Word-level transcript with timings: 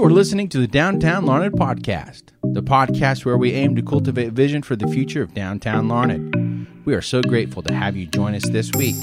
You 0.00 0.06
are 0.06 0.10
listening 0.10 0.48
to 0.48 0.58
the 0.58 0.66
Downtown 0.66 1.26
Larned 1.26 1.52
Podcast, 1.52 2.22
the 2.42 2.62
podcast 2.62 3.26
where 3.26 3.36
we 3.36 3.52
aim 3.52 3.76
to 3.76 3.82
cultivate 3.82 4.32
vision 4.32 4.62
for 4.62 4.74
the 4.74 4.86
future 4.86 5.20
of 5.20 5.34
downtown 5.34 5.88
Larned. 5.88 6.66
We 6.86 6.94
are 6.94 7.02
so 7.02 7.20
grateful 7.20 7.62
to 7.64 7.74
have 7.74 7.98
you 7.98 8.06
join 8.06 8.34
us 8.34 8.48
this 8.48 8.72
week. 8.72 8.96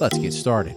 Let's 0.00 0.16
get 0.16 0.32
started. 0.32 0.74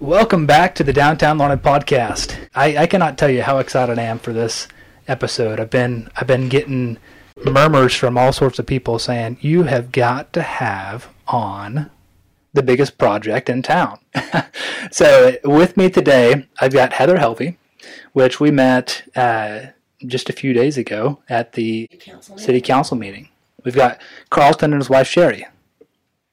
Welcome 0.00 0.46
back 0.46 0.74
to 0.76 0.82
the 0.82 0.94
Downtown 0.94 1.36
Larned 1.36 1.62
Podcast. 1.62 2.34
I, 2.54 2.74
I 2.78 2.86
cannot 2.86 3.18
tell 3.18 3.28
you 3.28 3.42
how 3.42 3.58
excited 3.58 3.98
I 3.98 4.04
am 4.04 4.18
for 4.18 4.32
this 4.32 4.66
episode. 5.06 5.60
I've 5.60 5.68
been 5.68 6.10
I've 6.16 6.26
been 6.26 6.48
getting 6.48 6.96
murmurs 7.44 7.94
from 7.94 8.16
all 8.16 8.32
sorts 8.32 8.58
of 8.58 8.64
people 8.64 8.98
saying 8.98 9.36
you 9.42 9.64
have 9.64 9.92
got 9.92 10.32
to 10.32 10.40
have 10.40 11.06
on 11.28 11.90
the 12.54 12.62
biggest 12.62 12.96
project 12.96 13.50
in 13.50 13.62
town. 13.62 13.98
so 14.90 15.36
with 15.44 15.76
me 15.76 15.90
today, 15.90 16.46
I've 16.60 16.72
got 16.72 16.94
Heather 16.94 17.18
Helvie, 17.18 17.56
which 18.12 18.40
we 18.40 18.50
met 18.50 19.02
uh, 19.14 19.66
just 20.06 20.30
a 20.30 20.32
few 20.32 20.52
days 20.52 20.78
ago 20.78 21.20
at 21.28 21.52
the 21.52 21.88
council 22.00 22.38
city 22.38 22.60
council 22.60 22.96
meeting. 22.96 23.28
We've 23.64 23.74
got 23.74 24.00
Carlton 24.30 24.72
and 24.72 24.80
his 24.80 24.88
wife 24.88 25.08
Sherry. 25.08 25.46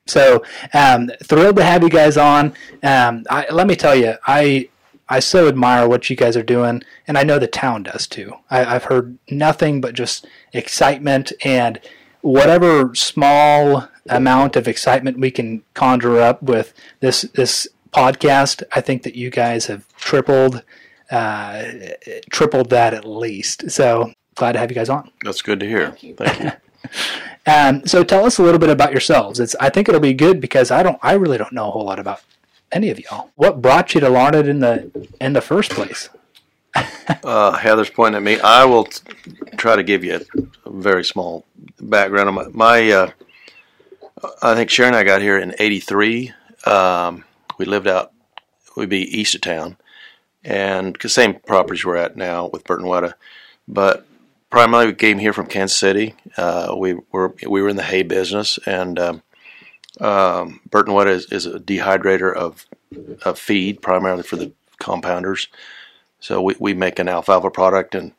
So 0.08 0.44
um, 0.74 1.10
thrilled 1.24 1.56
to 1.58 1.64
have 1.64 1.84
you 1.84 1.90
guys 1.90 2.18
on. 2.18 2.54
Um, 2.84 3.26
I, 3.30 3.48
let 3.52 3.68
me 3.68 3.76
tell 3.76 3.96
you, 3.96 4.16
I 4.26 4.70
I 5.10 5.20
so 5.20 5.48
admire 5.48 5.88
what 5.90 6.10
you 6.10 6.16
guys 6.16 6.38
are 6.38 6.44
doing, 6.44 6.84
and 7.08 7.18
I 7.18 7.24
know 7.24 7.38
the 7.38 7.48
town 7.48 7.84
does 7.84 8.08
too. 8.08 8.34
I, 8.50 8.76
I've 8.76 8.86
heard 8.86 9.18
nothing 9.30 9.82
but 9.82 9.94
just 9.94 10.26
excitement 10.54 11.34
and 11.44 11.80
whatever 12.22 12.94
small 12.96 13.88
amount 14.10 14.56
of 14.56 14.68
excitement 14.68 15.20
we 15.20 15.32
can 15.32 15.64
conjure 15.74 16.20
up 16.20 16.42
with 16.42 16.74
this 17.00 17.22
this 17.34 17.68
podcast. 17.94 18.64
I 18.72 18.82
think 18.82 19.04
that 19.04 19.16
you 19.16 19.30
guys 19.30 19.68
have 19.68 19.88
tripled 19.96 20.64
uh, 21.10 21.64
tripled 22.30 22.70
that 22.70 22.94
at 22.94 23.06
least. 23.06 23.70
So 23.72 24.14
glad 24.36 24.54
to 24.54 24.60
have 24.60 24.72
you 24.72 24.76
guys 24.76 24.90
on. 24.90 25.12
That's 25.24 25.42
good 25.42 25.60
to 25.60 25.68
hear. 25.68 25.88
Thank 25.88 26.04
you. 26.04 26.16
Thank 26.16 26.40
you. 26.44 26.52
Um, 27.48 27.88
so 27.88 28.04
tell 28.04 28.24
us 28.26 28.38
a 28.38 28.44
little 28.44 28.60
bit 28.60 28.70
about 28.70 28.92
yourselves. 28.92 29.40
It's 29.40 29.56
I 29.60 29.70
think 29.70 29.90
it'll 29.90 30.00
be 30.00 30.14
good 30.14 30.40
because 30.40 30.70
I 30.70 30.84
don't 30.84 31.00
I 31.02 31.14
really 31.14 31.40
don't 31.40 31.54
know 31.54 31.70
a 31.70 31.72
whole 31.72 31.86
lot 31.86 31.98
about 31.98 32.22
any 32.72 32.92
of 32.92 33.00
y'all. 33.00 33.32
What 33.36 33.62
brought 33.64 33.96
you 33.96 34.02
to 34.02 34.10
Larned 34.10 34.48
in 34.48 34.60
the 34.60 35.10
in 35.20 35.34
the 35.34 35.42
first 35.42 35.72
place? 35.72 36.10
Uh, 37.24 37.52
Heather's 37.52 37.90
pointing 37.90 38.16
at 38.18 38.24
me. 38.24 38.40
I 38.40 38.64
will 38.66 38.86
t- 38.86 39.04
try 39.58 39.76
to 39.76 39.84
give 39.84 40.04
you 40.04 40.16
a, 40.16 40.70
a 40.70 40.72
very 40.72 41.04
small 41.04 41.46
background. 41.80 42.30
on 42.30 42.36
My, 42.36 42.48
my 42.54 42.92
uh, 42.92 43.12
I 44.42 44.56
think 44.56 44.70
Sharon 44.70 44.94
and 44.94 45.00
I 45.00 45.04
got 45.04 45.22
here 45.22 45.38
in 45.38 45.56
'83. 45.58 46.34
Um, 46.66 47.24
we 47.58 47.66
lived 47.66 47.88
out, 47.88 48.12
we'd 48.76 48.90
be 48.90 49.20
east 49.20 49.36
of 49.36 49.42
town, 49.42 49.78
and 50.44 50.98
the 51.02 51.10
same 51.10 51.36
properties 51.36 51.86
we're 51.86 51.96
at 51.96 52.16
now 52.16 52.50
with 52.52 52.64
Burton 52.64 52.86
Wetta. 52.86 53.14
but 53.68 54.06
primarily 54.50 54.88
we 54.88 54.96
came 54.96 55.18
here 55.18 55.34
from 55.34 55.48
Kansas 55.48 55.78
City. 55.78 56.14
Uh, 56.38 56.76
we 56.78 56.96
were 57.12 57.34
we 57.48 57.62
were 57.62 57.70
in 57.70 57.78
the 57.78 57.84
hay 57.84 58.04
business, 58.04 58.60
and 58.68 59.00
um, 59.00 59.24
um, 60.00 60.62
Burton 60.70 60.94
Wetta 60.94 61.08
is, 61.08 61.26
is 61.32 61.46
a 61.48 61.60
dehydrator 61.60 62.34
of 62.34 62.68
of 63.24 63.40
feed, 63.40 63.82
primarily 63.82 64.24
for 64.24 64.36
the 64.36 64.52
compounders. 64.80 65.48
So 66.20 66.42
we, 66.42 66.56
we 66.60 66.74
make 66.76 67.00
an 67.00 67.10
alfalfa 67.10 67.50
product, 67.50 67.96
and 67.96 68.12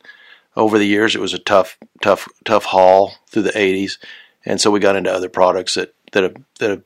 over 0.57 0.77
the 0.77 0.87
years 0.87 1.15
it 1.15 1.21
was 1.21 1.33
a 1.33 1.39
tough, 1.39 1.77
tough, 2.01 2.27
tough 2.43 2.65
haul 2.65 3.13
through 3.27 3.43
the 3.43 3.51
'80s, 3.51 3.97
and 4.45 4.59
so 4.59 4.71
we 4.71 4.79
got 4.79 4.95
into 4.95 5.11
other 5.11 5.29
products 5.29 5.73
that 5.75 5.93
that 6.11 6.23
have 6.23 6.35
that 6.59 6.69
have 6.69 6.83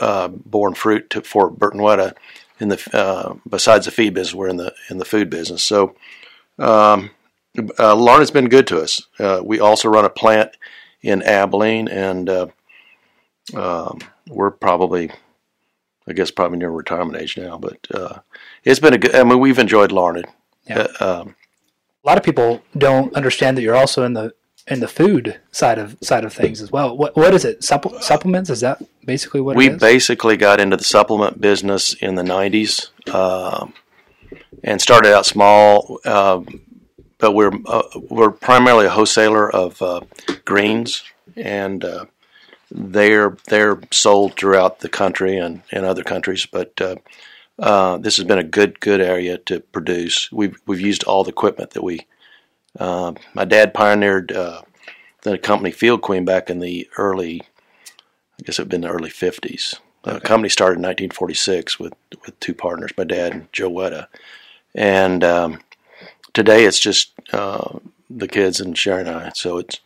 uh, 0.00 0.28
borne 0.28 0.74
fruit 0.74 1.10
to, 1.10 1.22
for 1.22 1.50
Burton 1.50 1.80
Wetta 1.80 2.14
in 2.58 2.68
the 2.68 2.90
uh, 2.92 3.34
besides 3.48 3.86
the 3.86 3.90
feed 3.90 4.14
business, 4.14 4.34
we're 4.34 4.48
in 4.48 4.56
the 4.56 4.74
in 4.90 4.98
the 4.98 5.04
food 5.04 5.30
business. 5.30 5.62
So 5.62 5.94
um, 6.58 7.10
uh, 7.78 7.94
Larned's 7.94 8.30
been 8.30 8.48
good 8.48 8.66
to 8.68 8.80
us. 8.80 9.02
Uh, 9.18 9.40
we 9.42 9.60
also 9.60 9.88
run 9.88 10.04
a 10.04 10.10
plant 10.10 10.56
in 11.02 11.22
Abilene, 11.22 11.88
and 11.88 12.28
uh, 12.28 12.46
um, 13.54 13.98
we're 14.28 14.50
probably, 14.50 15.10
I 16.06 16.12
guess, 16.12 16.30
probably 16.30 16.58
near 16.58 16.70
retirement 16.70 17.20
age 17.20 17.38
now. 17.38 17.58
But 17.58 17.78
uh, 17.92 18.18
it's 18.64 18.80
been 18.80 18.94
a 18.94 18.98
good. 18.98 19.14
I 19.14 19.24
mean, 19.24 19.40
we've 19.40 19.58
enjoyed 19.58 19.92
Larned. 19.92 20.26
Yeah. 20.68 20.86
Um, 21.00 21.34
A 22.04 22.06
lot 22.06 22.18
of 22.18 22.22
people 22.22 22.62
don't 22.76 23.14
understand 23.14 23.56
that 23.56 23.62
you're 23.62 23.76
also 23.76 24.04
in 24.04 24.12
the 24.12 24.32
in 24.66 24.80
the 24.80 24.88
food 24.88 25.40
side 25.52 25.78
of 25.78 25.96
side 26.00 26.24
of 26.24 26.32
things 26.32 26.60
as 26.60 26.70
well. 26.70 26.96
What 26.96 27.16
what 27.16 27.34
is 27.34 27.44
it? 27.44 27.64
Supple, 27.64 28.00
supplements? 28.00 28.50
Is 28.50 28.60
that 28.60 28.82
basically 29.04 29.40
what 29.40 29.56
we 29.56 29.68
it 29.68 29.74
is? 29.74 29.80
basically 29.80 30.36
got 30.36 30.60
into 30.60 30.76
the 30.76 30.84
supplement 30.84 31.40
business 31.40 31.94
in 31.94 32.14
the 32.14 32.22
90s 32.22 32.90
um, 33.12 33.74
and 34.62 34.80
started 34.80 35.12
out 35.14 35.26
small 35.26 35.98
um, 36.04 36.46
but 37.18 37.32
we're 37.32 37.52
uh, 37.66 37.82
we're 38.08 38.30
primarily 38.30 38.86
a 38.86 38.90
wholesaler 38.90 39.50
of 39.50 39.80
uh, 39.82 40.00
greens 40.44 41.02
and 41.36 41.84
uh, 41.84 42.06
they're 42.70 43.36
they're 43.48 43.80
sold 43.90 44.36
throughout 44.36 44.80
the 44.80 44.88
country 44.88 45.36
and, 45.36 45.62
and 45.70 45.84
other 45.84 46.02
countries 46.02 46.46
but 46.46 46.80
uh, 46.80 46.96
uh, 47.58 47.98
this 47.98 48.16
has 48.16 48.26
been 48.26 48.38
a 48.38 48.44
good 48.44 48.80
good 48.80 49.00
area 49.00 49.38
to 49.38 49.60
produce 49.60 50.30
we've 50.32 50.58
we've 50.66 50.80
used 50.80 51.04
all 51.04 51.24
the 51.24 51.30
equipment 51.30 51.70
that 51.72 51.84
we 51.84 52.06
uh, 52.78 53.12
my 53.34 53.44
dad 53.44 53.74
pioneered 53.74 54.32
uh, 54.32 54.62
the 55.22 55.38
company 55.38 55.70
Field 55.70 56.02
Queen 56.02 56.24
back 56.24 56.50
in 56.50 56.60
the 56.60 56.88
early 56.96 57.42
I 58.40 58.42
guess 58.44 58.58
it 58.58 58.62
had 58.62 58.68
been 58.70 58.80
the 58.82 58.88
early 58.88 59.10
50s. 59.10 59.76
The 60.02 60.12
Okay. 60.16 60.26
company 60.26 60.48
started 60.48 60.76
in 60.78 60.82
1946 60.82 61.78
with, 61.78 61.92
with 62.24 62.40
two 62.40 62.54
partners, 62.54 62.92
my 62.96 63.04
dad 63.04 63.32
and 63.34 63.52
Joe 63.52 63.70
Wetta. 63.70 64.06
And 64.74 65.22
um, 65.22 65.60
today 66.32 66.64
it's 66.64 66.78
just 66.80 67.12
uh, 67.34 67.78
the 68.08 68.28
kids 68.28 68.60
and 68.60 68.76
Sharon 68.78 69.08
and 69.08 69.16
I. 69.16 69.32
So 69.34 69.58
it's 69.58 69.80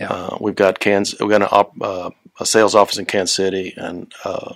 Yeah. 0.00 0.08
uh, 0.08 0.38
we've 0.40 0.54
got 0.56 0.80
Kansas, 0.80 1.20
we've 1.20 1.28
got 1.28 1.42
an 1.42 1.48
op, 1.50 1.74
uh, 1.82 2.10
a 2.40 2.46
sales 2.46 2.74
office 2.74 2.96
in 2.96 3.04
Kansas 3.04 3.36
City, 3.36 3.74
and 3.76 4.10
uh, 4.24 4.54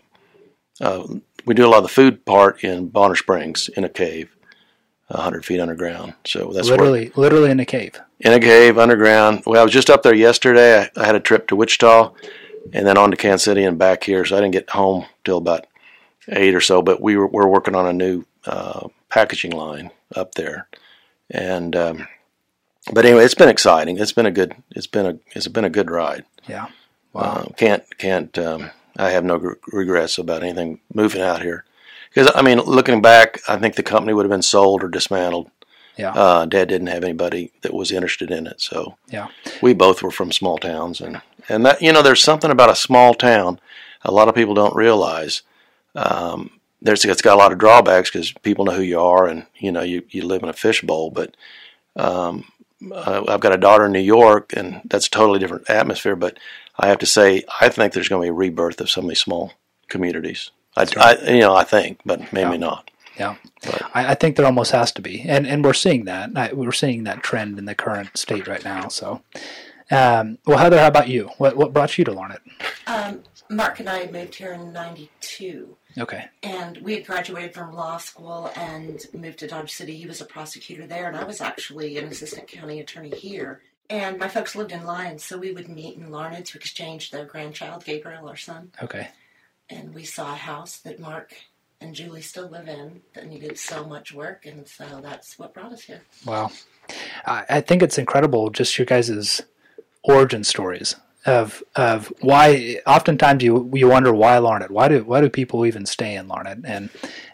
uh, 0.80 1.06
we 1.44 1.54
do 1.54 1.66
a 1.66 1.68
lot 1.68 1.78
of 1.78 1.82
the 1.84 1.88
food 1.88 2.24
part 2.24 2.64
in 2.64 2.88
Bonner 2.88 3.14
Springs 3.16 3.68
in 3.76 3.84
a 3.84 3.90
cave, 3.90 4.34
100 5.08 5.44
feet 5.44 5.60
underground. 5.60 6.14
So 6.24 6.52
that's 6.52 6.68
where 6.68 6.78
literally 6.78 7.12
literally 7.16 7.50
in 7.50 7.60
a 7.60 7.66
cave. 7.66 8.00
in 8.20 8.32
a 8.32 8.40
cave 8.40 8.78
underground. 8.78 9.42
Well, 9.46 9.60
I 9.60 9.64
was 9.64 9.72
just 9.72 9.90
up 9.90 10.02
there 10.02 10.14
yesterday. 10.14 10.82
I, 10.96 11.00
I 11.00 11.06
had 11.06 11.14
a 11.14 11.20
trip 11.20 11.46
to 11.48 11.56
Wichita 11.56 12.12
and 12.72 12.86
then 12.86 12.96
on 12.96 13.10
to 13.10 13.16
Kansas 13.16 13.44
City 13.44 13.64
and 13.64 13.78
back 13.78 14.04
here. 14.04 14.24
So 14.24 14.36
I 14.36 14.40
didn't 14.40 14.52
get 14.52 14.70
home 14.70 15.06
till 15.24 15.36
about 15.38 15.66
eight 16.28 16.54
or 16.54 16.60
so. 16.60 16.82
But 16.82 17.00
we 17.00 17.16
were, 17.16 17.26
we're 17.26 17.46
working 17.46 17.74
on 17.74 17.86
a 17.86 17.92
new 17.92 18.24
uh, 18.46 18.88
packaging 19.10 19.52
line 19.52 19.90
up 20.16 20.34
there, 20.34 20.68
and 21.30 21.76
um, 21.76 22.08
but 22.92 23.04
anyway, 23.04 23.24
it's 23.24 23.34
been 23.34 23.48
exciting. 23.48 23.98
It's 23.98 24.12
been 24.12 24.26
a 24.26 24.30
good. 24.30 24.54
It's 24.70 24.86
been 24.86 25.06
a 25.06 25.18
it's 25.34 25.48
been 25.48 25.64
a 25.64 25.70
good 25.70 25.90
ride. 25.90 26.24
Yeah. 26.48 26.68
Uh, 27.14 27.44
can't 27.56 27.84
can't. 27.98 28.36
Um, 28.38 28.70
I 28.96 29.10
have 29.10 29.24
no 29.24 29.54
regrets 29.72 30.18
about 30.18 30.42
anything 30.42 30.80
moving 30.92 31.20
out 31.20 31.42
here. 31.42 31.64
Because 32.14 32.30
I 32.34 32.42
mean, 32.42 32.58
looking 32.60 33.02
back, 33.02 33.40
I 33.48 33.56
think 33.56 33.74
the 33.74 33.82
company 33.82 34.12
would 34.14 34.24
have 34.24 34.30
been 34.30 34.42
sold 34.42 34.84
or 34.84 34.88
dismantled. 34.88 35.50
Yeah. 35.96 36.12
Uh, 36.12 36.44
Dad 36.46 36.68
didn't 36.68 36.88
have 36.88 37.04
anybody 37.04 37.52
that 37.62 37.74
was 37.74 37.92
interested 37.92 38.30
in 38.30 38.46
it, 38.46 38.60
so 38.60 38.96
Yeah. 39.10 39.28
we 39.62 39.74
both 39.74 40.02
were 40.02 40.10
from 40.10 40.32
small 40.32 40.58
towns, 40.58 41.00
and 41.00 41.20
and 41.48 41.64
that 41.66 41.82
you 41.82 41.92
know, 41.92 42.02
there's 42.02 42.22
something 42.22 42.50
about 42.50 42.70
a 42.70 42.76
small 42.76 43.14
town. 43.14 43.60
A 44.02 44.10
lot 44.12 44.28
of 44.28 44.34
people 44.34 44.54
don't 44.54 44.74
realize. 44.76 45.42
Um, 45.94 46.50
there's 46.82 47.04
it's 47.04 47.22
got 47.22 47.34
a 47.34 47.38
lot 47.38 47.52
of 47.52 47.58
drawbacks 47.58 48.10
because 48.10 48.32
people 48.32 48.64
know 48.64 48.72
who 48.74 48.82
you 48.82 49.00
are, 49.00 49.26
and 49.26 49.46
you 49.56 49.72
know 49.72 49.82
you, 49.82 50.02
you 50.10 50.22
live 50.22 50.42
in 50.42 50.48
a 50.48 50.52
fishbowl. 50.52 51.10
But 51.10 51.36
um, 51.96 52.44
uh, 52.92 53.24
I've 53.28 53.40
got 53.40 53.54
a 53.54 53.58
daughter 53.58 53.86
in 53.86 53.92
New 53.92 54.00
York, 54.00 54.52
and 54.56 54.80
that's 54.84 55.06
a 55.06 55.10
totally 55.10 55.38
different 55.38 55.70
atmosphere. 55.70 56.16
But 56.16 56.38
I 56.78 56.88
have 56.88 56.98
to 56.98 57.06
say, 57.06 57.44
I 57.60 57.68
think 57.68 57.92
there's 57.92 58.08
going 58.08 58.20
to 58.22 58.26
be 58.26 58.30
a 58.30 58.32
rebirth 58.32 58.80
of 58.80 58.90
some 58.90 59.04
of 59.04 59.08
these 59.08 59.20
small 59.20 59.52
communities. 59.88 60.50
I, 60.76 60.86
I 60.96 61.30
you 61.32 61.40
know 61.40 61.54
I 61.54 61.64
think, 61.64 62.00
but 62.04 62.32
maybe 62.32 62.52
Yeah. 62.52 62.56
not. 62.56 62.90
Yeah. 63.18 63.36
I, 63.94 64.08
I 64.10 64.14
think 64.14 64.34
there 64.36 64.44
almost 64.46 64.72
has 64.72 64.90
to 64.92 65.02
be, 65.02 65.22
and 65.22 65.46
and 65.46 65.64
we're 65.64 65.72
seeing 65.72 66.04
that. 66.06 66.30
I, 66.36 66.52
we're 66.52 66.72
seeing 66.72 67.04
that 67.04 67.22
trend 67.22 67.58
in 67.58 67.64
the 67.64 67.74
current 67.74 68.16
state 68.16 68.48
right 68.48 68.64
now. 68.64 68.88
So, 68.88 69.22
um, 69.90 70.38
well, 70.46 70.58
Heather, 70.58 70.80
how 70.80 70.88
about 70.88 71.08
you? 71.08 71.30
What 71.38 71.56
what 71.56 71.72
brought 71.72 71.96
you 71.96 72.04
to 72.04 72.12
Larned? 72.12 72.38
Um, 72.86 73.22
Mark 73.50 73.78
and 73.80 73.88
I 73.88 74.06
moved 74.10 74.34
here 74.34 74.52
in 74.52 74.72
'92, 74.72 75.76
Okay. 75.98 76.24
and 76.42 76.78
we 76.78 76.94
had 76.94 77.06
graduated 77.06 77.54
from 77.54 77.72
law 77.74 77.98
school 77.98 78.50
and 78.56 79.00
moved 79.12 79.38
to 79.40 79.46
Dodge 79.46 79.70
City. 79.72 79.96
He 79.96 80.06
was 80.06 80.20
a 80.20 80.24
prosecutor 80.24 80.86
there, 80.86 81.06
and 81.06 81.16
I 81.16 81.24
was 81.24 81.40
actually 81.40 81.96
an 81.98 82.06
assistant 82.06 82.48
county 82.48 82.80
attorney 82.80 83.10
here. 83.10 83.60
And 83.90 84.18
my 84.18 84.28
folks 84.28 84.56
lived 84.56 84.72
in 84.72 84.84
Lyons, 84.84 85.22
so 85.22 85.36
we 85.38 85.52
would 85.52 85.68
meet 85.68 85.96
in 85.98 86.10
Larned 86.10 86.46
to 86.46 86.58
exchange 86.58 87.10
their 87.10 87.26
grandchild, 87.26 87.84
Gabriel, 87.84 88.26
our 88.28 88.36
son. 88.36 88.72
Okay. 88.82 89.08
And 89.70 89.94
we 89.94 90.04
saw 90.04 90.32
a 90.32 90.36
house 90.36 90.78
that 90.78 91.00
Mark 91.00 91.34
and 91.80 91.94
Julie 91.94 92.22
still 92.22 92.48
live 92.48 92.68
in 92.68 93.02
that 93.14 93.26
needed 93.26 93.58
so 93.58 93.84
much 93.84 94.12
work, 94.12 94.46
and 94.46 94.66
so 94.66 95.00
that's 95.02 95.38
what 95.38 95.54
brought 95.54 95.72
us 95.72 95.82
here. 95.82 96.02
Wow. 96.26 96.50
I, 97.24 97.60
think 97.60 97.82
it's 97.82 97.98
incredible 97.98 98.50
just 98.50 98.78
your 98.78 98.86
guys' 98.86 99.42
origin 100.02 100.44
stories. 100.44 100.96
of 101.26 101.62
of 101.76 102.12
why. 102.20 102.80
Oftentimes, 102.86 103.42
you 103.42 103.70
you 103.72 103.88
wonder 103.88 104.12
why 104.12 104.36
Larned. 104.38 104.70
Why 104.70 104.88
do 104.88 105.02
why 105.04 105.20
do 105.20 105.30
people 105.30 105.64
even 105.64 105.86
stay 105.86 106.14
in 106.14 106.28
Larned? 106.28 106.64
And 106.66 106.90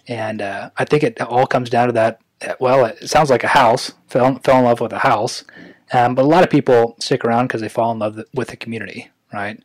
and 0.06 0.42
uh, 0.42 0.70
I 0.76 0.84
think 0.84 1.02
it 1.02 1.20
all 1.20 1.46
comes 1.46 1.70
down 1.70 1.88
to 1.88 1.92
that. 1.94 2.20
Well, 2.58 2.84
it 2.86 3.08
sounds 3.08 3.30
like 3.30 3.44
a 3.44 3.48
house. 3.48 3.92
Fell 4.08 4.38
fell 4.38 4.58
in 4.58 4.64
love 4.64 4.80
with 4.80 4.92
a 4.92 5.00
house, 5.00 5.44
um, 5.92 6.14
but 6.14 6.24
a 6.24 6.28
lot 6.28 6.44
of 6.44 6.50
people 6.50 6.96
stick 7.00 7.24
around 7.24 7.48
because 7.48 7.60
they 7.60 7.68
fall 7.68 7.92
in 7.92 7.98
love 7.98 8.20
with 8.32 8.48
the 8.48 8.56
community, 8.56 9.10
right? 9.32 9.60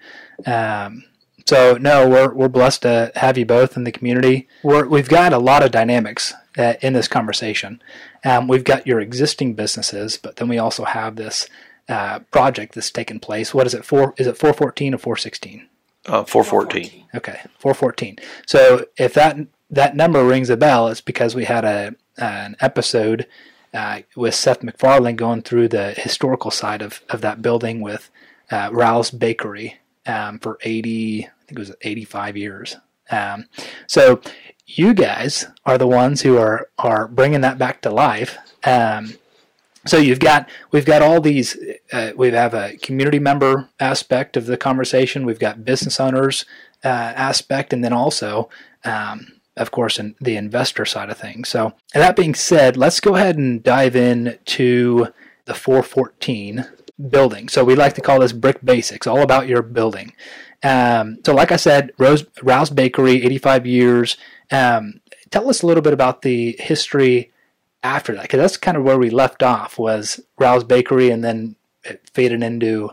Um, 0.46 1.04
so 1.46 1.78
no, 1.80 2.10
we're 2.10 2.34
we're 2.34 2.50
blessed 2.50 2.84
to 2.84 3.12
have 3.16 3.38
you 3.38 3.46
both 3.46 3.78
in 3.78 3.84
the 3.84 3.92
community. 3.92 4.48
We're, 4.64 4.88
we've 4.88 5.10
got 5.10 5.34
a 5.34 5.38
lot 5.38 5.64
of 5.64 5.72
dynamics 5.72 6.34
uh, 6.58 6.74
in 6.82 6.94
this 6.94 7.08
conversation. 7.08 7.82
Um, 8.24 8.48
we've 8.48 8.64
got 8.64 8.88
your 8.88 9.00
existing 9.00 9.54
businesses, 9.54 10.18
but 10.18 10.38
then 10.38 10.48
we 10.48 10.58
also 10.58 10.86
have 10.86 11.16
this 11.16 11.48
uh, 11.88 12.20
project 12.32 12.74
that's 12.74 12.90
taken 12.90 13.20
place. 13.20 13.54
What 13.54 13.68
is 13.68 13.74
it? 13.74 13.86
Four? 13.86 14.14
Is 14.18 14.28
it 14.28 14.38
four 14.38 14.54
fourteen 14.54 14.94
or 14.94 14.98
four 14.98 15.18
sixteen? 15.18 15.68
Uh, 16.06 16.24
four 16.24 16.44
fourteen. 16.44 17.06
Okay, 17.14 17.40
four 17.60 17.74
fourteen. 17.74 18.18
So 18.46 18.86
if 18.98 19.14
that 19.14 19.38
that 19.70 19.96
number 19.96 20.26
rings 20.26 20.50
a 20.50 20.58
bell, 20.58 20.88
it's 20.88 21.02
because 21.02 21.36
we 21.36 21.46
had 21.46 21.64
a 21.66 21.96
an 22.18 22.56
episode 22.60 23.28
uh, 23.76 24.02
with 24.16 24.34
Seth 24.34 24.64
MacFarlane 24.64 25.18
going 25.18 25.42
through 25.42 25.68
the 25.68 25.92
historical 25.92 26.50
side 26.50 26.82
of, 26.82 27.02
of 27.10 27.22
that 27.22 27.42
building 27.42 27.82
with 27.82 28.10
uh, 28.50 28.70
Rouse 28.72 29.12
Bakery 29.12 29.80
um, 30.06 30.40
for 30.40 30.58
80, 30.62 31.28
I 31.46 31.48
think 31.48 31.60
it 31.60 31.60
was 31.60 31.76
85 31.82 32.38
years. 32.38 32.78
Um, 33.12 33.46
so 33.88 34.20
you 34.66 34.94
guys 34.94 35.46
are 35.66 35.78
the 35.78 35.88
ones 35.88 36.22
who 36.22 36.38
are, 36.38 36.70
are 36.80 37.08
bringing 37.08 37.42
that 37.42 37.60
back 37.60 37.82
to 37.82 37.92
life. 37.92 38.38
Um, 38.64 39.14
so 39.86 39.98
you've 39.98 40.20
got 40.20 40.50
we've 40.72 40.86
got 40.86 41.04
all 41.04 41.22
these 41.22 41.56
uh, 41.94 42.12
we 42.16 42.32
have 42.32 42.56
a 42.56 42.76
community 42.78 43.20
member 43.20 43.70
aspect 43.80 44.36
of 44.36 44.48
the 44.48 44.58
conversation 44.58 45.28
we've 45.28 45.38
got 45.38 45.64
business 45.64 46.00
owners 46.00 46.44
uh, 46.84 46.88
aspect 46.88 47.72
and 47.72 47.84
then 47.84 47.94
also 47.94 48.50
um, 48.84 49.36
of 49.58 49.72
course, 49.72 50.00
in 50.00 50.16
the 50.20 50.36
investor 50.36 50.86
side 50.86 51.10
of 51.10 51.18
things. 51.18 51.50
So, 51.50 51.74
that 51.94 52.16
being 52.16 52.36
said, 52.36 52.76
let's 52.76 53.00
go 53.00 53.16
ahead 53.16 53.38
and 53.38 53.64
dive 53.64 53.96
in 53.96 54.38
to 54.46 55.08
the 55.46 55.54
414 55.54 56.66
building. 57.10 57.48
So, 57.48 57.64
we 57.64 57.76
like 57.76 57.94
to 57.94 58.02
call 58.02 58.20
this 58.20 58.34
brick 58.34 58.64
basics, 58.64 59.08
all 59.08 59.22
about 59.22 59.48
your 59.48 59.62
building. 59.62 60.14
Um, 60.64 61.18
so, 61.26 61.34
like 61.34 61.52
I 61.52 61.58
said, 61.58 61.92
Rose, 61.98 62.26
Rouse 62.42 62.70
Bakery, 62.70 63.24
85 63.24 63.66
years. 63.66 64.18
Um, 64.52 65.02
tell 65.30 65.50
us 65.50 65.62
a 65.62 65.68
little 65.68 65.84
bit 65.84 65.94
about 65.94 66.22
the 66.22 66.56
history 66.60 67.32
after 67.84 68.14
that, 68.16 68.24
because 68.24 68.40
that's 68.40 68.58
kind 68.58 68.78
of 68.78 68.84
where 68.84 68.98
we 68.98 69.10
left 69.10 69.44
off 69.44 69.78
was 69.78 70.20
Rouse 70.40 70.64
Bakery, 70.64 71.10
and 71.10 71.24
then 71.24 71.56
it 71.84 72.02
faded 72.14 72.42
into 72.44 72.92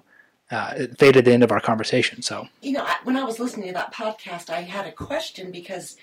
uh, 0.50 0.74
it 0.76 0.98
faded 0.98 1.24
the 1.24 1.32
end 1.32 1.42
of 1.42 1.50
our 1.50 1.60
conversation. 1.60 2.20
So, 2.20 2.46
you 2.60 2.72
know, 2.72 2.86
when 3.04 3.16
I 3.16 3.24
was 3.24 3.40
listening 3.40 3.68
to 3.68 3.74
that 3.74 3.94
podcast, 3.94 4.50
I 4.50 4.60
had 4.60 4.86
a 4.86 4.92
question 4.92 5.50
because 5.50 5.96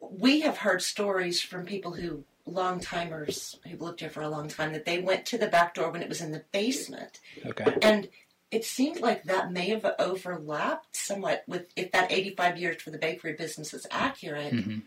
we 0.00 0.40
have 0.40 0.58
heard 0.58 0.80
stories 0.82 1.42
from 1.42 1.66
people 1.66 1.92
who 1.92 2.24
long 2.46 2.80
timers 2.80 3.58
who've 3.68 3.82
lived 3.82 4.00
here 4.00 4.08
for 4.08 4.22
a 4.22 4.28
long 4.28 4.48
time 4.48 4.72
that 4.72 4.84
they 4.84 5.00
went 5.00 5.26
to 5.26 5.36
the 5.36 5.48
back 5.48 5.74
door 5.74 5.90
when 5.90 6.00
it 6.00 6.08
was 6.08 6.20
in 6.20 6.32
the 6.32 6.44
basement. 6.52 7.20
Okay. 7.44 7.64
And 7.82 8.08
it 8.50 8.64
seemed 8.64 9.00
like 9.00 9.24
that 9.24 9.52
may 9.52 9.68
have 9.70 9.86
overlapped 9.98 10.94
somewhat 10.94 11.44
with 11.46 11.66
if 11.74 11.92
that 11.92 12.12
85 12.12 12.58
years 12.58 12.82
for 12.82 12.90
the 12.90 12.98
bakery 12.98 13.34
business 13.34 13.74
is 13.74 13.86
accurate. 13.90 14.52
Mm-hmm. 14.52 14.78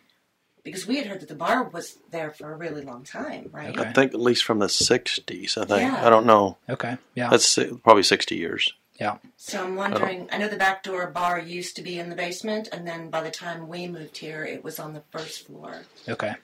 Because 0.62 0.86
we 0.86 0.98
had 0.98 1.08
heard 1.08 1.22
that 1.22 1.30
the 1.30 1.36
bar 1.36 1.64
was 1.64 1.98
there 2.12 2.32
for 2.32 2.52
a 2.52 2.58
really 2.58 2.82
long 2.82 3.04
time, 3.04 3.50
right? 3.54 3.70
Okay. 3.70 3.90
I 3.90 3.94
think 3.94 4.14
at 4.14 4.20
least 4.20 4.44
from 4.44 4.60
the 4.60 4.68
60s, 4.68 5.58
I 5.58 5.66
think. 5.66 5.82
Yeah. 5.82 6.06
I 6.06 6.10
don't 6.10 6.26
know. 6.26 6.58
Okay, 6.70 6.98
yeah. 7.16 7.30
That's 7.30 7.58
probably 7.82 8.04
60 8.04 8.36
years. 8.36 8.74
Yeah. 9.00 9.18
So 9.38 9.64
I'm 9.64 9.78
wondering. 9.78 10.28
I, 10.30 10.36
I, 10.36 10.38
know 10.38 10.50
the 10.50 10.58
back 10.58 10.84
door 10.84 11.08
bar 11.08 11.40
used 11.40 11.78
to 11.78 11.82
be 11.82 11.98
in 11.98 12.10
the 12.10 12.16
basement, 12.16 12.68
and 12.74 12.86
then 12.86 13.10
by 13.10 13.22
the 13.24 13.32
time 13.32 13.70
we 13.70 13.88
moved 13.88 14.18
here, 14.18 14.44
it 14.44 14.62
was 14.62 14.80
on 14.80 14.94
the 14.94 15.02
first 15.12 15.48
floor. 15.48 15.84
Okay. 16.08 16.36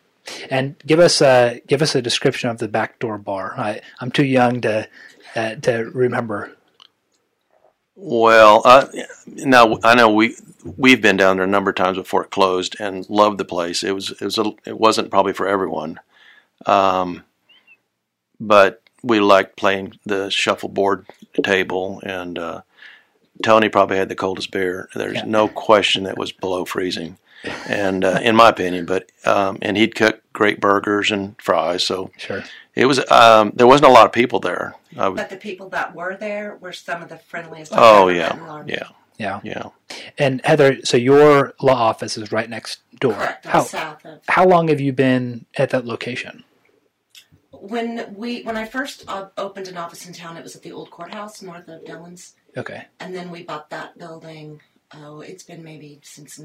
And 0.50 0.76
give 0.86 1.00
us 1.00 1.22
a 1.22 1.62
give 1.68 1.82
us 1.82 1.94
a 1.94 2.02
description 2.02 2.50
of 2.50 2.58
the 2.58 2.70
back 2.70 3.00
door 3.00 3.18
bar. 3.18 3.54
I 3.58 3.82
I'm 4.00 4.12
too 4.12 4.26
young 4.26 4.62
to 4.62 4.88
uh, 5.36 5.56
to 5.56 5.92
remember. 5.94 6.56
Well, 7.96 8.62
uh, 8.66 8.88
now 9.26 9.80
I 9.84 9.96
know 9.96 10.10
we 10.10 10.36
we've 10.78 11.02
been 11.02 11.18
down 11.18 11.38
there 11.38 11.46
a 11.46 11.50
number 11.50 11.70
of 11.70 11.78
times 11.78 11.98
before 11.98 12.24
it 12.24 12.32
closed 12.32 12.76
and 12.80 13.10
loved 13.10 13.38
the 13.38 13.46
place. 13.46 13.84
It 13.84 13.94
was 13.94 14.12
it 14.12 14.22
was 14.22 14.38
a, 14.38 14.52
it 14.66 14.78
wasn't 14.78 15.12
probably 15.12 15.34
for 15.34 15.48
everyone, 15.48 16.00
um, 16.66 17.24
but 18.40 18.82
we 19.02 19.20
liked 19.20 19.56
playing 19.56 19.98
the 20.06 20.30
shuffleboard 20.30 21.06
table, 21.44 22.02
and 22.04 22.38
uh, 22.38 22.62
Tony 23.44 23.70
probably 23.70 23.98
had 23.98 24.10
the 24.10 24.16
coldest 24.16 24.52
beer. 24.52 24.90
There's 24.94 25.16
yeah. 25.16 25.26
no 25.26 25.48
question 25.48 26.06
it 26.06 26.18
was 26.18 26.34
below 26.34 26.66
freezing, 26.66 27.18
and 27.68 28.04
uh, 28.04 28.20
in 28.22 28.36
my 28.36 28.50
opinion, 28.50 28.86
but 28.86 29.12
um, 29.26 29.58
and 29.62 29.78
he'd 29.78 29.96
cook 29.96 30.22
great 30.34 30.60
burgers 30.60 31.12
and 31.12 31.40
fries. 31.42 31.84
So 31.84 32.12
sure, 32.18 32.44
it 32.76 32.86
was. 32.86 33.00
Um, 33.12 33.52
there 33.56 33.68
wasn't 33.68 33.90
a 33.90 33.94
lot 33.94 34.06
of 34.06 34.12
people 34.12 34.40
there. 34.40 34.76
but 34.94 35.30
the 35.30 35.38
people 35.38 35.70
that 35.70 35.96
were 35.96 36.16
there 36.16 36.58
were 36.62 36.74
some 36.74 37.02
of 37.02 37.10
the 37.10 37.18
friendliest. 37.18 37.72
Oh 37.76 38.08
yeah, 38.08 38.64
yeah. 38.68 38.88
Yeah. 39.18 39.40
Yeah. 39.46 39.70
And 40.18 40.42
Heather, 40.44 40.84
so 40.84 40.98
your 40.98 41.54
law 41.62 41.76
office 41.76 42.18
is 42.18 42.34
right 42.34 42.50
next 42.50 42.82
door. 43.00 43.14
Correct. 43.14 43.46
How, 43.46 43.62
south 43.62 44.06
of. 44.06 44.20
How 44.28 44.46
long 44.46 44.68
have 44.68 44.82
you 44.82 44.92
been 44.92 45.46
at 45.58 45.70
that 45.70 45.86
location? 45.86 46.44
when 47.70 48.14
we 48.16 48.42
when 48.44 48.58
I 48.58 48.66
first 48.66 49.06
uh, 49.08 49.30
opened 49.38 49.68
an 49.68 49.78
office 49.78 50.06
in 50.06 50.14
town, 50.14 50.38
it 50.38 50.44
was 50.44 50.56
at 50.56 50.62
the 50.62 50.72
old 50.72 50.92
courthouse 50.92 51.42
north 51.42 51.68
of 51.68 51.86
Dillon's. 51.86 52.36
Okay. 52.56 52.86
And 53.00 53.16
then 53.16 53.32
we 53.32 53.44
bought 53.44 53.70
that 53.70 53.98
building. 53.98 54.62
Oh, 54.94 55.22
it's 55.22 55.44
been 55.44 55.64
maybe 55.64 56.00
since 56.04 56.40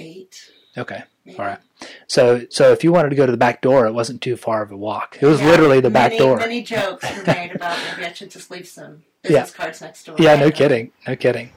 '98. 0.00 0.50
Okay. 0.78 1.02
Maybe. 1.24 1.38
All 1.38 1.44
right. 1.44 1.58
So, 2.06 2.46
so 2.50 2.72
if 2.72 2.84
you 2.84 2.92
wanted 2.92 3.10
to 3.10 3.16
go 3.16 3.26
to 3.26 3.32
the 3.32 3.38
back 3.38 3.60
door, 3.60 3.86
it 3.86 3.92
wasn't 3.92 4.22
too 4.22 4.36
far 4.36 4.62
of 4.62 4.70
a 4.70 4.76
walk. 4.76 5.18
It 5.20 5.26
was 5.26 5.40
yeah, 5.40 5.46
literally 5.46 5.80
the 5.80 5.90
many, 5.90 6.10
back 6.10 6.18
door. 6.18 6.36
Many 6.36 6.62
jokes 6.62 7.04
were 7.16 7.22
made 7.26 7.52
about 7.54 7.78
maybe 7.92 8.06
I 8.06 8.12
should 8.12 8.30
just 8.30 8.50
leave 8.50 8.68
some 8.68 9.02
business 9.22 9.50
yeah. 9.50 9.56
cards 9.56 9.80
next 9.80 10.04
door. 10.04 10.16
Yeah, 10.18 10.36
no 10.36 10.50
kidding, 10.50 10.92
no 11.06 11.16
kidding. 11.16 11.50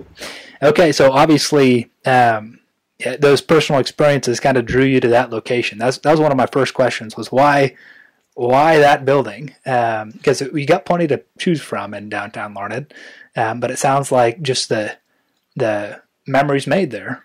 Okay, 0.62 0.92
so 0.92 1.12
obviously, 1.12 1.92
um, 2.06 2.60
those 3.19 3.42
personal 3.42 3.80
experiences 3.80 4.40
kind 4.40 4.57
of 4.57 4.66
drew 4.66 4.84
you 4.84 5.00
to 5.00 5.10
that 5.10 5.30
location. 5.30 5.78
That's 5.78 5.98
that 6.00 6.12
was 6.12 6.19
one 6.19 6.31
of 6.31 6.38
my 6.38 6.48
first 6.48 6.74
questions 6.74 7.16
was 7.16 7.31
why 7.31 7.75
why 8.36 8.80
that 8.80 9.06
building? 9.06 9.54
Because 9.63 10.42
um, 10.42 10.50
we 10.51 10.66
got 10.66 10.86
plenty 10.86 11.07
to 11.07 11.24
choose 11.38 11.62
from 11.62 11.94
in 11.94 12.10
downtown 12.10 12.54
Larned, 12.54 12.94
um, 13.36 13.60
but 13.60 13.72
it 13.72 13.80
sounds 13.80 14.12
like 14.12 14.42
just 14.42 14.69
the 14.69 14.98
the 15.56 16.01
memories 16.25 16.68
made 16.68 16.92
there. 16.92 17.23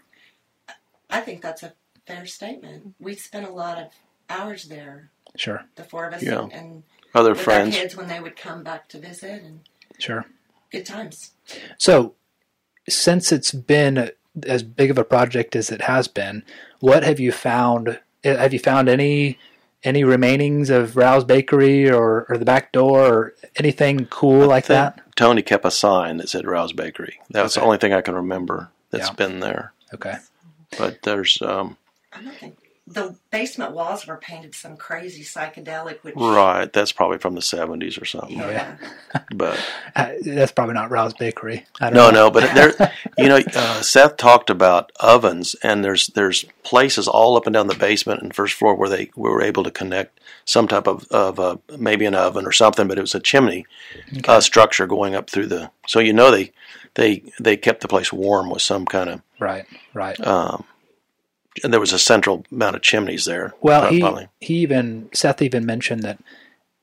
I 1.11 1.21
think 1.21 1.43
that's 1.43 1.63
a 1.63 1.75
fair 2.07 2.27
statement. 2.27 2.95
We 2.99 3.15
spent 3.15 3.47
a 3.47 3.53
lot 3.53 3.79
of 3.79 3.89
hours 4.29 4.65
there. 4.65 5.11
Sure. 5.37 5.65
The 5.77 5.85
four 5.85 6.07
of 6.07 6.15
us 6.15 6.23
yeah. 6.23 6.43
and, 6.43 6.53
and 6.53 6.83
other 7.15 7.35
friends, 7.35 7.75
kids 7.75 7.97
when 7.97 8.09
they 8.09 8.21
would 8.21 8.37
come 8.37 8.63
back 8.63 8.89
to 8.89 8.99
visit 8.99 9.43
and 9.43 9.61
sure 9.99 10.27
good 10.71 10.87
times. 10.87 11.33
So, 11.79 12.15
since 12.89 13.33
it's 13.33 13.53
been 13.53 14.11
as 14.47 14.63
big 14.63 14.91
of 14.91 14.99
a 14.99 15.05
project 15.05 15.57
as 15.57 15.71
it 15.71 15.83
has 15.83 16.09
been, 16.09 16.43
what 16.81 17.03
have 17.03 17.21
you 17.21 17.33
found? 17.33 18.01
Eh, 18.25 18.37
have 18.37 18.53
you 18.53 18.59
found 18.59 18.89
any 18.89 19.39
any 19.85 20.03
remainings 20.03 20.71
of 20.71 20.97
Rouse 20.97 21.25
Bakery 21.25 21.89
or, 21.89 22.27
or 22.29 22.37
the 22.37 22.45
back 22.45 22.73
door 22.73 23.07
or 23.07 23.35
anything 23.57 24.07
cool 24.07 24.43
I 24.43 24.47
like 24.47 24.67
that? 24.67 25.01
Tony 25.15 25.43
kept 25.43 25.65
a 25.65 25.71
sign 25.71 26.17
that 26.17 26.29
said 26.29 26.47
Rouse 26.47 26.73
Bakery. 26.73 27.21
That 27.31 27.43
was 27.43 27.57
okay. 27.57 27.61
the 27.61 27.67
only 27.67 27.79
thing 27.79 27.93
I 27.93 28.01
can 28.01 28.15
remember 28.15 28.71
that's 28.91 29.09
yeah. 29.09 29.15
been 29.15 29.41
there. 29.41 29.73
Okay. 29.95 30.17
But 30.77 31.03
there's 31.03 31.41
um, 31.43 31.77
I 32.13 32.23
don't 32.23 32.35
think 32.35 32.59
the 32.91 33.15
basement 33.31 33.73
walls 33.73 34.07
were 34.07 34.17
painted 34.17 34.55
some 34.55 34.77
crazy 34.77 35.23
psychedelic. 35.23 36.03
Which 36.03 36.15
right, 36.17 36.73
that's 36.73 36.93
probably 36.93 37.19
from 37.19 37.35
the 37.35 37.43
seventies 37.43 37.99
or 37.99 38.05
something. 38.05 38.39
Yeah, 38.39 38.77
but 39.35 39.59
uh, 39.95 40.13
that's 40.25 40.53
probably 40.53 40.75
not 40.75 40.91
Rouse 40.91 41.15
Bakery. 41.15 41.67
no, 41.81 41.91
know. 41.91 42.11
no, 42.11 42.31
but 42.31 42.55
there, 42.55 42.93
you 43.19 43.29
know, 43.29 43.41
uh, 43.55 43.81
Seth 43.83 44.17
talked 44.17 44.51
about 44.51 44.91
ovens, 45.01 45.55
and 45.63 45.85
there's 45.85 46.09
there's 46.09 46.45
places 46.63 47.09
all 47.09 47.37
up 47.37 47.47
and 47.47 47.55
down 47.55 47.67
the 47.67 47.75
basement 47.75 48.23
and 48.23 48.35
first 48.35 48.55
floor 48.55 48.75
where 48.75 48.89
they 48.89 49.11
were 49.17 49.43
able 49.43 49.65
to 49.65 49.71
connect 49.71 50.21
some 50.45 50.67
type 50.67 50.87
of 50.87 51.07
of 51.09 51.39
uh, 51.39 51.57
maybe 51.79 52.07
an 52.07 52.15
oven 52.15 52.47
or 52.47 52.53
something, 52.53 52.89
but 52.89 52.99
it 52.99 53.03
was 53.03 53.15
a 53.15 53.21
chimney 53.21 53.67
okay. 54.17 54.23
Uh, 54.27 54.41
structure 54.41 54.87
going 54.87 55.15
up 55.15 55.29
through 55.29 55.47
the. 55.47 55.71
So 55.87 56.01
you 56.01 56.13
know 56.13 56.31
they 56.31 56.53
they 56.95 57.23
they 57.39 57.57
kept 57.57 57.83
the 57.83 57.89
place 57.89 58.13
warm 58.13 58.51
with 58.51 58.63
some 58.63 58.87
kind 58.87 59.11
of 59.11 59.23
right, 59.39 59.67
right. 59.95 60.19
Um, 60.27 60.65
and 61.63 61.73
there 61.73 61.81
was 61.81 61.93
a 61.93 61.99
central 61.99 62.45
amount 62.53 62.77
of 62.77 62.83
chimneys 62.83 63.25
there. 63.25 63.55
Well, 63.61 63.91
he 63.91 64.05
he 64.41 64.55
even 64.59 65.09
Seth 65.13 65.43
even 65.43 65.67
mentioned 65.67 66.03
that 66.03 66.19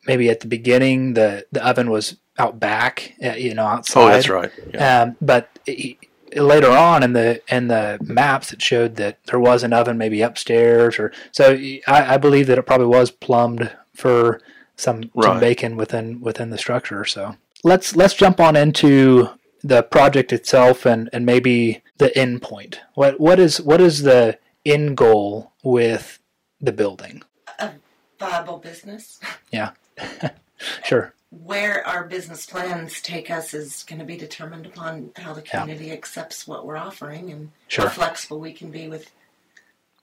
maybe 0.07 0.29
at 0.29 0.41
the 0.41 0.47
beginning 0.47 1.13
the 1.13 1.45
the 1.51 1.65
oven 1.65 1.89
was 1.89 2.17
out 2.37 2.59
back, 2.59 3.13
uh, 3.23 3.33
you 3.33 3.53
know, 3.53 3.65
outside. 3.65 4.01
Oh, 4.01 4.07
that's 4.07 4.29
right. 4.29 4.51
Yeah. 4.73 5.01
Um, 5.01 5.17
but 5.21 5.57
he, 5.65 5.97
later 6.35 6.71
on 6.71 7.03
in 7.03 7.13
the 7.13 7.41
in 7.47 7.67
the 7.67 7.97
maps, 8.01 8.51
it 8.51 8.61
showed 8.61 8.95
that 8.97 9.23
there 9.25 9.39
was 9.39 9.63
an 9.63 9.73
oven 9.73 9.97
maybe 9.97 10.21
upstairs, 10.21 10.99
or 10.99 11.11
so 11.31 11.53
I, 11.53 11.81
I 12.15 12.17
believe 12.17 12.47
that 12.47 12.57
it 12.57 12.63
probably 12.63 12.87
was 12.87 13.11
plumbed 13.11 13.71
for 13.93 14.41
some, 14.75 15.09
right. 15.13 15.25
some 15.25 15.39
bacon 15.39 15.77
within 15.77 16.21
within 16.21 16.49
the 16.49 16.57
structure. 16.57 17.05
So 17.05 17.35
let's 17.63 17.95
let's 17.95 18.13
jump 18.13 18.39
on 18.39 18.55
into 18.55 19.29
the 19.63 19.83
project 19.83 20.31
itself 20.33 20.85
and 20.85 21.09
and 21.13 21.25
maybe 21.25 21.81
the 21.97 22.15
end 22.17 22.41
point. 22.41 22.81
What 22.93 23.19
what 23.19 23.39
is 23.39 23.61
what 23.61 23.81
is 23.81 24.03
the 24.03 24.37
end 24.65 24.97
goal 24.97 25.51
with 25.63 26.19
the 26.61 26.71
building? 26.71 27.23
A 27.59 27.71
viable 28.19 28.57
business. 28.57 29.19
Yeah, 29.51 29.71
sure. 30.83 31.13
Where 31.29 31.85
our 31.87 32.03
business 32.05 32.45
plans 32.45 33.01
take 33.01 33.31
us 33.31 33.53
is 33.53 33.83
going 33.83 33.99
to 33.99 34.05
be 34.05 34.17
determined 34.17 34.65
upon 34.65 35.11
how 35.15 35.33
the 35.33 35.41
community 35.41 35.91
accepts 35.91 36.45
what 36.47 36.65
we're 36.65 36.77
offering 36.77 37.31
and 37.31 37.51
Sure. 37.67 37.85
how 37.85 37.91
flexible 37.91 38.39
we 38.39 38.51
can 38.51 38.71
be 38.71 38.87
with 38.89 39.11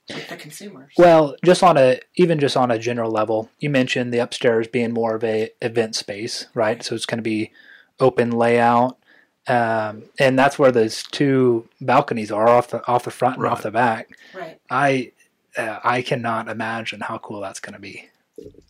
with 0.09 0.27
the 0.27 0.35
consumers. 0.35 0.91
Well, 0.97 1.35
just 1.45 1.63
on 1.63 1.77
a 1.77 1.99
even 2.15 2.39
just 2.39 2.57
on 2.57 2.71
a 2.71 2.79
general 2.79 3.11
level, 3.11 3.49
you 3.59 3.69
mentioned 3.69 4.11
the 4.13 4.19
upstairs 4.19 4.67
being 4.67 4.91
more 4.91 5.15
of 5.15 5.23
a 5.23 5.51
event 5.61 5.95
space, 5.95 6.47
right? 6.53 6.81
So 6.83 6.95
it's 6.95 7.05
going 7.05 7.19
to 7.19 7.23
be 7.23 7.51
open 7.99 8.31
layout, 8.31 8.97
um, 9.47 10.03
and 10.19 10.37
that's 10.39 10.57
where 10.57 10.71
those 10.71 11.03
two 11.03 11.67
balconies 11.81 12.31
are 12.31 12.47
off 12.47 12.69
the 12.69 12.85
off 12.87 13.03
the 13.03 13.11
front 13.11 13.37
and 13.37 13.45
off 13.45 13.63
the 13.63 13.71
back. 13.71 14.17
right. 14.33 14.59
I 14.69 15.11
uh, 15.57 15.79
I 15.83 16.01
cannot 16.01 16.47
imagine 16.47 17.01
how 17.01 17.17
cool 17.19 17.41
that's 17.41 17.59
going 17.59 17.73
to 17.73 17.79
be. 17.79 18.09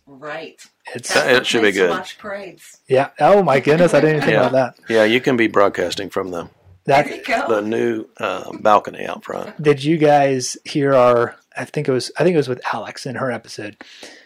Right. 0.06 0.62
It's 0.94 1.13
That's 1.13 1.39
It 1.39 1.48
should 1.48 1.62
be 1.62 1.72
good. 1.72 1.89
Watch 1.89 2.18
parades. 2.18 2.80
yeah. 2.88 3.10
Oh 3.20 3.42
my 3.42 3.60
goodness, 3.62 3.94
I 3.94 4.01
didn't 4.01 4.18
even 4.18 4.27
think 4.27 4.34
Yeah. 4.34 4.48
about 4.48 4.75
that. 4.77 4.89
Yeah, 4.94 5.03
you 5.06 5.22
can 5.22 5.38
be 5.38 5.48
broadcasting 5.48 6.10
from 6.10 6.32
the 6.32 6.50
That 6.86 7.06
there 7.06 7.15
you 7.15 7.24
go. 7.24 7.48
the 7.48 7.62
new 7.62 8.06
uh, 8.18 8.51
balcony 8.58 9.06
out 9.06 9.24
front. 9.24 9.62
did 9.63 9.82
you 9.84 9.98
guys 9.98 10.58
hear 10.65 10.94
our 10.94 11.36
i 11.56 11.63
think 11.63 11.88
it 11.88 11.92
was 11.94 12.12
i 12.18 12.24
think 12.24 12.34
it 12.34 12.38
was 12.38 12.50
with 12.50 12.60
alex 12.74 13.06
in 13.06 13.15
her 13.15 13.32
episode 13.32 13.77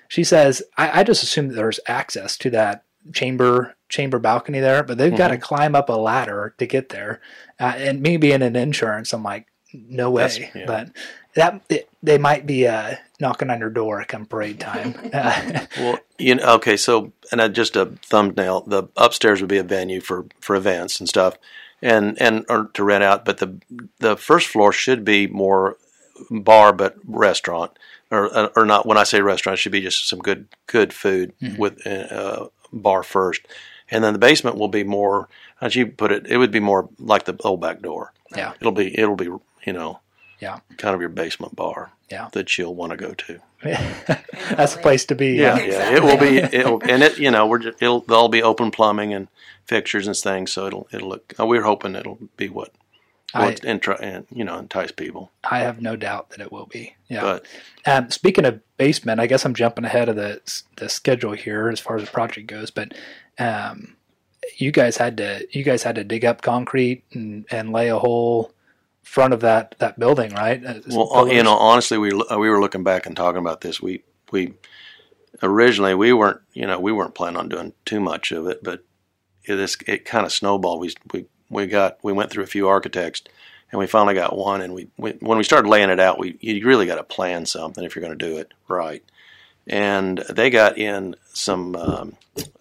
she 0.08 0.24
says 0.24 0.64
i, 0.78 1.02
I 1.02 1.04
just 1.04 1.22
assumed 1.22 1.52
that 1.52 1.56
there's 1.56 1.80
access 1.88 2.36
to 2.40 2.50
that 2.52 2.84
chamber 3.14 3.76
chamber 3.90 4.20
balcony 4.20 4.60
there 4.60 4.84
but 4.84 4.98
they've 4.98 5.18
got 5.18 5.30
to 5.30 5.38
climb 5.38 5.76
up 5.76 5.90
a 5.90 5.94
ladder 5.94 6.54
to 6.58 6.66
get 6.66 6.90
there 6.90 7.22
uh, 7.60 7.74
and 7.78 8.02
me 8.02 8.18
being 8.18 8.42
in 8.42 8.56
insurance 8.56 9.14
i'm 9.14 9.24
like 9.24 9.48
no 9.74 10.10
way 10.12 10.52
yeah. 10.56 10.66
but 10.66 10.90
that 11.36 11.62
it, 11.70 11.90
they 12.02 12.18
might 12.18 12.46
be 12.46 12.68
uh, 12.68 12.96
knocking 13.20 13.50
on 13.50 13.60
your 13.60 13.70
door 13.70 14.04
come 14.06 14.26
parade 14.26 14.60
time 14.60 14.96
uh, 15.14 15.66
Well, 15.78 16.00
you 16.18 16.36
know, 16.36 16.56
okay, 16.56 16.78
so 16.78 17.14
and 17.32 17.40
uh, 17.40 17.48
just 17.48 17.76
a 17.76 17.86
thumbnail. 18.04 18.62
The 18.62 18.84
upstairs 18.98 19.42
would 19.42 19.50
be 19.50 19.58
a 19.58 19.64
venue 19.64 20.02
for 20.02 20.26
for 20.40 20.56
events 20.56 21.00
and 21.00 21.08
stuff, 21.08 21.38
and 21.82 22.20
and 22.22 22.46
or 22.50 22.70
to 22.74 22.84
rent 22.84 23.04
out. 23.04 23.24
But 23.24 23.38
the 23.38 23.60
the 24.00 24.18
first 24.18 24.48
floor 24.48 24.72
should 24.72 25.06
be 25.06 25.28
more 25.28 25.78
bar, 26.32 26.74
but 26.74 26.96
restaurant, 27.06 27.78
or 28.10 28.36
uh, 28.36 28.50
or 28.56 28.66
not. 28.66 28.86
When 28.86 28.98
I 28.98 29.04
say 29.04 29.22
restaurant, 29.22 29.60
it 29.60 29.62
should 29.62 29.72
be 29.72 29.82
just 29.82 30.08
some 30.08 30.20
good 30.20 30.48
good 30.66 30.94
food 30.94 31.34
with 31.58 31.86
uh, 31.86 32.48
bar 32.74 33.04
first, 33.04 33.42
and 33.92 34.04
then 34.04 34.14
the 34.14 34.20
basement 34.20 34.58
will 34.58 34.68
be 34.68 34.84
more. 34.84 35.28
As 35.62 35.76
you 35.76 35.88
put 35.88 36.12
it, 36.12 36.28
it 36.28 36.38
would 36.38 36.52
be 36.52 36.60
more 36.60 36.90
like 37.00 37.26
the 37.26 37.36
old 37.44 37.62
back 37.62 37.82
door. 37.82 38.14
yeah 38.36 38.54
It'll 38.60 38.72
be 38.72 38.98
it'll 38.98 39.16
be 39.16 39.26
you 39.66 39.74
know 39.74 40.00
yeah 40.40 40.60
kind 40.78 40.94
of 40.96 41.02
your 41.02 41.10
basement 41.10 41.56
bar 41.56 41.92
Yeah. 42.12 42.30
that 42.34 42.58
you'll 42.58 42.76
want 42.76 42.92
to 42.92 42.98
go 42.98 43.14
to. 43.14 43.40
that's 44.56 44.76
the 44.76 44.82
place 44.82 45.06
to 45.06 45.16
be 45.16 45.34
Yeah, 45.34 45.58
Yeah, 45.58 45.66
yeah, 45.66 45.96
it 45.96 46.04
will 46.04 46.18
be. 46.18 46.38
It'll, 46.38 46.80
and 46.84 47.02
it, 47.02 47.18
you 47.18 47.32
know, 47.32 47.48
we're 47.48 47.58
just, 47.60 47.82
it'll 47.82 48.02
there'll 48.02 48.30
be 48.30 48.44
open 48.44 48.70
plumbing 48.72 49.14
and 49.14 49.28
fixtures 49.66 50.06
and 50.08 50.16
things, 50.16 50.52
so 50.52 50.68
it'll 50.68 50.88
it'll 50.92 51.10
look. 51.10 51.34
uh, 51.40 51.46
We're 51.46 51.64
hoping 51.64 51.96
it'll 51.96 52.20
be 52.38 52.50
what 52.50 52.72
I, 53.34 53.54
enti- 53.54 54.00
and 54.00 54.28
you 54.32 54.44
know 54.46 54.60
entice 54.60 54.92
people. 54.92 55.32
I 55.50 55.60
have 55.60 55.82
no 55.82 55.96
doubt 55.96 56.30
that 56.30 56.40
it 56.40 56.52
will 56.52 56.68
be 56.68 56.96
yeah 57.10 57.22
But 57.22 57.46
Um, 57.86 58.12
speaking 58.12 58.46
of 58.46 58.62
basement, 58.78 59.20
I 59.20 59.26
guess 59.28 59.44
I'm 59.44 59.56
jumping 59.56 59.86
ahead 59.86 60.08
of 60.08 60.16
the 60.16 60.40
the 60.76 60.88
schedule 60.88 61.34
here 61.34 61.68
as 61.70 61.80
far 61.80 61.98
as 61.98 62.04
the 62.06 62.12
project 62.12 62.46
goes. 62.48 62.70
But 62.70 62.94
um, 63.40 63.96
you 64.58 64.72
guys 64.72 64.98
had 64.98 65.18
to 65.18 65.48
you 65.52 65.64
guys 65.64 65.84
had 65.84 65.96
to 65.96 66.04
dig 66.04 66.26
up 66.26 66.42
concrete 66.42 67.04
and, 67.14 67.46
and 67.52 67.72
lay 67.72 67.90
a 67.90 68.00
whole 68.00 68.52
front 69.04 69.34
of 69.34 69.42
that 69.42 69.76
that 69.80 69.98
building, 70.00 70.34
right? 70.34 70.64
Uh, 70.66 70.76
well, 70.90 71.14
uh, 71.14 71.26
you 71.26 71.44
know, 71.44 71.56
honestly, 71.56 71.98
we 71.98 72.12
uh, 72.12 72.38
we 72.38 72.50
were 72.50 72.60
looking 72.60 72.84
back 72.84 73.06
and 73.06 73.16
talking 73.16 73.40
about 73.40 73.62
this. 73.62 73.82
We 73.82 74.04
we 74.32 74.54
originally 75.42 75.96
we 75.96 76.14
weren't 76.14 76.42
you 76.54 76.68
know 76.68 76.80
we 76.80 76.92
weren't 76.92 77.16
planning 77.16 77.38
on 77.38 77.50
doing 77.50 77.74
too 77.86 78.00
much 78.00 78.32
of 78.32 78.48
it, 78.48 78.64
but 78.64 78.84
it 79.46 79.60
is 79.60 79.78
it 79.88 80.06
kind 80.06 80.26
of 80.26 80.32
snowballed. 80.32 80.82
We 80.82 80.94
we 81.14 81.26
we 81.50 81.68
got 81.68 81.98
we 82.04 82.14
went 82.14 82.32
through 82.32 82.44
a 82.44 82.48
few 82.48 82.68
architects. 82.68 83.24
And 83.70 83.80
we 83.80 83.86
finally 83.86 84.14
got 84.14 84.38
one, 84.38 84.62
and 84.62 84.74
we, 84.74 84.88
we 84.96 85.12
when 85.20 85.38
we 85.38 85.44
started 85.44 85.68
laying 85.68 85.90
it 85.90 86.00
out, 86.00 86.18
we 86.18 86.38
you 86.40 86.66
really 86.66 86.86
got 86.86 86.96
to 86.96 87.04
plan 87.04 87.46
something 87.46 87.84
if 87.84 87.94
you're 87.94 88.02
going 88.02 88.18
to 88.18 88.26
do 88.26 88.38
it 88.38 88.54
right. 88.70 89.04
and 89.68 90.20
they 90.30 90.50
got 90.50 90.78
in 90.78 91.18
some 91.38 91.76
um, 91.76 92.16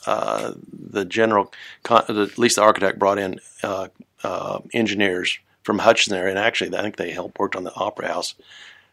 uh, 0.06 0.52
the 0.72 1.04
general 1.04 1.52
con- 1.82 2.04
the, 2.08 2.22
at 2.22 2.38
least 2.38 2.56
the 2.56 2.62
architect 2.62 2.98
brought 2.98 3.18
in 3.18 3.40
uh, 3.62 3.88
uh, 4.22 4.60
engineers 4.72 5.38
from 5.62 5.78
Hutchinson 5.78 6.16
there 6.16 6.28
and 6.28 6.38
actually 6.38 6.76
I 6.76 6.82
think 6.82 6.96
they 6.96 7.10
helped 7.10 7.38
worked 7.38 7.56
on 7.56 7.64
the 7.64 7.74
opera 7.74 8.08
house 8.08 8.34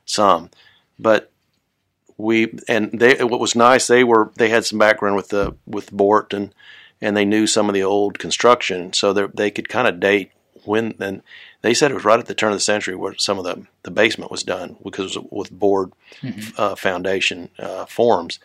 some. 0.06 0.50
But 1.00 1.32
we 2.18 2.54
and 2.68 2.92
they 2.92 3.24
what 3.24 3.40
was 3.40 3.56
nice 3.56 3.88
they 3.88 4.04
were 4.04 4.32
they 4.36 4.50
had 4.50 4.66
some 4.66 4.80
background 4.80 5.16
with 5.16 5.30
the 5.30 5.56
with 5.66 5.92
Bort 5.92 6.34
and 6.34 6.54
and 7.02 7.18
they 7.18 7.26
knew 7.26 7.48
some 7.48 7.68
of 7.68 7.74
the 7.74 7.84
old 7.84 8.20
construction 8.20 8.94
so 8.94 9.14
they 9.14 9.28
they 9.34 9.52
could 9.52 9.70
kind 9.70 9.88
of 9.88 10.00
date 10.00 10.32
when 10.66 10.94
and 11.00 11.22
they 11.62 11.74
said 11.74 11.92
it 11.92 11.96
was 11.96 12.06
right 12.06 12.20
at 12.20 12.28
the 12.28 12.36
turn 12.36 12.52
of 12.52 12.58
the 12.58 12.62
century 12.62 12.96
where 12.96 13.16
some 13.18 13.38
of 13.38 13.46
the 13.46 13.66
the 13.84 13.92
basement 13.92 14.32
was 14.32 14.44
done 14.44 14.78
because 14.84 15.18
with 15.32 15.52
board 15.52 15.92
uh, 16.58 16.76
foundation 16.76 17.50
uh, 17.60 17.86
forms. 17.86 18.40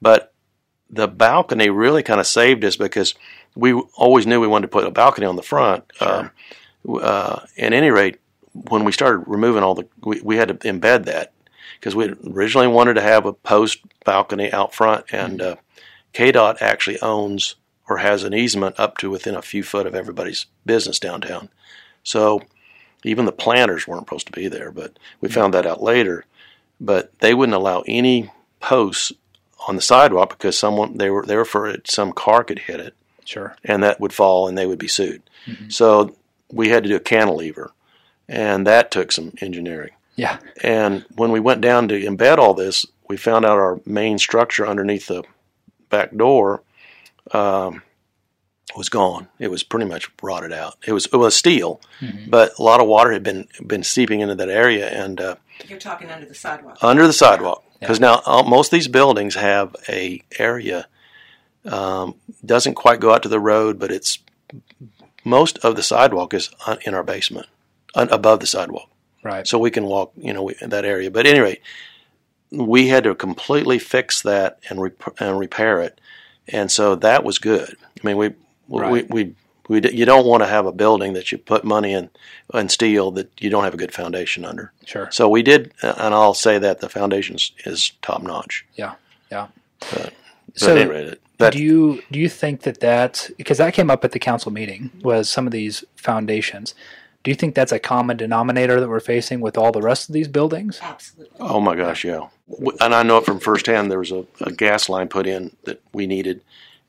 But 0.00 0.32
the 0.90 1.08
balcony 1.08 1.68
really 1.70 2.02
kind 2.02 2.20
of 2.20 2.26
saved 2.26 2.64
us 2.64 2.76
because 2.76 3.14
we 3.54 3.72
always 3.96 4.26
knew 4.26 4.40
we 4.40 4.46
wanted 4.46 4.68
to 4.68 4.72
put 4.72 4.86
a 4.86 4.90
balcony 4.90 5.26
on 5.26 5.36
the 5.36 5.42
front. 5.42 5.84
Um, 6.00 6.30
uh, 6.88 7.40
at 7.58 7.72
any 7.72 7.90
rate, 7.90 8.18
when 8.52 8.84
we 8.84 8.92
started 8.92 9.24
removing 9.26 9.62
all 9.62 9.74
the, 9.74 9.86
we, 10.02 10.20
we 10.20 10.36
had 10.36 10.48
to 10.48 10.54
embed 10.54 11.04
that 11.04 11.32
because 11.78 11.94
we 11.94 12.14
originally 12.26 12.66
wanted 12.66 12.94
to 12.94 13.02
have 13.02 13.26
a 13.26 13.32
post 13.32 13.80
balcony 14.04 14.52
out 14.52 14.74
front, 14.74 15.04
and 15.12 15.40
uh, 15.40 15.56
KDOT 16.14 16.60
actually 16.60 17.00
owns 17.00 17.56
or 17.88 17.98
has 17.98 18.24
an 18.24 18.34
easement 18.34 18.78
up 18.78 18.98
to 18.98 19.10
within 19.10 19.34
a 19.34 19.42
few 19.42 19.62
foot 19.62 19.86
of 19.86 19.94
everybody's 19.94 20.46
business 20.66 20.98
downtown. 20.98 21.48
So 22.02 22.42
even 23.04 23.24
the 23.24 23.32
planners 23.32 23.86
weren't 23.86 24.02
supposed 24.02 24.26
to 24.26 24.32
be 24.32 24.48
there, 24.48 24.70
but 24.70 24.98
we 25.20 25.28
found 25.28 25.54
that 25.54 25.66
out 25.66 25.82
later. 25.82 26.24
But 26.80 27.18
they 27.20 27.34
wouldn't 27.34 27.56
allow 27.56 27.82
any 27.86 28.30
posts 28.60 29.12
on 29.66 29.76
the 29.76 29.82
sidewalk 29.82 30.30
because 30.30 30.58
someone 30.58 30.98
they 30.98 31.10
were 31.10 31.24
they 31.24 31.36
were 31.36 31.44
for 31.44 31.66
it, 31.66 31.90
some 31.90 32.12
car 32.12 32.44
could 32.44 32.60
hit 32.60 32.80
it 32.80 32.94
sure. 33.24 33.56
and 33.64 33.82
that 33.82 34.00
would 34.00 34.12
fall 34.12 34.48
and 34.48 34.56
they 34.56 34.66
would 34.66 34.78
be 34.78 34.88
sued. 34.88 35.22
So 35.68 36.14
we 36.52 36.68
had 36.68 36.82
to 36.82 36.88
do 36.88 36.96
a 36.96 37.00
cantilever, 37.00 37.72
and 38.28 38.66
that 38.66 38.90
took 38.90 39.12
some 39.12 39.32
engineering. 39.40 39.92
Yeah. 40.16 40.38
And 40.62 41.06
when 41.14 41.30
we 41.30 41.40
went 41.40 41.60
down 41.60 41.88
to 41.88 42.00
embed 42.00 42.38
all 42.38 42.52
this, 42.54 42.84
we 43.08 43.16
found 43.16 43.44
out 43.44 43.58
our 43.58 43.80
main 43.86 44.18
structure 44.18 44.66
underneath 44.66 45.06
the 45.06 45.24
back 45.88 46.14
door 46.14 46.62
um, 47.32 47.82
was 48.76 48.88
gone. 48.88 49.28
It 49.38 49.50
was 49.50 49.62
pretty 49.62 49.86
much 49.86 50.10
rotted 50.22 50.52
out. 50.52 50.76
It 50.86 50.92
was 50.92 51.06
it 51.06 51.16
was 51.16 51.34
steel, 51.34 51.80
but 52.28 52.58
a 52.58 52.62
lot 52.62 52.80
of 52.80 52.86
water 52.86 53.12
had 53.12 53.22
been 53.22 53.48
been 53.66 53.82
seeping 53.82 54.20
into 54.20 54.34
that 54.34 54.50
area 54.50 54.88
and 54.88 55.20
uh, 55.20 55.36
You're 55.66 55.78
talking 55.78 56.10
under 56.10 56.26
the 56.26 56.34
sidewalk. 56.34 56.78
under 56.82 57.06
the 57.06 57.12
sidewalk. 57.12 57.64
Because 57.80 58.00
now 58.00 58.22
uh, 58.26 58.42
most 58.42 58.68
of 58.72 58.76
these 58.76 58.88
buildings 58.88 59.34
have 59.36 59.74
a 59.88 60.22
area 60.38 60.88
um, 61.64 62.16
doesn't 62.44 62.74
quite 62.74 62.98
go 63.00 63.12
out 63.12 63.22
to 63.22 63.28
the 63.28 63.38
road, 63.40 63.78
but 63.78 63.90
it's 63.92 64.18
most 65.24 65.58
of 65.58 65.76
the 65.76 65.82
sidewalk 65.82 66.34
is 66.34 66.50
un- 66.66 66.78
in 66.84 66.94
our 66.94 67.02
basement, 67.04 67.46
un- 67.94 68.08
above 68.10 68.40
the 68.40 68.46
sidewalk 68.46 68.88
Right. 69.22 69.46
so 69.46 69.58
we 69.58 69.70
can 69.70 69.84
walk, 69.84 70.12
you 70.16 70.32
know, 70.32 70.48
in 70.48 70.70
that 70.70 70.84
area. 70.84 71.10
But 71.10 71.26
anyway, 71.26 71.60
we 72.50 72.88
had 72.88 73.04
to 73.04 73.14
completely 73.14 73.78
fix 73.78 74.22
that 74.22 74.58
and, 74.70 74.80
rep- 74.82 75.20
and 75.20 75.38
repair 75.38 75.80
it, 75.80 76.00
and 76.48 76.72
so 76.72 76.94
that 76.96 77.22
was 77.24 77.38
good. 77.38 77.76
I 78.02 78.06
mean, 78.06 78.16
we 78.16 78.30
Right. 78.70 78.90
we, 78.90 79.02
we 79.24 79.34
we 79.68 79.80
d- 79.80 79.94
you 79.94 80.04
don't 80.04 80.26
want 80.26 80.42
to 80.42 80.46
have 80.48 80.66
a 80.66 80.72
building 80.72 81.12
that 81.12 81.30
you 81.30 81.38
put 81.38 81.64
money 81.64 81.92
in 81.92 82.10
and 82.54 82.70
steel 82.70 83.10
that 83.12 83.30
you 83.40 83.50
don't 83.50 83.64
have 83.64 83.74
a 83.74 83.78
good 83.78 83.92
foundation 83.94 84.44
under. 84.44 84.72
Sure. 84.86 85.08
So 85.12 85.28
we 85.28 85.42
did, 85.42 85.72
uh, 85.82 85.94
and 85.98 86.14
I'll 86.14 86.34
say 86.34 86.58
that 86.58 86.80
the 86.80 86.88
foundation 86.88 87.36
is- 87.36 87.52
is 87.64 87.92
top 88.02 88.22
notch. 88.22 88.64
Yeah. 88.76 88.94
Yeah. 89.30 89.48
But 89.92 90.12
So 90.54 90.74
anyway, 90.74 91.04
that, 91.10 91.18
that 91.38 91.52
do 91.52 91.62
you 91.62 92.02
do 92.10 92.18
you 92.18 92.28
think 92.28 92.62
that 92.62 92.80
that 92.80 93.30
because 93.36 93.58
that 93.58 93.74
came 93.74 93.90
up 93.90 94.04
at 94.04 94.12
the 94.12 94.18
council 94.18 94.50
meeting 94.50 94.90
was 95.02 95.28
some 95.30 95.46
of 95.46 95.52
these 95.52 95.84
foundations? 95.96 96.74
Do 97.24 97.30
you 97.30 97.34
think 97.34 97.54
that's 97.54 97.72
a 97.72 97.78
common 97.78 98.16
denominator 98.16 98.80
that 98.80 98.88
we're 98.88 99.00
facing 99.00 99.40
with 99.40 99.58
all 99.58 99.70
the 99.72 99.82
rest 99.82 100.08
of 100.08 100.14
these 100.14 100.28
buildings? 100.28 100.78
Absolutely. 100.82 101.36
Oh 101.40 101.60
my 101.60 101.74
gosh, 101.76 102.04
yeah. 102.04 102.28
And 102.80 102.94
I 102.94 103.02
know 103.02 103.18
it 103.18 103.26
from 103.26 103.38
firsthand. 103.40 103.90
There 103.90 103.98
was 103.98 104.12
a, 104.12 104.24
a 104.40 104.50
gas 104.52 104.88
line 104.88 105.08
put 105.08 105.26
in 105.26 105.50
that 105.64 105.80
we 105.92 106.06
needed, 106.06 106.40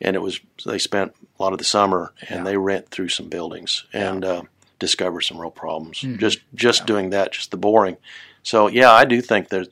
and 0.02 0.16
it 0.16 0.20
was 0.20 0.40
they 0.66 0.80
spent 0.80 1.14
a 1.40 1.44
lot 1.44 1.54
of 1.54 1.60
the 1.60 1.66
summer 1.66 2.14
and 2.30 2.46
they 2.46 2.58
rent 2.58 2.90
through 2.90 3.10
some 3.10 3.28
buildings 3.30 3.86
and 3.94 4.24
uh, 4.26 4.42
discovered 4.80 5.22
some 5.22 5.40
real 5.40 5.52
problems. 5.52 6.00
Just 6.18 6.40
just 6.56 6.86
doing 6.86 7.10
that, 7.12 7.32
just 7.34 7.52
the 7.52 7.58
boring. 7.58 7.98
So 8.44 8.68
yeah, 8.68 8.92
I 8.92 9.06
do 9.06 9.22
think 9.22 9.50
that 9.50 9.68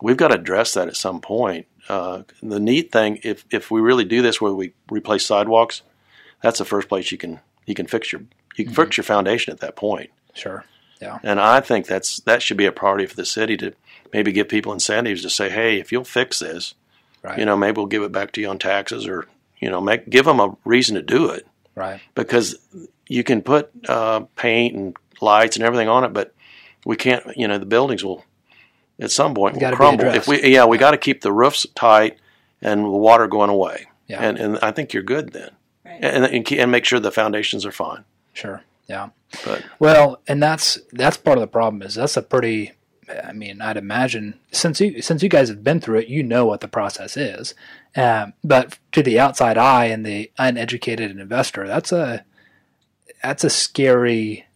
we've 0.00 0.16
got 0.16 0.28
to 0.28 0.34
address 0.36 0.74
that 0.74 0.88
at 0.88 0.96
some 0.96 1.20
point. 1.20 1.66
Uh, 1.88 2.22
the 2.42 2.60
neat 2.60 2.92
thing, 2.92 3.18
if 3.24 3.44
if 3.50 3.70
we 3.70 3.80
really 3.80 4.04
do 4.04 4.22
this, 4.22 4.40
where 4.40 4.52
we 4.52 4.72
replace 4.90 5.26
sidewalks, 5.26 5.82
that's 6.42 6.58
the 6.58 6.64
first 6.64 6.88
place 6.88 7.10
you 7.10 7.18
can 7.18 7.40
you 7.66 7.74
can 7.74 7.86
fix 7.86 8.12
your 8.12 8.22
you 8.56 8.64
can 8.64 8.72
Mm-hmm. 8.74 8.82
fix 8.82 8.96
your 8.96 9.04
foundation 9.04 9.52
at 9.52 9.60
that 9.60 9.76
point. 9.76 10.10
Sure. 10.34 10.64
Yeah. 11.00 11.18
And 11.24 11.40
I 11.40 11.60
think 11.60 11.86
that's 11.86 12.20
that 12.20 12.42
should 12.42 12.56
be 12.56 12.66
a 12.66 12.72
priority 12.72 13.06
for 13.06 13.16
the 13.16 13.24
city 13.24 13.56
to 13.56 13.72
maybe 14.12 14.30
give 14.30 14.48
people 14.48 14.72
incentives 14.72 15.22
to 15.22 15.30
say, 15.30 15.48
hey, 15.50 15.80
if 15.80 15.90
you'll 15.90 16.04
fix 16.04 16.38
this, 16.38 16.74
Right. 17.22 17.38
you 17.38 17.44
know, 17.44 17.56
maybe 17.56 17.76
we'll 17.78 17.86
give 17.86 18.02
it 18.02 18.12
back 18.12 18.30
to 18.32 18.40
you 18.40 18.48
on 18.48 18.58
taxes, 18.58 19.06
or 19.08 19.26
you 19.62 19.70
know, 19.70 19.80
make 19.80 20.10
give 20.10 20.24
them 20.26 20.40
a 20.40 20.54
reason 20.64 20.96
to 20.96 21.02
do 21.02 21.30
it 21.30 21.46
Right. 21.74 22.00
because 22.14 22.56
you 23.08 23.22
can 23.24 23.40
put 23.42 23.70
uh, 23.88 24.20
paint 24.36 24.74
and 24.76 24.96
lights 25.20 25.56
and 25.56 25.64
everything 25.64 25.88
on 25.88 26.04
it, 26.04 26.12
but 26.12 26.34
we 26.84 26.96
can't. 26.96 27.24
You 27.36 27.46
know, 27.48 27.58
the 27.58 27.66
buildings 27.66 28.02
will 28.04 28.24
at 29.00 29.10
some 29.10 29.34
point 29.34 29.56
will 29.60 29.72
crumble. 29.72 30.06
If 30.06 30.26
we, 30.28 30.42
yeah, 30.52 30.64
we 30.66 30.76
got 30.78 30.90
to 30.90 30.98
keep 30.98 31.20
the 31.22 31.32
roofs 31.32 31.64
tight 31.74 32.18
and 32.60 32.84
the 32.84 32.88
water 32.90 33.26
going 33.28 33.50
away, 33.50 33.86
Yeah. 34.08 34.22
and 34.22 34.38
and 34.38 34.58
I 34.62 34.72
think 34.72 34.92
you're 34.92 35.02
good 35.02 35.32
then, 35.32 35.50
Right. 35.84 35.98
and 36.02 36.24
and, 36.24 36.52
and 36.52 36.70
make 36.70 36.84
sure 36.84 37.00
the 37.00 37.10
foundations 37.12 37.64
are 37.64 37.72
fine. 37.72 38.04
Sure. 38.32 38.62
Yeah. 38.88 39.10
But 39.44 39.62
Well, 39.78 40.20
and 40.28 40.42
that's 40.42 40.78
that's 40.92 41.16
part 41.16 41.38
of 41.38 41.42
the 41.42 41.46
problem 41.58 41.82
is 41.82 41.94
that's 41.94 42.16
a 42.16 42.22
pretty. 42.22 42.72
I 43.24 43.32
mean, 43.32 43.60
I'd 43.60 43.76
imagine 43.76 44.38
since 44.50 44.80
you 44.80 45.02
since 45.02 45.22
you 45.22 45.28
guys 45.28 45.48
have 45.48 45.64
been 45.64 45.80
through 45.80 45.98
it, 46.00 46.08
you 46.08 46.22
know 46.22 46.46
what 46.46 46.60
the 46.60 46.68
process 46.68 47.16
is. 47.16 47.54
Um, 47.96 48.32
but 48.42 48.78
to 48.92 49.02
the 49.02 49.18
outside 49.20 49.58
eye 49.58 49.86
and 49.86 50.04
the 50.04 50.30
uneducated 50.38 51.10
investor, 51.10 51.66
that's 51.66 51.92
a 51.92 52.24
that's 53.22 53.44
a 53.44 53.50
scary 53.50 54.46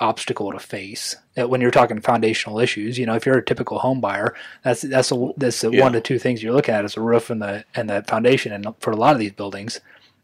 obstacle 0.00 0.50
to 0.50 0.58
face 0.58 1.14
Uh, 1.38 1.46
when 1.48 1.60
you're 1.60 1.70
talking 1.70 2.00
foundational 2.00 2.58
issues. 2.58 2.98
You 2.98 3.06
know, 3.06 3.14
if 3.14 3.24
you're 3.24 3.38
a 3.38 3.44
typical 3.44 3.78
home 3.78 4.00
buyer, 4.00 4.34
that's 4.64 4.82
that's 4.82 5.12
a, 5.12 5.28
that's 5.36 5.60
the 5.60 5.70
Yeah. 5.70 5.84
one 5.84 5.92
to 5.92 6.00
two 6.00 6.18
things 6.18 6.42
you're 6.42 6.52
looking 6.52 6.74
at 6.74 6.84
is 6.84 6.94
the 6.94 7.00
roof 7.00 7.30
and 7.30 7.40
the 7.40 7.64
and 7.74 7.88
the 7.88 8.02
foundation. 8.02 8.52
And 8.52 8.66
for 8.80 8.90
a 8.90 8.96
lot 8.96 9.12
of 9.14 9.20
these 9.20 9.32
buildings, 9.32 9.80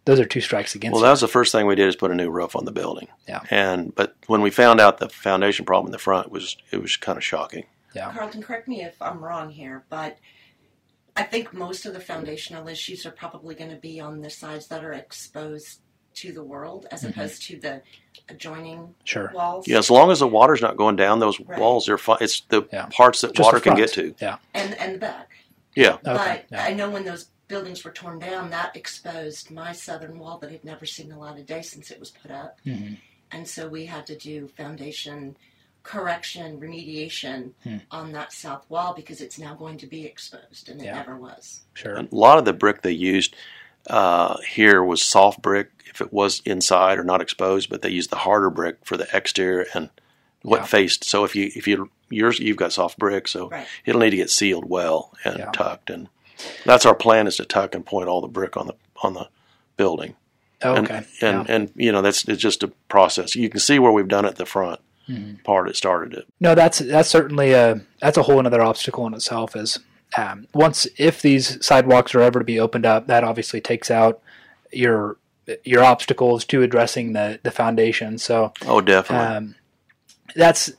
those 0.08 0.20
are 0.20 0.24
two 0.24 0.40
strikes 0.40 0.74
against 0.74 0.94
well, 0.94 1.02
you. 1.02 1.06
that 1.06 1.10
was 1.10 1.20
the 1.20 1.28
first 1.28 1.52
thing 1.52 1.66
we 1.66 1.74
did 1.74 1.86
is 1.86 1.94
put 1.94 2.10
a 2.10 2.14
new 2.14 2.30
roof 2.30 2.56
on 2.56 2.64
the 2.64 2.72
building. 2.72 3.08
Yeah. 3.28 3.42
And 3.50 3.94
but 3.94 4.16
when 4.26 4.40
we 4.40 4.48
found 4.48 4.80
out 4.80 4.96
the 4.96 5.10
foundation 5.10 5.66
problem 5.66 5.88
in 5.88 5.92
the 5.92 5.98
front 5.98 6.32
was 6.32 6.56
it 6.70 6.80
was 6.80 6.96
kind 6.96 7.18
of 7.18 7.24
shocking. 7.24 7.66
Yeah. 7.94 8.10
Carlton, 8.10 8.42
correct 8.42 8.68
me 8.68 8.82
if 8.82 9.00
I'm 9.02 9.22
wrong 9.22 9.50
here, 9.50 9.84
but 9.90 10.16
I 11.14 11.24
think 11.24 11.52
most 11.52 11.84
of 11.84 11.92
the 11.92 12.00
foundational 12.00 12.68
issues 12.68 13.04
are 13.04 13.10
probably 13.10 13.54
going 13.54 13.68
to 13.68 13.76
be 13.76 14.00
on 14.00 14.22
the 14.22 14.30
sides 14.30 14.68
that 14.68 14.82
are 14.82 14.94
exposed 14.94 15.80
to 16.14 16.32
the 16.32 16.42
world 16.42 16.86
as 16.90 17.02
mm-hmm. 17.02 17.10
opposed 17.10 17.42
to 17.42 17.58
the 17.58 17.82
adjoining 18.30 18.94
Sure. 19.04 19.30
walls. 19.34 19.68
Yeah, 19.68 19.76
as 19.76 19.90
long 19.90 20.10
as 20.10 20.20
the 20.20 20.26
water's 20.26 20.62
not 20.62 20.78
going 20.78 20.96
down 20.96 21.18
those 21.18 21.38
Right. 21.38 21.60
walls, 21.60 21.86
are 21.90 21.98
fine. 21.98 22.18
It's 22.22 22.40
the 22.48 22.66
Yeah. 22.72 22.86
parts 22.86 23.20
that 23.20 23.34
Just 23.34 23.46
water 23.46 23.60
can 23.60 23.74
get 23.74 23.92
to. 23.92 24.14
Yeah. 24.18 24.38
And, 24.54 24.74
and 24.78 24.94
the 24.94 24.98
back. 24.98 25.28
Yeah. 25.74 25.92
Okay. 25.96 26.00
But 26.02 26.44
yeah. 26.50 26.64
I 26.64 26.72
know 26.72 26.88
when 26.88 27.04
those 27.04 27.26
buildings 27.48 27.82
were 27.84 27.90
torn 27.90 28.18
down, 28.18 28.50
that 28.50 28.76
exposed 28.76 29.50
my 29.50 29.72
southern 29.72 30.18
wall 30.18 30.38
that 30.38 30.50
had 30.52 30.64
never 30.64 30.84
seen 30.86 31.10
a 31.12 31.18
lot 31.18 31.38
of 31.38 31.46
day 31.46 31.62
since 31.62 31.90
it 31.90 31.98
was 31.98 32.10
put 32.10 32.30
up. 32.30 32.60
Mhm. 32.66 32.98
And 33.30 33.48
so 33.48 33.68
we 33.68 33.86
had 33.86 34.06
to 34.06 34.16
do 34.16 34.48
foundation 34.48 35.36
correction, 35.82 36.60
remediation 36.60 37.52
Hmm. 37.62 37.78
on 37.90 38.12
that 38.12 38.32
south 38.32 38.68
wall 38.68 38.92
because 38.94 39.22
it's 39.22 39.38
now 39.38 39.54
going 39.54 39.78
to 39.78 39.86
be 39.86 40.04
exposed, 40.04 40.68
and 40.68 40.80
it 40.82 40.84
Yeah. 40.84 40.94
never 40.96 41.16
was. 41.16 41.62
Sure. 41.72 41.96
A 41.96 42.06
lot 42.10 42.36
of 42.38 42.44
the 42.44 42.52
brick 42.52 42.82
they 42.82 42.92
used 42.92 43.34
uh, 43.88 44.36
here 44.46 44.84
was 44.84 45.02
soft 45.02 45.40
brick 45.40 45.70
if 45.88 46.02
it 46.02 46.12
was 46.12 46.42
inside 46.44 46.98
or 46.98 47.04
not 47.04 47.22
exposed, 47.22 47.70
but 47.70 47.80
they 47.80 47.88
used 47.88 48.10
the 48.10 48.16
harder 48.16 48.50
brick 48.50 48.76
for 48.84 48.98
the 48.98 49.08
exterior 49.16 49.64
and 49.72 49.88
what 50.42 50.60
Yeah. 50.60 50.66
faced. 50.66 51.04
So 51.04 51.24
if 51.24 51.34
you 51.34 51.50
if 51.54 51.66
you 51.66 51.90
yours 52.10 52.38
you've 52.38 52.58
got 52.58 52.72
soft 52.74 52.98
brick, 52.98 53.26
so 53.26 53.48
Right. 53.48 53.66
it'll 53.86 54.00
need 54.02 54.10
to 54.10 54.16
get 54.16 54.28
sealed 54.30 54.68
well 54.68 55.14
and 55.24 55.38
Yeah. 55.38 55.50
tucked, 55.52 55.88
and 55.88 56.10
that's 56.64 56.86
our 56.86 56.94
plan 56.94 57.26
is 57.26 57.36
to 57.36 57.44
tuck 57.44 57.74
and 57.74 57.84
point 57.84 58.08
all 58.08 58.20
the 58.20 58.28
brick 58.28 58.56
on 58.56 58.66
the 58.66 58.74
on 59.02 59.14
the 59.14 59.28
building. 59.76 60.14
Oh, 60.62 60.74
And, 60.74 60.86
okay. 60.90 61.04
and 61.20 61.46
yeah. 61.48 61.54
and 61.54 61.70
you 61.76 61.92
know 61.92 62.02
that's 62.02 62.26
it's 62.28 62.42
just 62.42 62.62
a 62.62 62.68
process. 62.88 63.36
You 63.36 63.48
can 63.48 63.60
see 63.60 63.78
where 63.78 63.92
we've 63.92 64.08
done 64.08 64.24
it 64.24 64.28
at 64.30 64.36
the 64.36 64.46
front 64.46 64.80
Mhm. 65.08 65.42
part. 65.44 65.68
It 65.68 65.76
started 65.76 66.12
it. 66.14 66.26
No, 66.40 66.54
that's 66.54 66.80
that's 66.80 67.08
certainly 67.08 67.52
a 67.52 67.80
that's 68.00 68.18
a 68.18 68.22
whole 68.24 68.40
another 68.40 68.60
obstacle 68.62 69.06
in 69.06 69.14
itself. 69.14 69.54
Is 69.56 69.78
um, 70.16 70.48
once 70.52 70.86
if 70.96 71.22
these 71.22 71.64
sidewalks 71.64 72.14
are 72.14 72.20
ever 72.22 72.38
to 72.40 72.44
be 72.44 72.58
opened 72.58 72.86
up, 72.86 73.06
that 73.06 73.22
obviously 73.24 73.60
takes 73.60 73.90
out 73.90 74.20
your 74.72 75.16
your 75.64 75.82
obstacles 75.84 76.44
to 76.46 76.62
addressing 76.62 77.12
the 77.14 77.38
the 77.42 77.50
foundation. 77.50 78.18
So 78.18 78.52
Oh, 78.66 78.80
definitely. 78.80 79.26
um, 79.36 79.54
that's 80.34 80.72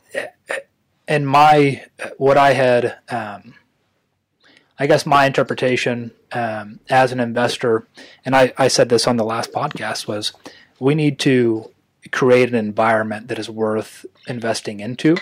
in 1.07 1.25
my 1.25 1.85
what 2.17 2.37
I 2.37 2.53
had. 2.53 2.97
Um, 3.09 3.55
I 4.79 4.87
guess 4.87 5.05
my 5.05 5.25
interpretation 5.25 6.11
um, 6.31 6.79
as 6.89 7.11
an 7.11 7.19
investor, 7.19 7.85
and 8.23 8.35
I, 8.35 8.53
I 8.57 8.69
said 8.69 8.89
this 8.89 9.07
on 9.07 9.17
the 9.17 9.25
last 9.25 9.51
podcast, 9.51 10.07
was 10.07 10.33
we 10.79 10.95
need 10.95 11.19
to 11.19 11.69
create 12.11 12.49
an 12.49 12.55
environment 12.55 13.27
that 13.27 13.37
is 13.37 13.49
worth 13.49 14.05
investing 14.27 14.79
into. 14.79 15.17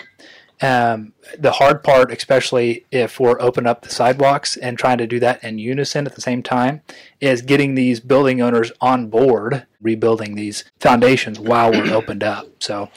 Um, 0.60 1.12
the 1.38 1.52
hard 1.52 1.84
part, 1.84 2.10
especially 2.12 2.84
if 2.90 3.20
we're 3.20 3.40
open 3.40 3.66
up 3.66 3.82
the 3.82 3.90
sidewalks 3.90 4.56
and 4.56 4.76
trying 4.76 4.98
to 4.98 5.06
do 5.06 5.20
that 5.20 5.42
in 5.44 5.58
unison 5.58 6.06
at 6.06 6.14
the 6.14 6.20
same 6.20 6.42
time, 6.42 6.82
is 7.20 7.42
getting 7.42 7.74
these 7.74 8.00
building 8.00 8.40
owners 8.40 8.72
on 8.80 9.08
board 9.08 9.66
rebuilding 9.80 10.34
these 10.34 10.64
foundations 10.80 11.38
while 11.38 11.70
we're 11.70 11.92
opened 11.92 12.24
up. 12.24 12.48
So, 12.60 12.90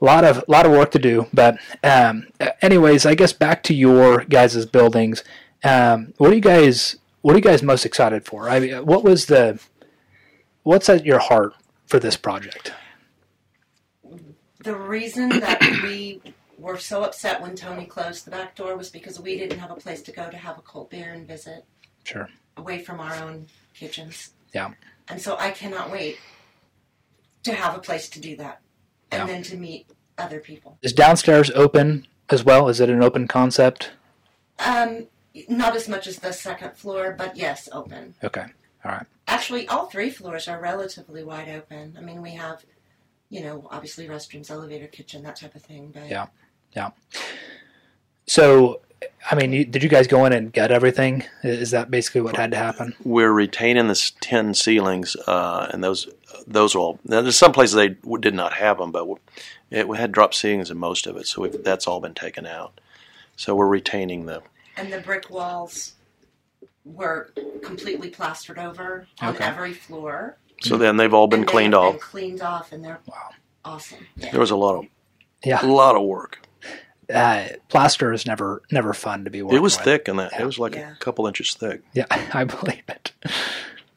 a 0.00 0.04
lot 0.04 0.24
of 0.24 0.44
lot 0.48 0.66
of 0.66 0.72
work 0.72 0.90
to 0.92 0.98
do. 0.98 1.26
But, 1.32 1.58
um, 1.82 2.28
anyways, 2.60 3.06
I 3.06 3.14
guess 3.14 3.32
back 3.32 3.62
to 3.64 3.74
your 3.74 4.24
guys' 4.24 4.66
buildings. 4.66 5.24
Um, 5.64 6.12
what 6.18 6.30
are 6.30 6.34
you 6.34 6.40
guys? 6.40 6.96
What 7.22 7.34
are 7.34 7.38
you 7.38 7.42
guys 7.44 7.62
most 7.62 7.86
excited 7.86 8.24
for? 8.26 8.48
I 8.50 8.60
mean, 8.60 8.84
what 8.86 9.02
was 9.02 9.26
the 9.26 9.58
what's 10.62 10.88
at 10.88 11.04
your 11.06 11.18
heart 11.18 11.54
for 11.86 11.98
this 11.98 12.16
project? 12.16 12.72
The 14.62 14.76
reason 14.76 15.28
that 15.40 15.60
we 15.82 16.20
were 16.58 16.78
so 16.78 17.02
upset 17.02 17.40
when 17.42 17.54
Tony 17.56 17.84
closed 17.86 18.24
the 18.24 18.30
back 18.30 18.54
door 18.54 18.76
was 18.76 18.90
because 18.90 19.18
we 19.20 19.36
didn't 19.38 19.58
have 19.58 19.70
a 19.70 19.74
place 19.76 20.02
to 20.02 20.12
go 20.12 20.30
to 20.30 20.36
have 20.36 20.58
a 20.58 20.62
cold 20.62 20.90
beer 20.90 21.12
and 21.12 21.26
visit 21.26 21.64
Sure. 22.04 22.28
away 22.56 22.78
from 22.82 23.00
our 23.00 23.14
own 23.16 23.48
kitchens. 23.74 24.30
Yeah. 24.54 24.72
And 25.08 25.20
so 25.20 25.36
I 25.38 25.50
cannot 25.50 25.90
wait 25.90 26.18
to 27.42 27.52
have 27.52 27.74
a 27.76 27.78
place 27.80 28.08
to 28.10 28.20
do 28.20 28.36
that 28.36 28.60
and 29.10 29.20
Yeah. 29.28 29.34
then 29.34 29.42
to 29.44 29.56
meet 29.56 29.86
other 30.16 30.40
people. 30.40 30.78
Is 30.80 30.92
downstairs 30.94 31.50
open 31.50 32.06
as 32.30 32.44
well? 32.44 32.68
Is 32.68 32.80
it 32.80 32.88
an 32.88 33.02
open 33.02 33.28
concept? 33.28 33.90
Um, 34.58 35.08
not 35.48 35.74
as 35.76 35.88
much 35.88 36.06
as 36.06 36.18
the 36.18 36.32
second 36.32 36.76
floor, 36.76 37.14
but 37.16 37.36
yes, 37.36 37.68
open. 37.72 38.14
Okay. 38.22 38.44
All 38.84 38.92
right. 38.92 39.06
Actually, 39.26 39.66
all 39.68 39.86
three 39.86 40.10
floors 40.10 40.46
are 40.48 40.60
relatively 40.60 41.24
wide 41.24 41.48
open. 41.48 41.94
I 41.98 42.00
mean, 42.02 42.20
we 42.22 42.32
have, 42.32 42.64
you 43.30 43.40
know, 43.42 43.66
obviously 43.70 44.06
restrooms, 44.06 44.50
elevator, 44.50 44.86
kitchen, 44.86 45.22
that 45.22 45.36
type 45.36 45.54
of 45.54 45.62
thing. 45.62 45.90
But 45.94 46.08
Yeah. 46.08 46.26
Yeah. 46.76 46.90
So, 48.26 48.80
I 49.30 49.34
mean, 49.34 49.52
you, 49.52 49.64
did 49.64 49.82
you 49.82 49.88
guys 49.88 50.06
go 50.06 50.24
in 50.24 50.32
and 50.32 50.52
get 50.52 50.70
everything? 50.70 51.24
Is 51.42 51.70
that 51.72 51.90
basically 51.90 52.20
what 52.22 52.36
had 52.36 52.50
to 52.52 52.56
happen? 52.56 52.94
we're 53.04 53.32
retaining 53.32 53.86
the 53.86 53.92
s- 53.92 54.12
tin 54.20 54.54
ceilings, 54.54 55.14
uh, 55.26 55.68
and 55.72 55.82
those 55.84 56.08
those 56.46 56.74
are 56.74 56.78
all. 56.78 56.98
Now, 57.04 57.20
there's 57.22 57.36
some 57.36 57.52
places 57.52 57.74
they 57.74 57.96
did 58.20 58.34
not 58.34 58.54
have 58.54 58.78
them, 58.78 58.92
but 58.92 59.06
it, 59.70 59.88
we 59.88 59.96
had 59.98 60.12
drop 60.12 60.34
ceilings 60.34 60.70
in 60.70 60.78
most 60.78 61.06
of 61.06 61.16
it, 61.16 61.26
so 61.26 61.42
we've, 61.42 61.62
that's 61.64 61.86
all 61.86 62.00
been 62.00 62.14
taken 62.14 62.46
out. 62.46 62.80
So 63.36 63.54
we're 63.54 63.68
retaining 63.68 64.26
the. 64.26 64.42
And 64.76 64.92
the 64.92 65.00
brick 65.00 65.30
walls 65.30 65.94
were 66.84 67.30
completely 67.62 68.10
plastered 68.10 68.58
over 68.58 69.06
on 69.20 69.34
Okay. 69.34 69.44
every 69.44 69.72
floor. 69.72 70.36
So 70.62 70.76
then 70.76 70.96
they've 70.96 71.12
all 71.12 71.26
been 71.26 71.40
And 71.40 71.48
they 71.48 71.52
cleaned 71.52 71.74
have 71.74 71.82
off. 71.82 71.92
Been 71.92 72.00
cleaned 72.00 72.42
off, 72.42 72.72
and 72.72 72.84
they're 72.84 73.00
Wow. 73.06 73.30
awesome. 73.64 74.06
Yeah. 74.16 74.30
There 74.30 74.40
was 74.40 74.50
a 74.50 74.56
lot 74.56 74.76
of 74.76 74.84
yeah. 75.42 75.60
a 75.62 75.66
Yeah. 75.66 75.72
lot 75.72 75.96
of 75.96 76.02
work. 76.02 76.40
Uh, 77.12 77.48
plaster 77.68 78.12
is 78.14 78.24
never 78.26 78.62
never 78.70 78.94
fun 78.94 79.24
to 79.24 79.30
be 79.30 79.42
working 79.42 79.58
It 79.58 79.62
was 79.62 79.76
with. 79.76 79.84
thick, 79.84 80.08
and 80.08 80.18
that 80.18 80.32
Yeah. 80.32 80.42
it 80.42 80.46
was 80.46 80.58
like 80.58 80.74
Yeah. 80.74 80.92
a 80.92 80.96
couple 80.96 81.26
inches 81.26 81.52
thick. 81.54 81.82
Yeah, 81.92 82.06
I 82.32 82.44
believe 82.44 82.82
it. 82.88 83.12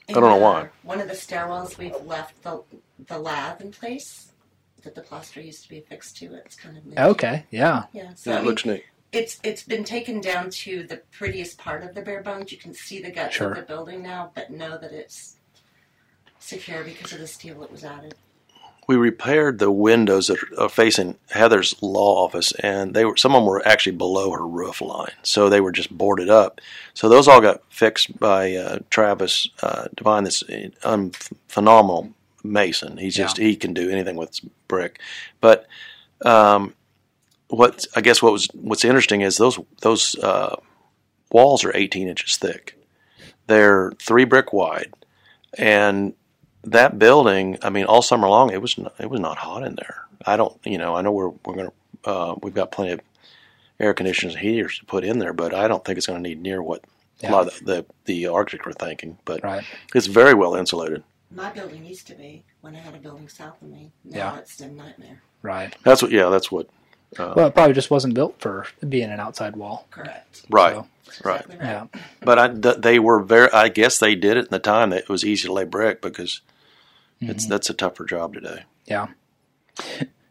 I 0.09 0.13
don't 0.13 0.23
know 0.23 0.35
In, 0.37 0.41
why. 0.41 0.61
uh, 0.61 0.67
One 0.83 0.99
of 1.01 1.07
the 1.07 1.13
stairwells, 1.13 1.77
we've 1.77 1.95
left 2.05 2.41
the 2.43 2.63
the 3.07 3.19
lath 3.19 3.61
in 3.61 3.71
place 3.71 4.31
that 4.83 4.95
the 4.95 5.01
plaster 5.01 5.39
used 5.39 5.63
to 5.63 5.69
be 5.69 5.77
affixed 5.77 6.17
to. 6.17 6.33
It's 6.33 6.55
kind 6.55 6.77
of 6.77 6.85
neat. 6.85 6.97
Okay. 6.97 7.45
Yeah. 7.51 7.83
Yeah. 7.93 8.13
So 8.15 8.31
it 8.31 8.35
I 8.35 8.37
mean, 8.39 8.45
looks 8.47 8.65
neat. 8.65 8.83
It's 9.17 9.39
it's 9.43 9.63
been 9.63 9.83
taken 9.83 10.21
down 10.21 10.49
to 10.49 10.83
the 10.83 10.97
prettiest 11.11 11.57
part 11.57 11.83
of 11.83 11.93
the 11.95 12.01
bare 12.01 12.21
bones. 12.21 12.51
You 12.51 12.57
can 12.57 12.73
see 12.73 13.01
the 13.01 13.11
guts 13.11 13.35
Sure. 13.35 13.51
of 13.51 13.57
the 13.57 13.63
building 13.63 14.01
now, 14.03 14.31
but 14.35 14.51
know 14.51 14.77
that 14.77 14.91
it's 14.93 15.37
secure 16.39 16.83
because 16.83 17.11
of 17.13 17.19
the 17.19 17.27
steel 17.27 17.59
that 17.61 17.71
was 17.71 17.83
added. 17.83 18.15
we 18.87 18.95
repaired 18.95 19.59
the 19.59 19.69
windows 19.71 20.27
that 20.27 20.37
are 20.57 20.69
facing 20.69 21.17
Heather's 21.31 21.75
law 21.81 22.23
office, 22.23 22.53
and 22.63 22.93
they 22.93 23.03
were 23.03 23.17
some 23.17 23.33
of 23.35 23.41
them 23.41 23.45
were 23.45 23.67
actually 23.67 23.97
below 23.97 24.31
her 24.31 24.47
roof 24.47 24.79
line, 24.79 25.11
so 25.23 25.49
they 25.49 25.59
were 25.59 25.73
just 25.73 25.91
boarded 25.97 26.29
up. 26.29 26.61
So 26.93 27.09
those 27.09 27.27
all 27.27 27.41
got 27.41 27.61
fixed 27.69 28.17
by 28.17 28.55
uh, 28.55 28.79
Travis 28.89 29.49
uh, 29.61 29.87
Devine, 29.95 30.23
this 30.23 30.41
um, 30.85 31.11
phenomenal 31.49 32.11
mason. 32.45 32.95
He's 32.97 33.15
just 33.15 33.37
he 33.37 33.57
can 33.57 33.73
do 33.73 33.89
anything 33.89 34.15
with 34.15 34.39
brick. 34.69 35.01
But 35.41 35.67
um, 36.23 36.73
what 37.49 37.85
I 37.95 38.01
guess 38.01 38.21
what 38.21 38.33
was 38.33 38.47
what's 38.53 38.83
interesting 38.85 39.21
is 39.21 39.37
those 39.37 39.59
those 39.81 40.15
uh, 40.19 40.55
walls 41.31 41.63
are 41.63 41.75
18 41.75 42.07
inches 42.07 42.37
thick. 42.37 42.77
They're 43.47 43.91
three 44.01 44.25
brick 44.25 44.51
wide, 44.51 44.93
and 45.57 46.13
that 46.63 46.99
building, 46.99 47.57
I 47.61 47.69
mean, 47.69 47.85
all 47.85 48.01
summer 48.01 48.27
long, 48.27 48.51
it 48.51 48.61
was 48.61 48.77
not, 48.77 48.93
it 48.99 49.09
was 49.09 49.21
not 49.21 49.37
hot 49.37 49.63
in 49.63 49.75
there. 49.75 50.01
I 50.25 50.35
don't, 50.35 50.57
you 50.65 50.77
know, 50.77 50.95
I 50.95 51.01
know 51.01 51.11
we're 51.13 51.29
we're 51.45 51.55
gonna 51.55 51.71
uh, 52.05 52.35
we've 52.41 52.53
got 52.53 52.71
plenty 52.71 52.91
of 52.91 52.99
air 53.79 53.93
conditioners 53.93 54.33
and 54.33 54.41
heaters 54.43 54.79
to 54.79 54.85
put 54.85 55.03
in 55.05 55.19
there, 55.19 55.33
but 55.33 55.53
I 55.53 55.67
don't 55.67 55.85
think 55.85 55.97
it's 55.97 56.07
going 56.07 56.21
to 56.21 56.27
need 56.29 56.41
near 56.41 56.61
what 56.63 56.83
a 57.23 57.31
lot 57.31 57.47
of 57.47 57.59
the, 57.59 57.65
the 57.65 57.85
the 58.05 58.27
architects 58.27 58.65
were 58.65 58.73
thinking. 58.73 59.17
But 59.23 59.43
Right. 59.43 59.63
it's 59.95 60.07
very 60.07 60.33
well 60.33 60.55
insulated. 60.55 61.03
My 61.31 61.51
building 61.51 61.85
used 61.85 62.07
to 62.07 62.15
be 62.15 62.43
when 62.61 62.75
I 62.75 62.79
had 62.79 62.95
a 62.95 62.97
building 62.97 63.29
south 63.29 63.61
of 63.61 63.67
me. 63.69 63.91
Now 64.03 64.17
Yeah. 64.33 64.37
it's 64.39 64.59
a 64.61 64.67
nightmare. 64.67 65.21
Right. 65.43 65.75
That's 65.83 66.01
what, 66.01 66.11
yeah, 66.11 66.29
that's 66.29 66.51
what, 66.51 66.67
Well, 67.17 67.47
it 67.47 67.53
probably 67.55 67.73
just 67.73 67.89
wasn't 67.89 68.13
built 68.13 68.39
for 68.39 68.67
being 68.87 69.09
an 69.09 69.19
outside 69.19 69.55
wall. 69.55 69.87
Correct. 69.91 70.43
right, 70.49 70.75
So, 70.75 70.87
right. 71.23 71.41
Exactly 71.41 71.57
right. 71.57 71.65
yeah. 71.93 72.01
But 72.21 72.37
I, 72.39 72.47
th- 72.49 72.77
they 72.79 72.99
were 72.99 73.21
very. 73.21 73.49
I 73.51 73.69
guess 73.69 73.97
they 73.97 74.13
did 74.15 74.37
it 74.37 74.45
in 74.45 74.51
the 74.51 74.59
time 74.59 74.89
that 74.91 75.03
it 75.03 75.09
was 75.09 75.23
easy 75.25 75.47
to 75.47 75.53
lay 75.53 75.63
brick 75.63 76.01
because 76.01 76.41
it's 77.19 77.43
Mm-hmm. 77.45 77.49
that's 77.49 77.69
a 77.69 77.73
tougher 77.73 78.05
job 78.05 78.33
today. 78.33 78.63
Yeah. 78.85 79.07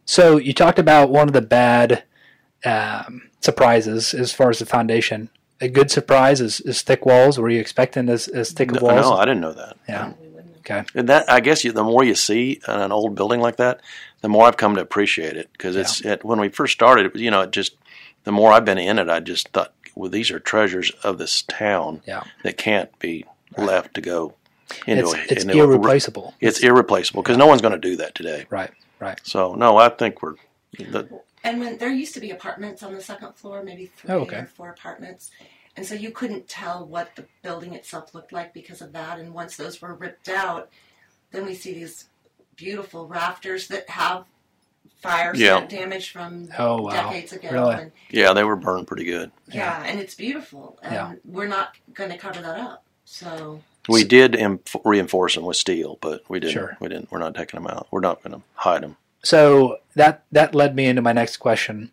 So 0.04 0.36
you 0.36 0.52
talked 0.52 0.78
about 0.78 1.10
one 1.10 1.26
of 1.28 1.32
the 1.32 1.40
bad 1.42 2.04
um, 2.64 3.28
surprises 3.40 4.14
as 4.14 4.32
far 4.32 4.50
as 4.50 4.58
the 4.60 4.66
foundation. 4.66 5.30
A 5.60 5.68
good 5.68 5.90
surprise 5.90 6.40
is, 6.40 6.60
is 6.60 6.82
thick 6.82 7.06
walls. 7.06 7.38
Were 7.38 7.48
you 7.48 7.58
expecting 7.60 8.08
as, 8.08 8.28
as 8.28 8.52
thick 8.52 8.70
of 8.70 8.76
No, 8.82 8.88
walls? 8.88 9.00
no, 9.00 9.14
I 9.14 9.24
didn't 9.24 9.40
know 9.40 9.52
that. 9.54 9.76
yeah. 9.88 10.12
We 10.68 10.74
wouldn't. 10.74 10.88
Okay. 10.90 10.98
And 11.00 11.09
that 11.09 11.31
I 11.31 11.40
guess 11.40 11.64
you, 11.64 11.72
the 11.72 11.85
more 11.85 12.05
you 12.05 12.14
see 12.14 12.61
an 12.66 12.92
old 12.92 13.14
building 13.14 13.40
like 13.40 13.57
that, 13.57 13.81
the 14.20 14.29
more 14.29 14.46
I've 14.46 14.57
come 14.57 14.74
to 14.76 14.81
appreciate 14.81 15.37
it 15.37 15.50
because 15.52 15.76
it's 15.76 16.00
it, 16.05 16.24
when 16.24 16.40
we 16.40 16.48
first 16.48 16.72
started, 16.72 17.07
it 17.07 17.12
was, 17.12 17.22
you 17.22 17.31
know, 17.31 17.42
it 17.42 17.50
just 17.52 17.76
the 18.24 18.33
more 18.33 18.52
I've 18.52 18.64
been 18.64 18.79
in 18.79 18.98
it, 18.98 19.09
I 19.09 19.20
just 19.20 19.48
thought, 19.50 19.72
well, 19.94 20.11
these 20.11 20.31
are 20.31 20.40
treasures 20.40 20.90
of 21.05 21.18
this 21.18 21.42
town 21.42 22.02
Yeah. 22.07 22.24
that 22.42 22.57
can't 22.57 22.96
be 22.98 23.24
left 23.57 23.94
to 23.94 24.00
go 24.00 24.35
into 24.87 25.05
It's, 25.05 25.14
a, 25.14 25.33
it's 25.33 25.44
into 25.44 25.61
a- 25.61 25.64
irreplaceable. 25.64 26.35
it's 26.40 26.61
irreplaceable 26.61 27.22
because 27.22 27.37
no 27.37 27.46
one's 27.46 27.62
going 27.62 27.72
to 27.72 27.79
do 27.79 27.96
that 27.96 28.14
today. 28.14 28.46
Right. 28.50 28.70
Right. 28.98 29.20
So 29.22 29.55
no, 29.55 29.76
I 29.76 29.88
think 29.90 30.22
we're 30.22 30.35
the, 30.79 31.09
And 31.44 31.61
when 31.61 31.79
there 31.79 31.90
used 31.92 32.14
to 32.14 32.20
be 32.20 32.31
apartments 32.33 32.83
on 32.83 32.92
the 32.94 33.00
second 33.00 33.35
floor, 33.37 33.62
maybe 33.62 33.90
oh, 33.94 33.96
three 34.00 34.14
Oh, 34.14 34.18
okay. 34.22 34.37
or 34.38 34.46
four 34.46 34.70
apartments, 34.70 35.31
and 35.76 35.84
so 35.86 35.94
you 35.94 36.10
couldn't 36.10 36.48
tell 36.48 36.84
what 36.86 37.14
the 37.16 37.24
building 37.42 37.74
itself 37.74 38.14
looked 38.14 38.32
like 38.32 38.52
because 38.54 38.80
of 38.80 38.92
that. 38.92 39.18
And 39.18 39.34
once 39.34 39.56
those 39.56 39.80
were 39.82 39.94
ripped 39.94 40.28
out, 40.28 40.70
then 41.32 41.44
we 41.44 41.54
see 41.54 41.74
these 41.74 42.06
beautiful 42.56 43.06
rafters 43.06 43.68
that 43.68 43.88
have 43.90 44.24
fire 45.02 45.32
Yeah. 45.34 45.58
scent 45.58 45.70
damage 45.70 46.10
from 46.10 46.48
Oh, 46.58 46.82
wow. 46.82 46.90
decades 46.90 47.32
ago. 47.32 47.50
Really? 47.52 47.74
And 47.74 47.92
yeah, 48.10 48.32
they 48.32 48.44
were 48.44 48.56
burned 48.56 48.86
pretty 48.86 49.04
good. 49.04 49.30
yeah, 49.48 49.82
and 49.84 50.00
it's 50.00 50.14
beautiful, 50.14 50.78
and 50.82 50.94
Yeah. 50.94 51.12
we're 51.24 51.46
not 51.48 51.76
going 51.92 52.10
to 52.10 52.16
cover 52.18 52.40
that 52.40 52.58
up. 52.58 52.82
So 53.04 53.62
We 53.88 54.02
did 54.02 54.34
em- 54.34 54.60
reinforce 54.84 55.34
them 55.36 55.44
with 55.44 55.56
steel, 55.58 55.98
but 56.00 56.22
we 56.28 56.40
didn't. 56.40 56.54
Sure. 56.54 56.76
We 56.80 56.88
didn't. 56.88 57.10
We're 57.12 57.18
not 57.20 57.34
taking 57.36 57.60
them 57.62 57.68
out. 57.70 57.86
We're 57.90 58.00
not 58.00 58.22
going 58.22 58.32
to 58.34 58.42
hide 58.54 58.82
them. 58.82 58.96
So 59.22 59.78
that 59.94 60.24
that 60.32 60.54
led 60.54 60.74
me 60.74 60.86
into 60.86 61.02
my 61.02 61.12
next 61.12 61.36
question. 61.36 61.92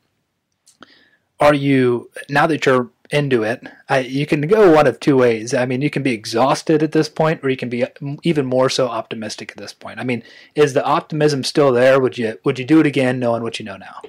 Are 1.39 1.53
you 1.53 2.09
now 2.29 2.47
that 2.47 2.65
you're 2.65 2.89
into 3.11 3.43
it? 3.43 3.63
I, 3.89 3.99
you 3.99 4.25
can 4.25 4.41
go 4.47 4.71
one 4.73 4.87
of 4.87 4.99
two 4.99 5.17
ways. 5.17 5.53
I 5.53 5.65
mean, 5.65 5.81
you 5.81 5.89
can 5.89 6.03
be 6.03 6.13
exhausted 6.13 6.81
at 6.83 6.91
this 6.93 7.09
point, 7.09 7.43
or 7.43 7.49
you 7.49 7.57
can 7.57 7.69
be 7.69 7.85
even 8.23 8.45
more 8.45 8.69
so 8.69 8.87
optimistic 8.87 9.51
at 9.51 9.57
this 9.57 9.73
point. 9.73 9.99
I 9.99 10.03
mean, 10.03 10.23
is 10.55 10.73
the 10.73 10.83
optimism 10.85 11.43
still 11.43 11.71
there? 11.71 11.99
Would 11.99 12.17
you 12.17 12.39
would 12.43 12.59
you 12.59 12.65
do 12.65 12.79
it 12.79 12.85
again, 12.85 13.19
knowing 13.19 13.43
what 13.43 13.59
you 13.59 13.65
know 13.65 13.77
now? 13.77 14.01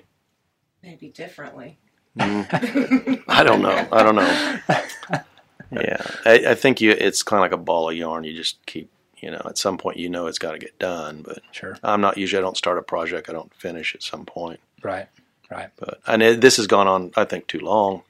maybe 0.85 1.09
differently. 1.09 1.79
Mm. 2.19 3.25
I 3.27 3.43
don't 3.43 3.63
know. 3.63 3.89
I 3.91 4.03
don't 4.03 4.15
know. 4.15 4.59
yeah, 5.81 6.07
I, 6.25 6.51
I 6.51 6.55
think 6.55 6.81
you. 6.81 6.93
It's 6.93 7.23
kind 7.23 7.39
of 7.39 7.43
like 7.43 7.59
a 7.59 7.63
ball 7.63 7.91
of 7.91 7.97
yarn. 7.97 8.25
You 8.25 8.35
just 8.35 8.65
keep. 8.67 8.91
You 9.19 9.31
know, 9.31 9.41
at 9.47 9.57
some 9.57 9.79
point, 9.79 9.97
you 9.97 10.11
know 10.11 10.27
it's 10.27 10.39
got 10.39 10.53
to 10.53 10.59
get 10.59 10.79
done. 10.79 11.23
But 11.23 11.39
Sure. 11.51 11.79
I'm 11.83 12.03
not 12.03 12.19
usually. 12.19 12.39
I 12.39 12.43
don't 12.43 12.59
start 12.59 12.77
a 12.77 12.83
project. 12.83 13.31
I 13.31 13.33
don't 13.33 13.53
finish 13.55 13.95
at 13.95 14.03
some 14.03 14.27
point. 14.27 14.61
Right. 14.83 15.09
Right. 15.51 15.71
But 15.77 16.01
and 16.07 16.23
it, 16.23 16.41
this 16.43 16.59
has 16.59 16.67
gone 16.67 16.87
on. 16.87 17.11
I 17.17 17.25
think 17.25 17.47
too 17.47 17.61
long, 17.61 18.03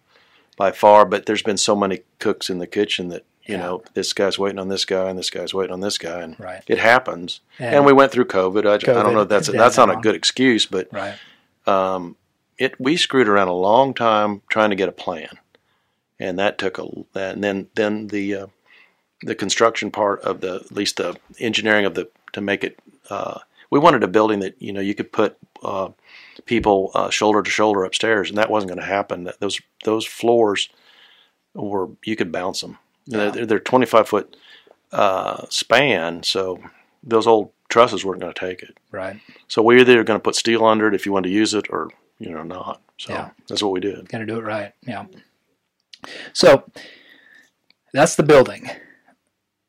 by 0.56 0.70
far. 0.72 1.04
But 1.04 1.26
there's 1.26 1.42
been 1.42 1.56
so 1.58 1.74
many 1.76 2.00
cooks 2.18 2.48
in 2.50 2.58
the 2.58 2.66
kitchen 2.66 3.08
that 3.08 3.24
you 3.44 3.54
Yeah. 3.56 3.60
know 3.62 3.82
this 3.94 4.12
guy's 4.12 4.38
waiting 4.38 4.58
on 4.58 4.68
this 4.68 4.84
guy 4.84 5.08
and 5.10 5.18
this 5.18 5.30
guy's 5.30 5.52
waiting 5.52 5.72
on 5.72 5.80
this 5.80 5.98
guy, 5.98 6.20
and 6.22 6.38
Right. 6.40 6.62
it 6.66 6.78
happens. 6.78 7.40
And- 7.58 7.74
And, 7.76 7.86
we 7.86 7.92
went 7.92 8.10
through 8.12 8.24
COVID. 8.26 8.66
I, 8.66 8.74
I 8.74 8.78
COVID, 8.78 9.02
don't 9.02 9.14
know. 9.14 9.20
If 9.22 9.28
that's 9.28 9.48
yeah, 9.48 9.58
that's 9.58 9.76
not 9.76 9.90
a 9.90 9.96
good 9.96 10.14
excuse, 10.14 10.64
but 10.66 10.88
Right. 10.92 11.14
um, 11.66 12.16
it 12.58 12.74
we 12.80 12.96
screwed 12.96 13.28
around 13.28 13.48
a 13.48 13.52
long 13.54 13.92
time 13.94 14.42
trying 14.48 14.70
to 14.70 14.76
get 14.76 14.88
a 14.88 14.92
plan, 14.92 15.38
and 16.18 16.38
that 16.38 16.56
took 16.58 16.78
a 16.78 16.86
and 17.14 17.42
then 17.44 17.68
then 17.74 18.06
the 18.08 18.34
uh, 18.34 18.46
the 19.22 19.34
construction 19.34 19.90
part 19.90 20.20
of 20.22 20.40
the 20.40 20.56
at 20.56 20.72
least 20.72 20.96
the 20.96 21.16
engineering 21.38 21.84
of 21.84 21.94
the 21.94 22.08
to 22.32 22.40
make 22.40 22.64
it. 22.64 22.78
Uh, 23.10 23.40
we 23.70 23.78
wanted 23.78 24.02
a 24.04 24.08
building 24.08 24.40
that 24.40 24.60
you 24.60 24.72
know 24.72 24.80
you 24.80 24.94
could 24.94 25.12
put 25.12 25.36
uh, 25.62 25.88
people 26.44 26.90
uh, 26.94 27.10
shoulder 27.10 27.42
to 27.42 27.50
shoulder 27.50 27.84
upstairs, 27.84 28.28
and 28.28 28.38
that 28.38 28.50
wasn't 28.50 28.70
going 28.70 28.80
to 28.80 28.86
happen. 28.86 29.24
That 29.24 29.40
Those 29.40 29.60
those 29.84 30.06
floors 30.06 30.68
were 31.54 31.88
you 32.04 32.16
could 32.16 32.32
bounce 32.32 32.60
them. 32.60 32.78
Yeah. 33.06 33.30
They're, 33.30 33.46
they're 33.46 33.60
25 33.60 34.08
foot 34.08 34.36
uh, 34.92 35.46
span, 35.50 36.22
so 36.22 36.58
those 37.02 37.26
old 37.26 37.50
trusses 37.68 38.04
weren't 38.04 38.20
going 38.20 38.32
to 38.32 38.40
take 38.40 38.62
it. 38.62 38.78
Right. 38.90 39.20
So 39.48 39.62
we're 39.62 39.78
either 39.78 40.02
going 40.04 40.18
to 40.18 40.22
put 40.22 40.36
steel 40.36 40.64
under 40.64 40.88
it 40.88 40.94
if 40.94 41.04
you 41.06 41.12
want 41.12 41.24
to 41.24 41.30
use 41.30 41.52
it, 41.54 41.66
or 41.70 41.90
you 42.18 42.30
know 42.30 42.42
not. 42.42 42.80
So 42.98 43.12
Yeah. 43.12 43.30
that's 43.48 43.62
what 43.62 43.72
we 43.72 43.80
did. 43.80 44.08
Got 44.08 44.18
to 44.18 44.26
do 44.26 44.38
it 44.38 44.44
right. 44.44 44.72
Yeah. 44.86 45.06
So 46.32 46.64
that's 47.92 48.16
the 48.16 48.22
building. 48.22 48.70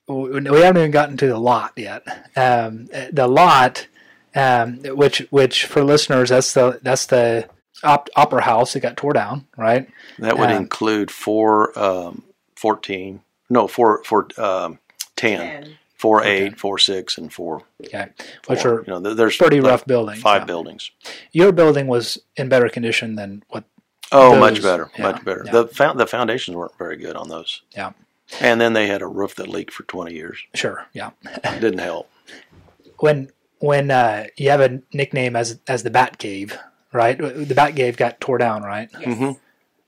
We 0.08 0.40
we 0.40 0.62
haven't 0.62 0.78
even 0.78 0.92
gotten 0.92 1.18
to 1.18 1.28
the 1.28 1.40
lot 1.40 1.74
yet. 1.76 2.04
Um, 2.36 2.88
the 3.12 3.28
lot, 3.28 3.88
um, 4.36 4.78
which 4.84 5.20
which 5.32 5.66
for 5.66 5.84
listeners, 5.84 6.30
that's 6.30 6.54
the 6.54 6.80
that's 6.84 7.08
the 7.08 7.50
op- 7.84 8.10
opera 8.16 8.44
house 8.44 8.74
that 8.74 8.82
got 8.82 8.98
tore 8.98 9.14
down, 9.14 9.48
right? 9.58 9.88
That 10.20 10.38
would 10.38 10.50
Um, 10.52 10.58
include 10.58 11.10
four, 11.12 11.78
um, 11.78 12.24
14, 12.56 13.22
no, 13.50 13.68
four, 13.68 14.04
four, 14.04 14.28
um, 14.38 14.80
10, 15.16 15.42
And 15.42 15.78
four, 15.98 16.24
eight, 16.24 16.60
four, 16.60 16.78
six, 16.78 17.18
and 17.18 17.34
four. 17.34 17.64
Okay, 17.84 18.08
which 18.48 18.62
four. 18.62 18.72
are 18.74 18.82
you 18.82 18.88
know, 18.88 19.00
there's 19.00 19.38
pretty 19.38 19.60
like 19.60 19.72
rough 19.72 19.86
buildings. 19.86 20.22
Five 20.22 20.44
yeah. 20.44 20.46
buildings. 20.46 20.92
Your 21.32 21.52
building 21.52 21.88
was 21.88 22.20
in 22.36 22.48
better 22.48 22.70
condition 22.70 23.16
than 23.16 23.42
what? 23.50 23.64
Oh, 24.12 24.32
Those- 24.34 24.40
much 24.40 24.62
better, 24.62 24.92
yeah, 24.96 25.02
much 25.02 25.26
better. 25.26 25.42
yeah. 25.48 25.52
The 25.52 25.68
found, 25.68 26.00
the 26.00 26.06
foundations 26.06 26.56
weren't 26.56 26.78
very 26.78 26.96
good 26.96 27.16
on 27.16 27.28
those, 27.28 27.62
Yeah, 27.76 27.92
and 28.42 28.60
then 28.60 28.74
they 28.74 28.88
had 28.88 29.02
a 29.02 29.08
roof 29.08 29.36
that 29.36 29.48
leaked 29.48 29.74
for 29.74 29.84
20 29.84 30.14
years. 30.14 30.40
sure. 30.54 30.86
Yeah. 30.94 31.12
Didn't 31.44 31.80
help. 31.80 32.10
when 33.00 33.30
when 33.60 33.90
uh, 33.90 34.26
you 34.38 34.50
have 34.50 34.62
a 34.62 34.82
nickname 34.94 35.36
as 35.36 35.60
as 35.68 35.84
the 35.84 35.90
Bat 35.90 36.18
Cave, 36.18 36.58
right? 36.92 37.18
The 37.18 37.56
Bat 37.56 37.76
Cave 37.76 37.98
got 37.98 38.20
tore 38.20 38.38
down, 38.38 38.64
right? 38.64 38.90
yes, 38.94 39.04
Mhm. 39.18 39.40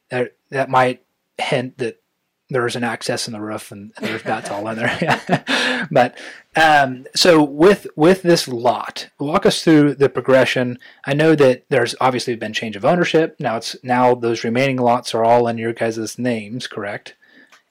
That 0.09 0.33
that 0.49 0.69
might 0.69 1.03
hint 1.37 1.77
that 1.79 2.01
there's 2.49 2.77
an 2.77 2.83
access 2.85 3.27
in 3.27 3.33
the 3.33 3.41
roof 3.41 3.71
and 3.73 3.91
there's 3.99 4.23
bats 4.23 4.49
all 4.49 4.67
in 4.69 4.77
there. 4.77 4.97
Yeah. 5.01 5.85
but 5.91 6.17
um, 6.55 7.05
so 7.13 7.43
with 7.43 7.87
with 7.97 8.21
this 8.21 8.47
lot, 8.47 9.09
walk 9.19 9.45
us 9.45 9.63
through 9.63 9.95
the 9.95 10.07
progression. 10.09 10.79
I 11.05 11.13
know 11.13 11.35
that 11.35 11.65
there's 11.69 11.93
obviously 11.99 12.35
been 12.37 12.53
change 12.53 12.77
of 12.77 12.85
ownership. 12.85 13.35
Now 13.39 13.57
it's 13.57 13.75
now 13.83 14.15
those 14.15 14.45
remaining 14.45 14.77
lots 14.77 15.13
are 15.13 15.25
all 15.25 15.47
in 15.49 15.57
your 15.57 15.73
guys' 15.73 16.17
names, 16.17 16.67
correct? 16.67 17.15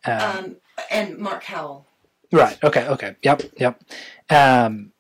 Um, 0.07 0.21
um, 0.21 0.57
and 0.90 1.19
Mark 1.19 1.45
Howell. 1.45 1.87
Right. 2.33 2.62
Okay. 2.62 2.87
Okay. 2.87 3.16
Yep. 3.23 3.42
Yep. 3.59 3.85
Um, 4.31 4.92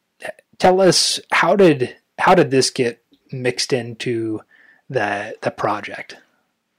tell 0.58 0.80
us 0.80 1.20
how 1.32 1.56
did 1.56 1.96
how 2.18 2.34
did 2.34 2.50
this 2.50 2.70
get 2.70 3.02
mixed 3.32 3.72
into 3.72 4.40
the 4.88 5.36
the 5.42 5.50
project? 5.50 6.16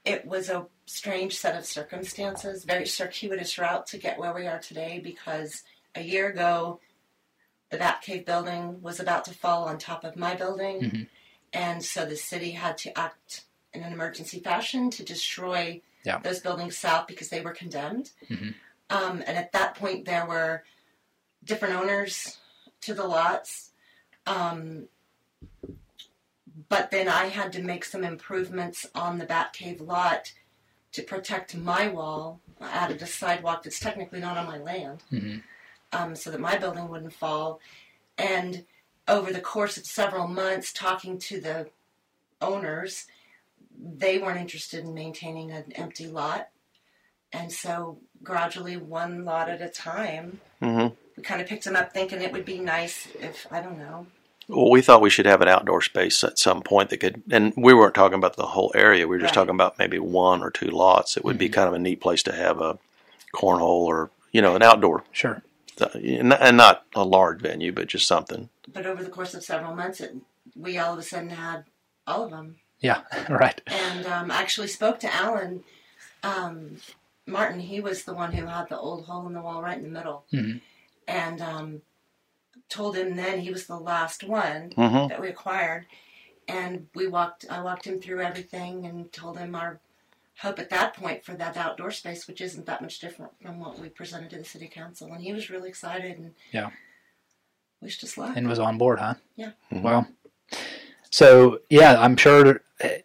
It 0.04 0.26
was 0.26 0.48
a 0.48 0.66
strange 0.86 1.36
set 1.36 1.56
of 1.56 1.66
circumstances, 1.66 2.64
very 2.64 2.86
circuitous 2.86 3.58
route 3.58 3.86
to 3.88 3.98
get 3.98 4.18
where 4.18 4.32
we 4.32 4.46
are 4.46 4.58
today 4.58 5.00
because 5.02 5.62
a 5.94 6.02
year 6.02 6.28
ago, 6.28 6.80
the 7.70 7.76
Batcave 7.76 8.24
building 8.24 8.80
was 8.80 8.98
about 8.98 9.24
to 9.26 9.34
fall 9.34 9.64
on 9.64 9.76
top 9.76 10.04
of 10.04 10.16
my 10.16 10.34
building. 10.34 10.80
Mhm. 10.80 11.06
And 11.52 11.84
so 11.84 12.06
the 12.06 12.16
city 12.16 12.52
had 12.52 12.78
to 12.78 12.98
act 12.98 13.44
in 13.74 13.82
an 13.82 13.92
emergency 13.92 14.40
fashion 14.40 14.90
to 14.90 15.04
destroy 15.04 15.82
Yeah. 16.04 16.18
those 16.18 16.40
buildings 16.40 16.76
south 16.78 17.06
because 17.06 17.28
they 17.28 17.40
were 17.40 17.52
condemned. 17.52 18.12
Mhm. 18.30 18.54
Um, 18.90 19.22
and 19.26 19.36
at 19.36 19.52
that 19.52 19.74
point, 19.74 20.04
there 20.06 20.24
were 20.26 20.64
different 21.44 21.74
owners 21.74 22.38
to 22.82 22.94
the 22.94 23.04
lots. 23.06 23.72
Um, 24.26 24.88
but 26.68 26.90
then 26.90 27.08
I 27.08 27.26
had 27.26 27.52
to 27.54 27.62
make 27.62 27.84
some 27.84 28.04
improvements 28.04 28.86
on 28.94 29.18
the 29.18 29.26
Batcave 29.26 29.86
lot 29.86 30.32
to 30.92 31.02
protect 31.02 31.54
my 31.56 31.88
wall. 31.88 32.40
I 32.60 32.68
added 32.70 33.02
a 33.02 33.06
sidewalk 33.06 33.62
that's 33.62 33.78
technically 33.80 34.20
not 34.20 34.36
on 34.36 34.46
my 34.46 34.58
land 34.58 35.02
Mhm. 35.12 35.42
um, 35.92 36.16
so 36.16 36.30
that 36.30 36.40
my 36.40 36.56
building 36.56 36.88
wouldn't 36.88 37.12
fall. 37.12 37.60
And 38.16 38.66
over 39.06 39.32
the 39.32 39.40
course 39.40 39.76
of 39.76 39.86
several 39.86 40.26
months, 40.26 40.72
talking 40.72 41.18
to 41.18 41.40
the 41.40 41.70
owners, 42.40 43.06
they 43.80 44.18
weren't 44.18 44.40
interested 44.40 44.84
in 44.84 44.94
maintaining 44.94 45.50
an 45.52 45.72
empty 45.74 46.06
lot. 46.06 46.48
And 47.32 47.52
so, 47.52 47.98
gradually, 48.22 48.76
one 48.76 49.24
lot 49.24 49.48
at 49.48 49.60
a 49.60 49.68
time, 49.68 50.40
hmm 50.60 50.88
we 51.16 51.24
kind 51.24 51.40
of 51.42 51.48
picked 51.48 51.64
them 51.64 51.74
up 51.74 51.92
thinking 51.92 52.22
it 52.22 52.32
would 52.32 52.44
be 52.44 52.60
nice 52.60 53.08
if 53.20 53.46
I 53.50 53.60
don't 53.60 53.78
know. 53.78 54.06
Well, 54.48 54.70
we 54.70 54.80
thought 54.80 55.02
we 55.02 55.10
should 55.10 55.26
have 55.26 55.40
an 55.42 55.48
outdoor 55.48 55.82
space 55.82 56.22
at 56.24 56.38
some 56.38 56.62
point 56.62 56.90
that 56.90 56.98
could, 56.98 57.22
and 57.30 57.52
we 57.56 57.74
weren't 57.74 57.94
talking 57.96 58.16
about 58.16 58.36
the 58.36 58.46
whole 58.46 58.70
area. 58.74 59.06
We 59.06 59.16
were 59.16 59.20
just 59.20 59.34
Right. 59.34 59.42
talking 59.42 59.54
about 59.54 59.78
maybe 59.80 59.98
one 59.98 60.42
or 60.42 60.50
two 60.50 60.68
lots. 60.70 61.16
It 61.16 61.24
would 61.24 61.36
be 61.36 61.48
kind 61.48 61.66
of 61.68 61.74
a 61.74 61.78
neat 61.78 62.00
place 62.00 62.22
to 62.22 62.32
have 62.32 62.60
a 62.60 62.78
cornhole 63.34 63.84
or 63.84 64.10
you 64.32 64.40
know 64.40 64.54
an 64.56 64.62
outdoor, 64.62 65.04
Sure. 65.12 65.42
and 65.94 66.32
and 66.32 66.56
not 66.56 66.86
a 66.94 67.04
large 67.04 67.40
venue, 67.40 67.72
but 67.72 67.88
just 67.88 68.06
something. 68.06 68.48
But 68.72 68.86
over 68.86 69.02
the 69.02 69.10
course 69.10 69.34
of 69.34 69.42
several 69.44 69.74
months, 69.74 70.00
it, 70.00 70.14
we 70.56 70.78
all 70.78 70.92
of 70.94 70.98
a 71.00 71.02
sudden 71.02 71.30
had 71.30 71.64
all 72.06 72.24
of 72.24 72.30
them. 72.30 72.56
Yeah. 72.80 73.02
Right. 73.28 73.60
and 73.66 74.06
um, 74.06 74.30
actually 74.30 74.68
spoke 74.68 75.00
to 75.00 75.14
Alan 75.14 75.64
um, 76.22 76.76
Martin. 77.26 77.60
He 77.60 77.80
was 77.80 78.04
the 78.04 78.14
one 78.14 78.32
who 78.32 78.46
had 78.46 78.68
the 78.68 78.78
old 78.78 79.04
hole 79.06 79.26
in 79.26 79.32
the 79.34 79.40
wall 79.42 79.62
right 79.62 79.76
in 79.76 79.82
the 79.84 79.88
middle, 79.98 80.24
Mhm. 80.32 80.60
and 81.06 81.40
um, 81.40 81.82
told 82.68 82.96
him 82.96 83.16
then 83.16 83.40
he 83.40 83.50
was 83.50 83.66
the 83.66 83.78
last 83.78 84.22
one 84.24 84.70
Mm-hmm. 84.70 85.08
that 85.08 85.20
we 85.20 85.28
acquired. 85.28 85.86
And 86.46 86.86
we 86.94 87.06
walked. 87.08 87.44
I 87.50 87.60
walked 87.60 87.84
him 87.86 88.00
through 88.00 88.22
everything 88.22 88.86
and 88.86 89.12
told 89.12 89.36
him 89.38 89.54
our 89.54 89.80
hope 90.38 90.58
at 90.58 90.70
that 90.70 90.94
point 90.94 91.22
for 91.24 91.34
that 91.34 91.56
outdoor 91.58 91.90
space, 91.90 92.26
which 92.26 92.40
isn't 92.40 92.64
that 92.64 92.80
much 92.80 93.00
different 93.00 93.32
from 93.42 93.58
what 93.60 93.78
we 93.78 93.88
presented 93.90 94.30
to 94.30 94.38
the 94.38 94.44
city 94.44 94.66
council. 94.68 95.12
And 95.12 95.20
he 95.22 95.32
was 95.34 95.50
really 95.50 95.68
excited 95.68 96.16
and 96.16 96.34
Yeah. 96.52 96.70
wished 97.82 98.02
us 98.02 98.16
luck. 98.16 98.34
And 98.36 98.48
was 98.48 98.58
on 98.58 98.78
board, 98.78 98.98
huh? 98.98 99.14
Yeah. 99.36 99.50
Well, 99.70 100.06
so 101.10 101.60
yeah, 101.70 102.00
I'm 102.00 102.16
sure 102.16 102.60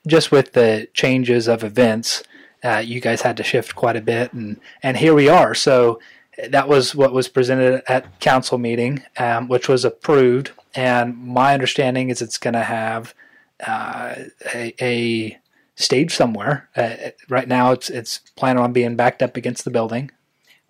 just 0.05 0.31
with 0.31 0.53
the 0.53 0.87
changes 0.93 1.47
of 1.47 1.63
events, 1.63 2.23
uh, 2.63 2.77
you 2.77 3.01
guys 3.01 3.21
had 3.21 3.37
to 3.37 3.43
shift 3.43 3.75
quite 3.75 3.95
a 3.95 4.01
bit, 4.01 4.33
and 4.33 4.59
and 4.81 4.97
here 4.97 5.13
we 5.13 5.27
are. 5.29 5.53
So 5.53 5.99
that 6.49 6.67
was 6.67 6.95
what 6.95 7.13
was 7.13 7.27
presented 7.27 7.83
at 7.87 8.19
council 8.19 8.57
meeting, 8.57 9.03
um, 9.17 9.47
which 9.47 9.67
was 9.67 9.85
approved. 9.85 10.51
And 10.75 11.17
my 11.17 11.53
understanding 11.53 12.09
is 12.09 12.21
it's 12.21 12.37
going 12.37 12.55
to 12.55 12.63
have 12.63 13.13
uh, 13.65 14.15
a, 14.53 14.73
a 14.81 15.39
stage 15.75 16.13
somewhere. 16.13 16.69
Uh, 16.75 17.11
right 17.29 17.47
now, 17.47 17.71
it's 17.71 17.89
it's 17.89 18.19
planning 18.35 18.63
on 18.63 18.73
being 18.73 18.95
backed 18.95 19.21
up 19.21 19.37
against 19.37 19.65
the 19.65 19.71
building. 19.71 20.11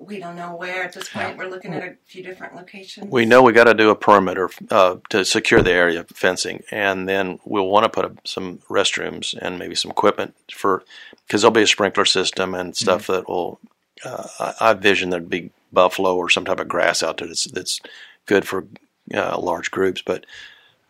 We 0.05 0.19
don't 0.19 0.35
know 0.35 0.55
where 0.55 0.83
at 0.83 0.93
this 0.93 1.09
point. 1.09 1.37
We're 1.37 1.49
looking 1.49 1.73
at 1.73 1.83
a 1.83 1.95
few 2.05 2.23
different 2.23 2.55
locations. 2.55 3.11
We 3.11 3.25
know 3.25 3.41
we 3.41 3.53
got 3.53 3.65
to 3.65 3.73
do 3.73 3.89
a 3.89 3.95
perimeter 3.95 4.49
uh, 4.69 4.97
to 5.09 5.25
secure 5.25 5.61
the 5.61 5.71
area 5.71 6.03
fencing, 6.13 6.63
and 6.71 7.07
then 7.07 7.39
we'll 7.45 7.67
want 7.67 7.83
to 7.83 7.89
put 7.89 8.05
up 8.05 8.27
some 8.27 8.59
restrooms 8.69 9.33
and 9.37 9.57
maybe 9.57 9.75
some 9.75 9.91
equipment 9.91 10.35
for 10.51 10.83
because 11.25 11.41
there'll 11.41 11.53
be 11.53 11.63
a 11.63 11.67
sprinkler 11.67 12.05
system 12.05 12.53
and 12.53 12.75
stuff 12.75 13.07
that 13.07 13.27
will. 13.27 13.59
Uh, 14.03 14.27
I, 14.39 14.53
I 14.59 14.73
vision 14.73 15.09
there'd 15.09 15.29
be 15.29 15.51
buffalo 15.71 16.15
or 16.15 16.29
some 16.29 16.45
type 16.45 16.59
of 16.59 16.67
grass 16.67 17.01
out 17.01 17.17
there 17.17 17.27
that's 17.27 17.45
that's 17.45 17.79
good 18.25 18.47
for 18.47 18.65
uh, 19.13 19.39
large 19.39 19.71
groups, 19.71 20.01
but 20.01 20.25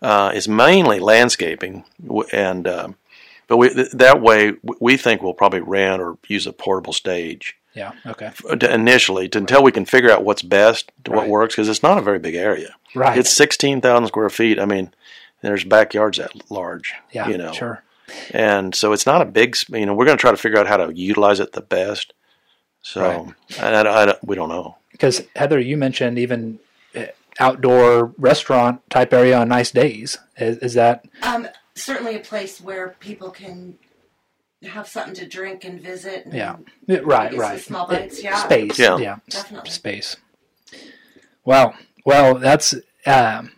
uh, 0.01 0.31
it's 0.33 0.47
mainly 0.47 0.99
landscaping 0.99 1.85
and. 2.31 2.67
Um, 2.67 2.95
but 3.45 3.57
we, 3.57 3.69
th- 3.69 3.91
that 3.91 4.21
way, 4.21 4.53
we 4.79 4.95
think 4.95 5.21
we'll 5.21 5.33
probably 5.33 5.59
rent 5.59 6.01
or 6.01 6.17
use 6.27 6.47
a 6.47 6.53
portable 6.53 6.93
stage 6.93 7.57
Yeah. 7.75 7.91
Okay. 8.05 8.31
initially 8.69 9.27
to, 9.29 9.39
until 9.39 9.63
we 9.63 9.71
can 9.71 9.85
figure 9.85 10.11
out 10.11 10.23
what's 10.23 10.41
best, 10.43 10.91
what 11.07 11.21
Right. 11.21 11.29
works, 11.29 11.55
because 11.55 11.69
it's 11.69 11.81
not 11.83 11.97
a 11.97 12.01
very 12.01 12.19
big 12.19 12.35
area. 12.35 12.75
Right. 12.93 13.17
It's 13.17 13.31
sixteen 13.31 13.81
thousand 13.81 14.07
square 14.07 14.29
feet. 14.29 14.59
I 14.59 14.65
mean, 14.65 14.93
there's 15.41 15.63
backyards 15.63 16.17
that 16.19 16.31
large. 16.51 16.93
yeah. 17.11 17.27
you 17.27 17.37
know, 17.37 17.51
Sure. 17.51 17.83
and 18.31 18.75
so 18.75 18.93
it's 18.93 19.05
not 19.05 19.21
a 19.21 19.25
big. 19.25 19.57
You 19.69 19.85
know, 19.85 19.93
we're 19.95 20.05
going 20.05 20.17
to 20.17 20.21
try 20.21 20.31
to 20.31 20.37
figure 20.37 20.59
out 20.59 20.67
how 20.67 20.77
to 20.77 20.93
utilize 20.95 21.39
it 21.39 21.53
the 21.53 21.61
best. 21.61 22.13
So, 22.81 23.01
Right. 23.01 23.33
and 23.59 23.87
I, 23.87 24.11
I 24.11 24.15
we 24.23 24.35
don't 24.35 24.49
know. 24.49 24.77
Because 24.91 25.23
Heather, 25.35 25.59
you 25.59 25.75
mentioned 25.77 26.19
even 26.19 26.59
uh, 26.95 27.05
outdoor 27.39 28.13
restaurant 28.17 28.87
type 28.91 29.13
area 29.13 29.37
on 29.39 29.47
nice 29.47 29.71
days. 29.71 30.17
Is, 30.37 30.57
is 30.59 30.73
that 30.75 31.05
Um, 31.23 31.47
certainly 31.75 32.15
a 32.15 32.19
place 32.19 32.61
where 32.61 32.95
people 32.99 33.31
can 33.31 33.79
have 34.69 34.87
something 34.87 35.13
to 35.15 35.27
drink 35.27 35.63
and 35.65 35.79
visit. 35.81 36.25
And 36.25 36.33
yeah? 36.33 36.57
Yeah, 36.87 36.99
Right, 37.03 37.33
right. 37.35 37.59
small 37.59 37.87
bites, 37.87 38.23
yeah. 38.23 38.35
Space, 38.37 38.77
Yeah. 38.79 38.97
yeah, 38.97 39.17
Definitely. 39.29 39.69
space. 39.71 40.15
Wow. 41.45 41.73
Well, 42.05 42.35
that's 42.35 42.73
um, 43.05 43.51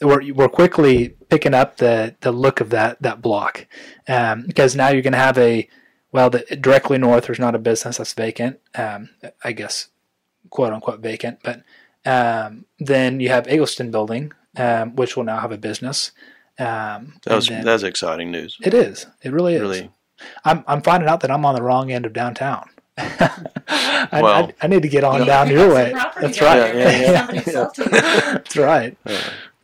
we're 0.00 0.32
we're 0.34 0.48
quickly 0.48 1.10
picking 1.30 1.54
up 1.54 1.76
the 1.78 2.14
the 2.20 2.32
look 2.32 2.60
of 2.60 2.70
that 2.70 3.00
that 3.02 3.22
block 3.22 3.66
um, 4.08 4.44
because 4.46 4.74
now 4.76 4.88
you're 4.88 5.02
going 5.02 5.12
to 5.12 5.18
have 5.18 5.38
a 5.38 5.68
well, 6.10 6.28
the, 6.30 6.40
directly 6.60 6.98
north 6.98 7.26
there's 7.26 7.38
not 7.38 7.54
a 7.54 7.58
business 7.58 7.96
that's 7.98 8.12
vacant. 8.12 8.60
Um, 8.74 9.10
I 9.42 9.52
guess 9.52 9.88
quote 10.50 10.72
unquote 10.72 11.00
vacant, 11.00 11.38
but 11.42 11.62
um, 12.04 12.66
then 12.78 13.20
you 13.20 13.28
have 13.30 13.46
Eggleston 13.48 13.90
Building, 13.90 14.32
um, 14.56 14.94
which 14.96 15.16
will 15.16 15.24
now 15.24 15.38
have 15.38 15.52
a 15.52 15.58
business. 15.58 16.12
Um, 16.58 17.14
That 17.24 17.34
was 17.36 17.48
then- 17.48 17.64
that's 17.64 17.82
exciting 17.82 18.30
news. 18.30 18.58
it 18.62 18.74
is. 18.74 19.06
It 19.22 19.32
really 19.32 19.54
is. 19.54 19.60
Really, 19.62 19.90
I'm 20.44 20.64
I'm 20.66 20.82
finding 20.82 21.08
out 21.08 21.20
that 21.20 21.30
I'm 21.30 21.44
on 21.44 21.54
the 21.54 21.62
wrong 21.62 21.90
end 21.92 22.06
of 22.06 22.12
downtown. 22.12 22.68
I, 22.98 24.08
Well- 24.22 24.26
I, 24.26 24.54
I 24.62 24.66
need 24.66 24.82
to 24.82 24.88
get 24.88 25.04
on 25.04 25.20
You 25.20 25.26
down 25.26 25.48
your 25.50 25.72
way. 25.74 25.92
That's 26.20 26.40
right. 26.40 26.56
there. 26.72 26.76
Yeah, 26.76 27.00
yeah, 27.00 27.32
yeah. 27.32 27.42
sold 27.52 27.74
to 27.74 27.82
you. 27.84 27.88
That's 27.90 28.56
right. 28.56 28.96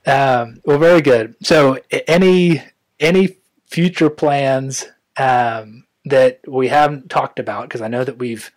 Um, 0.07 0.61
well, 0.65 0.79
very 0.79 1.03
good. 1.03 1.35
So, 1.43 1.79
any 2.07 2.63
any 2.99 3.37
future 3.67 4.09
plans 4.11 4.87
um, 5.19 5.85
that 6.07 6.41
we 6.49 6.69
haven't 6.69 7.11
talked 7.11 7.39
about? 7.39 7.69
Because 7.69 7.83
I 7.83 7.89
know 7.89 8.05
that 8.05 8.19
we've 8.19 8.51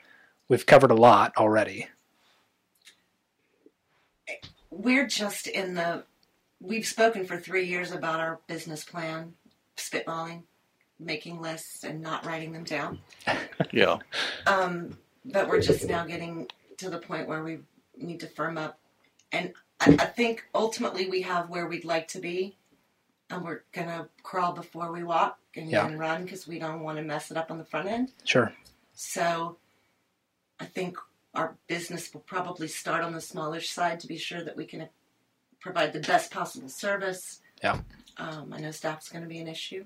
we've 0.48 0.66
covered 0.66 0.92
a 0.92 0.96
lot 0.96 1.34
already. 1.38 1.88
We're 4.70 5.08
just 5.08 5.48
in 5.48 5.74
the. 5.76 6.04
We've 6.62 6.86
spoken 6.86 7.26
for 7.26 7.38
three 7.40 7.66
years 7.66 7.92
about 7.92 8.20
our 8.20 8.40
business 8.48 8.84
plan, 8.84 9.34
spitballing, 9.76 10.44
making 11.02 11.42
lists, 11.42 11.84
and 11.84 12.02
not 12.02 12.26
writing 12.26 12.52
them 12.54 12.64
down. 12.64 13.00
yeah. 13.72 13.98
Um, 14.46 14.98
but 15.26 15.48
we're 15.48 15.62
just 15.62 15.88
now 15.88 16.06
getting 16.06 16.48
to 16.78 16.90
the 16.90 17.00
point 17.00 17.28
where 17.28 17.44
we 17.44 17.60
need 17.98 18.20
to 18.22 18.28
firm 18.28 18.58
up. 18.58 18.80
And 19.32 19.54
I, 19.80 19.92
I 20.00 20.06
think 20.06 20.46
ultimately 20.56 21.10
we 21.10 21.22
have 21.24 21.50
where 21.50 21.68
we'd 21.68 21.86
like 21.86 22.08
to 22.10 22.20
be. 22.20 22.56
And 23.30 23.46
we're 23.46 23.62
going 23.72 23.88
to 23.88 24.10
crawl 24.24 24.52
before 24.52 24.92
we 24.92 25.04
walk 25.04 25.38
and 25.56 25.70
Yeah. 25.70 25.88
then 25.88 25.98
run 25.98 26.24
because 26.24 26.48
we 26.48 26.60
don't 26.60 26.82
want 26.82 26.98
to 26.98 27.04
mess 27.04 27.32
it 27.32 27.38
up 27.38 27.50
on 27.50 27.58
the 27.58 27.64
front 27.64 27.88
end. 27.88 28.12
Sure. 28.26 28.52
So 28.94 29.58
I 30.60 30.66
think 30.66 30.98
our 31.34 31.56
business 31.68 32.14
will 32.14 32.22
probably 32.22 32.68
start 32.68 33.04
on 33.06 33.14
the 33.14 33.22
smallish 33.22 33.70
side 33.70 34.02
to 34.02 34.08
be 34.08 34.18
sure 34.18 34.44
that 34.44 34.58
we 34.58 34.66
can 34.66 34.90
provide 35.62 35.94
the 35.94 36.02
best 36.02 36.30
possible 36.30 36.68
service. 36.68 37.40
Yeah. 37.64 37.80
Um, 38.18 38.52
I 38.52 38.60
know 38.60 38.72
staff's 38.72 39.08
going 39.08 39.24
to 39.24 39.30
be 39.30 39.40
an 39.40 39.48
issue. 39.48 39.86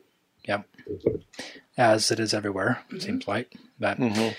As 1.78 2.10
it 2.12 2.20
is 2.20 2.34
everywhere, 2.34 2.84
it 2.92 3.02
seems 3.02 3.28
like. 3.28 3.54
But 3.80 3.98
hmm 3.98 4.30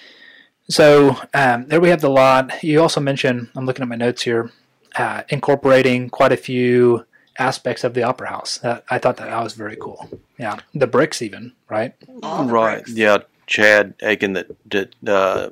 So 0.69 1.16
um, 1.35 1.66
there 1.69 1.81
we 1.81 1.90
have 1.90 2.01
the 2.01 2.11
lot. 2.11 2.62
You 2.62 2.81
also 2.83 3.01
mentioned, 3.01 3.49
I'm 3.55 3.66
looking 3.66 3.83
at 3.83 3.88
my 3.88 3.97
notes 3.97 4.23
here, 4.23 4.51
uh, 4.97 5.23
incorporating 5.29 6.09
quite 6.11 6.33
a 6.33 6.37
few 6.37 7.05
aspects 7.38 7.85
of 7.85 7.92
the 7.95 8.03
opera 8.03 8.29
house. 8.31 8.59
That, 8.59 8.85
I 8.88 8.99
thought 8.99 9.19
that, 9.19 9.29
that 9.29 9.42
was 9.45 9.53
very 9.55 9.77
cool. 9.77 10.09
Yeah, 10.38 10.59
the 10.75 10.87
bricks 10.87 11.21
even, 11.23 11.53
right? 11.69 11.95
All 12.23 12.45
Right. 12.47 12.77
bricks. 12.77 12.92
Yeah. 12.97 13.19
Chad 13.47 13.95
Aiken 14.03 14.33
that 14.33 14.69
did 14.69 14.97
uh, 15.07 15.51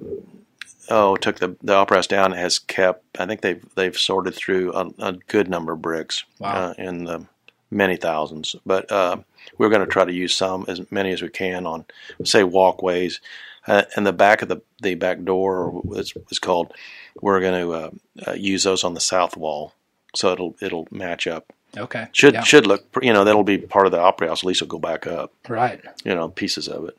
oh 0.90 1.14
took 1.16 1.38
the 1.38 1.54
the 1.62 1.74
opera 1.74 1.98
house 1.98 2.08
down 2.08 2.32
has 2.32 2.58
kept. 2.58 3.04
I 3.20 3.26
think 3.26 3.40
they've 3.42 3.64
they've 3.76 3.96
sorted 3.96 4.34
through 4.34 4.72
a, 4.72 4.86
a 4.98 5.12
good 5.28 5.48
number 5.48 5.74
of 5.74 5.82
bricks 5.82 6.24
Wow. 6.40 6.50
uh, 6.70 6.74
in 6.76 7.04
the 7.04 7.26
many 7.74 7.96
thousands. 7.96 8.56
But 8.64 8.90
uh, 8.90 9.16
we're 9.58 9.68
going 9.68 9.80
to 9.82 9.86
try 9.86 10.04
to 10.04 10.12
use 10.12 10.34
some 10.34 10.64
as 10.68 10.90
many 10.90 11.12
as 11.12 11.20
we 11.22 11.28
can 11.28 11.66
on 11.66 11.84
say 12.24 12.44
walkways. 12.44 13.20
Uh, 13.66 13.82
and 13.96 14.06
the 14.06 14.12
back 14.12 14.42
of 14.42 14.48
the, 14.48 14.60
the 14.82 14.94
back 14.94 15.22
door, 15.24 15.56
or 15.58 15.70
what's 15.70 16.12
it's 16.30 16.38
called, 16.38 16.72
we're 17.20 17.40
going 17.40 17.60
to 17.66 17.72
uh, 17.72 17.90
uh, 18.28 18.32
use 18.34 18.62
those 18.62 18.84
on 18.84 18.92
the 18.94 19.00
south 19.00 19.36
wall, 19.38 19.72
so 20.14 20.32
it'll 20.32 20.54
it'll 20.60 20.86
match 20.90 21.26
up. 21.26 21.50
Okay. 21.76 22.06
Should 22.12 22.34
Yeah. 22.34 22.42
should 22.42 22.66
look, 22.66 22.84
you 23.02 23.12
know, 23.12 23.24
that'll 23.24 23.42
be 23.42 23.58
part 23.58 23.86
of 23.86 23.92
the 23.92 23.98
opera 24.00 24.28
house. 24.28 24.42
At 24.42 24.46
least 24.46 24.60
it'll 24.62 24.70
go 24.70 24.78
back 24.78 25.06
up 25.06 25.32
Right. 25.48 25.80
you 26.04 26.14
know, 26.14 26.28
pieces 26.28 26.68
of 26.68 26.88
it. 26.88 26.96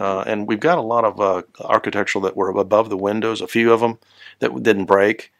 Uh, 0.00 0.24
and 0.26 0.48
we've 0.48 0.58
got 0.58 0.78
a 0.78 0.82
lot 0.82 1.04
of 1.04 1.20
uh, 1.20 1.42
architectural 1.60 2.22
that 2.22 2.36
were 2.36 2.48
above 2.48 2.88
the 2.90 2.96
windows, 2.96 3.40
a 3.40 3.46
few 3.46 3.72
of 3.72 3.80
them 3.80 3.98
that 4.40 4.62
didn't 4.62 4.86
break, 4.86 5.30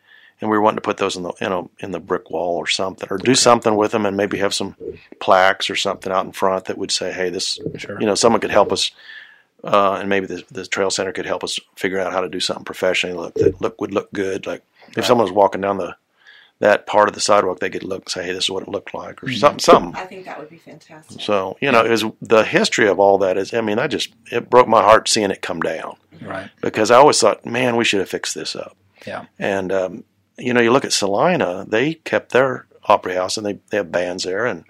and 0.41 0.51
we 0.51 0.57
were 0.57 0.63
wanting 0.63 0.77
to 0.77 0.83
put 0.83 0.99
those 0.99 1.17
in 1.17 1.23
the 1.23 1.33
you 1.41 1.49
know 1.49 1.71
in 1.81 1.91
the 1.93 2.01
brick 2.01 2.31
wall 2.31 2.57
or 2.57 2.67
something, 2.67 3.09
or 3.11 3.19
do 3.19 3.35
something 3.35 3.75
with 3.77 3.93
them, 3.93 4.05
and 4.07 4.17
maybe 4.17 4.39
have 4.39 4.55
some 4.55 4.77
plaques 5.21 5.71
or 5.71 5.77
something 5.77 6.13
out 6.13 6.27
in 6.27 6.33
front 6.33 6.67
that 6.67 6.79
would 6.79 6.91
say, 6.91 7.13
"Hey, 7.13 7.31
this," 7.31 7.59
Sure. 7.77 7.99
you 8.01 8.07
know, 8.07 8.15
someone 8.15 8.41
could 8.41 8.51
help 8.51 8.73
us, 8.73 8.91
uh, 9.65 9.95
and 9.95 10.09
maybe 10.09 10.27
the, 10.27 10.45
the 10.51 10.67
trail 10.67 10.91
center 10.91 11.13
could 11.13 11.27
help 11.27 11.43
us 11.43 11.59
figure 11.77 11.99
out 11.99 12.13
how 12.13 12.21
to 12.21 12.29
do 12.29 12.41
something 12.41 12.65
professionally. 12.65 13.17
Look, 13.17 13.35
that 13.35 13.61
look 13.61 13.81
would 13.81 13.95
look 13.95 14.13
good. 14.13 14.47
Like 14.47 14.63
if 14.97 15.05
someone 15.05 15.25
was 15.25 15.33
walking 15.33 15.61
down 15.63 15.79
the 15.79 15.97
that 16.59 16.87
part 16.87 17.07
of 17.07 17.15
the 17.15 17.21
sidewalk, 17.21 17.61
they 17.61 17.69
could 17.69 17.83
look 17.83 18.03
and 18.05 18.09
say, 18.11 18.25
"Hey, 18.25 18.33
this 18.33 18.45
is 18.45 18.51
what 18.51 18.63
it 18.63 18.69
looked 18.69 18.95
like," 18.95 19.23
or 19.23 19.31
something, 19.33 19.59
something. 19.59 19.95
I 20.01 20.07
think 20.07 20.25
that 20.25 20.39
would 20.39 20.49
be 20.51 20.57
fantastic. 20.59 21.21
So 21.21 21.57
you 21.61 21.71
know, 21.73 21.85
is 21.85 22.05
the 22.23 22.45
history 22.45 22.89
of 22.89 22.99
all 22.99 23.19
that 23.19 23.37
is. 23.37 23.53
I 23.55 23.61
mean, 23.61 23.79
I 23.79 23.87
just 23.87 24.13
it 24.33 24.49
broke 24.51 24.67
my 24.69 24.83
heart 24.83 25.09
seeing 25.09 25.31
it 25.31 25.43
come 25.43 25.61
down 25.61 25.97
Right. 26.23 26.49
because 26.63 26.91
I 26.91 26.97
always 26.97 27.21
thought, 27.21 27.45
man, 27.45 27.77
we 27.77 27.85
should 27.85 28.01
have 28.01 28.09
fixed 28.09 28.35
this 28.35 28.57
up. 28.57 28.75
Yeah. 29.07 29.27
And 29.39 29.71
um, 29.71 30.05
you 30.39 30.53
know, 30.55 30.61
you 30.61 30.71
look 30.73 30.85
at 30.85 30.93
Salina, 30.93 31.65
they 31.69 31.95
kept 31.95 32.33
their 32.33 32.67
Opry 32.85 33.15
House 33.15 33.37
and 33.37 33.45
they, 33.47 33.59
they 33.71 33.77
have 33.79 33.91
bands 33.93 34.25
there 34.25 34.47
and 34.47 34.65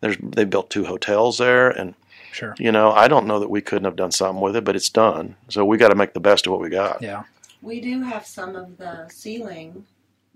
there's 0.00 0.16
they 0.22 0.44
built 0.44 0.70
two 0.70 0.84
hotels 0.84 1.38
there 1.38 1.68
and 1.70 1.94
Sure. 2.32 2.54
you 2.58 2.70
know, 2.70 2.92
I 2.92 3.08
don't 3.08 3.26
know 3.26 3.40
that 3.40 3.48
we 3.48 3.62
couldn't 3.62 3.86
have 3.86 3.96
done 3.96 4.12
something 4.12 4.42
with 4.42 4.56
it, 4.56 4.64
but 4.64 4.76
it's 4.76 4.90
done. 4.90 5.36
So 5.48 5.64
we 5.64 5.78
got 5.78 5.88
to 5.88 5.94
make 5.94 6.12
the 6.12 6.20
best 6.20 6.46
of 6.46 6.52
what 6.52 6.60
we 6.60 6.68
got. 6.68 7.00
Yeah. 7.00 7.22
We 7.62 7.80
do 7.80 8.02
have 8.02 8.26
some 8.26 8.54
of 8.54 8.76
the 8.76 9.08
ceiling. 9.08 9.86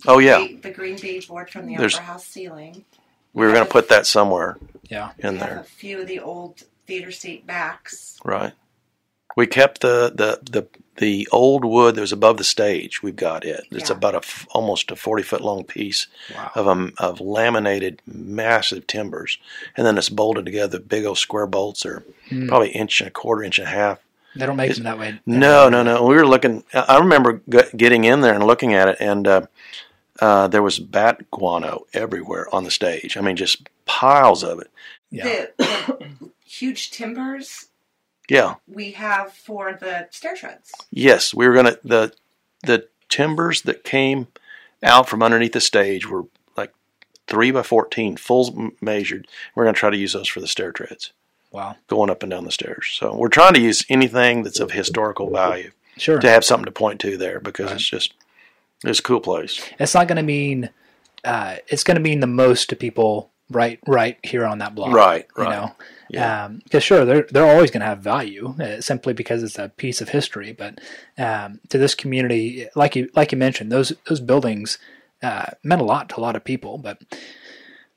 Oh 0.06 0.18
yeah, 0.18 0.38
The, 0.38 0.54
the 0.56 0.70
green 0.70 0.96
beadboard 0.96 1.50
from 1.50 1.66
the 1.66 1.76
There's- 1.76 1.94
Opera 1.96 2.06
House 2.06 2.26
ceiling. 2.26 2.86
we 3.34 3.44
were 3.44 3.52
going 3.52 3.66
to 3.66 3.70
put 3.70 3.90
that 3.90 4.06
somewhere 4.06 4.56
Yeah. 4.88 5.10
in 5.18 5.34
we 5.34 5.38
have 5.40 5.48
there, 5.50 5.58
a 5.60 5.64
few 5.64 6.00
of 6.00 6.06
the 6.06 6.20
old 6.20 6.62
theater 6.86 7.10
seat 7.10 7.46
backs. 7.46 8.18
right? 8.24 8.54
We 9.36 9.46
kept 9.46 9.82
the 9.82 10.10
the 10.14 10.40
the 10.50 10.66
the 11.00 11.26
old 11.32 11.64
wood 11.64 11.96
that 11.96 12.00
was 12.00 12.12
above 12.12 12.36
the 12.36 12.44
stage. 12.44 13.02
We've 13.02 13.16
got 13.16 13.44
it. 13.44 13.64
It's 13.72 13.90
Yeah. 13.90 13.96
about 13.96 14.14
a 14.14 14.18
f- 14.18 14.46
almost 14.50 14.90
a 14.92 14.96
forty 14.96 15.24
foot 15.24 15.40
long 15.40 15.64
piece 15.64 16.06
Wow. 16.34 16.52
of 16.54 16.68
um, 16.68 16.92
of 16.98 17.20
laminated 17.20 18.00
massive 18.06 18.86
timbers, 18.86 19.38
and 19.76 19.84
then 19.84 19.98
it's 19.98 20.08
bolted 20.10 20.44
together. 20.44 20.78
Big 20.78 21.04
old 21.04 21.18
square 21.18 21.46
bolts 21.48 21.84
are 21.84 22.04
Hmm. 22.28 22.46
probably 22.48 22.70
inch 22.70 23.00
and 23.00 23.08
a 23.08 23.10
quarter, 23.10 23.42
inch 23.42 23.58
and 23.58 23.66
a 23.66 23.70
half. 23.72 23.98
They 24.36 24.46
don't 24.46 24.56
make 24.56 24.72
them 24.74 24.84
that 24.84 24.98
way. 24.98 25.18
No, 25.26 25.68
no, 25.68 25.82
no. 25.82 26.04
We 26.06 26.14
were 26.14 26.26
looking. 26.26 26.62
I 26.72 26.84
I 26.88 26.98
remember 26.98 27.42
g- 27.48 27.58
getting 27.76 28.04
in 28.04 28.20
there 28.20 28.34
and 28.34 28.46
looking 28.46 28.74
at 28.74 28.86
it, 28.88 28.96
and 29.00 29.26
uh, 29.26 29.40
uh, 30.20 30.46
there 30.48 30.62
was 30.62 30.78
bat 30.78 31.28
guano 31.32 31.86
everywhere 31.94 32.46
on 32.54 32.62
the 32.64 32.70
stage. 32.70 33.16
I 33.16 33.22
mean, 33.22 33.34
just 33.36 33.68
piles 33.86 34.44
of 34.44 34.60
it. 34.60 34.70
Yeah. 35.10 35.24
The, 35.24 35.50
the 35.58 36.30
huge 36.44 36.90
timbers 36.92 37.66
Yeah. 38.30 38.54
we 38.66 38.92
have 38.92 39.32
for 39.32 39.72
the 39.72 40.08
stair 40.10 40.36
treads. 40.36 40.72
Yes, 40.90 41.34
we 41.34 41.46
were 41.48 41.54
gonna 41.54 41.76
the 41.84 42.12
the 42.64 42.88
timbers 43.08 43.62
that 43.62 43.84
came 43.84 44.28
out 44.82 45.08
from 45.08 45.22
underneath 45.22 45.52
the 45.52 45.60
stage 45.60 46.08
were 46.08 46.24
like 46.56 46.72
three 47.26 47.50
by 47.50 47.62
fourteen, 47.62 48.16
full 48.16 48.70
measured. 48.80 49.26
We're 49.54 49.64
gonna 49.64 49.74
try 49.74 49.90
to 49.90 49.96
use 49.96 50.12
those 50.12 50.28
for 50.28 50.40
the 50.40 50.46
stair 50.46 50.72
treads 50.72 51.12
Wow. 51.50 51.76
going 51.88 52.10
up 52.10 52.22
and 52.22 52.30
down 52.30 52.44
the 52.44 52.52
stairs. 52.52 52.88
So 52.92 53.14
we're 53.14 53.28
trying 53.28 53.54
to 53.54 53.60
use 53.60 53.84
anything 53.88 54.42
that's 54.44 54.60
of 54.60 54.70
historical 54.70 55.30
value 55.30 55.72
Sure. 55.96 56.18
to 56.20 56.28
have 56.30 56.44
something 56.44 56.66
to 56.66 56.70
point 56.72 57.00
to 57.00 57.16
there 57.16 57.40
because 57.40 57.66
Right. 57.66 57.74
it's 57.74 57.88
just 57.88 58.14
it's 58.84 59.00
a 59.00 59.02
cool 59.02 59.20
place. 59.20 59.60
It's 59.78 59.92
not 59.94 60.08
going 60.08 60.16
to 60.16 60.22
mean. 60.22 60.70
Uh, 61.22 61.56
it's 61.68 61.84
going 61.84 61.96
to 61.96 62.00
mean 62.00 62.20
the 62.20 62.26
most 62.26 62.70
to 62.70 62.76
people 62.76 63.29
right 63.50 63.78
right 63.86 64.18
here 64.22 64.44
on 64.46 64.58
that 64.58 64.74
block. 64.74 64.92
Right, 64.92 65.26
You 65.36 65.44
right. 65.44 65.50
know. 65.50 65.74
Yeah. 66.08 66.48
Because 66.48 66.82
sure, 66.82 67.04
they're 67.04 67.26
they're 67.30 67.50
always 67.50 67.70
going 67.70 67.80
to 67.80 67.86
have 67.86 68.00
value 68.00 68.54
uh, 68.60 68.80
simply 68.80 69.12
because 69.12 69.42
it's 69.42 69.58
a 69.58 69.68
piece 69.68 70.00
of 70.00 70.08
history. 70.08 70.52
But 70.52 70.80
um, 71.18 71.60
to 71.68 71.78
this 71.78 71.94
community, 71.94 72.68
like 72.74 72.96
you 72.96 73.10
like 73.14 73.32
you 73.32 73.38
mentioned, 73.38 73.70
those 73.70 73.92
those 74.08 74.20
buildings 74.20 74.78
uh, 75.22 75.46
meant 75.62 75.80
a 75.80 75.84
lot 75.84 76.08
to 76.10 76.18
a 76.18 76.22
lot 76.22 76.36
of 76.36 76.44
people. 76.44 76.78
But 76.78 77.00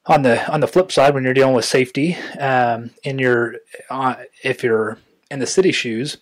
on 0.05 0.21
the 0.21 0.47
on 0.51 0.59
the 0.59 0.67
flip 0.67 0.91
side, 0.91 1.13
when 1.13 1.23
you're 1.23 1.33
dealing 1.33 1.55
with 1.55 1.65
safety, 1.65 2.15
um, 2.39 2.91
in 3.03 3.17
your 3.17 3.55
uh, 3.89 4.15
if 4.43 4.63
you're 4.63 4.99
in 5.31 5.39
the 5.39 5.47
city 5.47 5.71
shoes, 5.71 6.17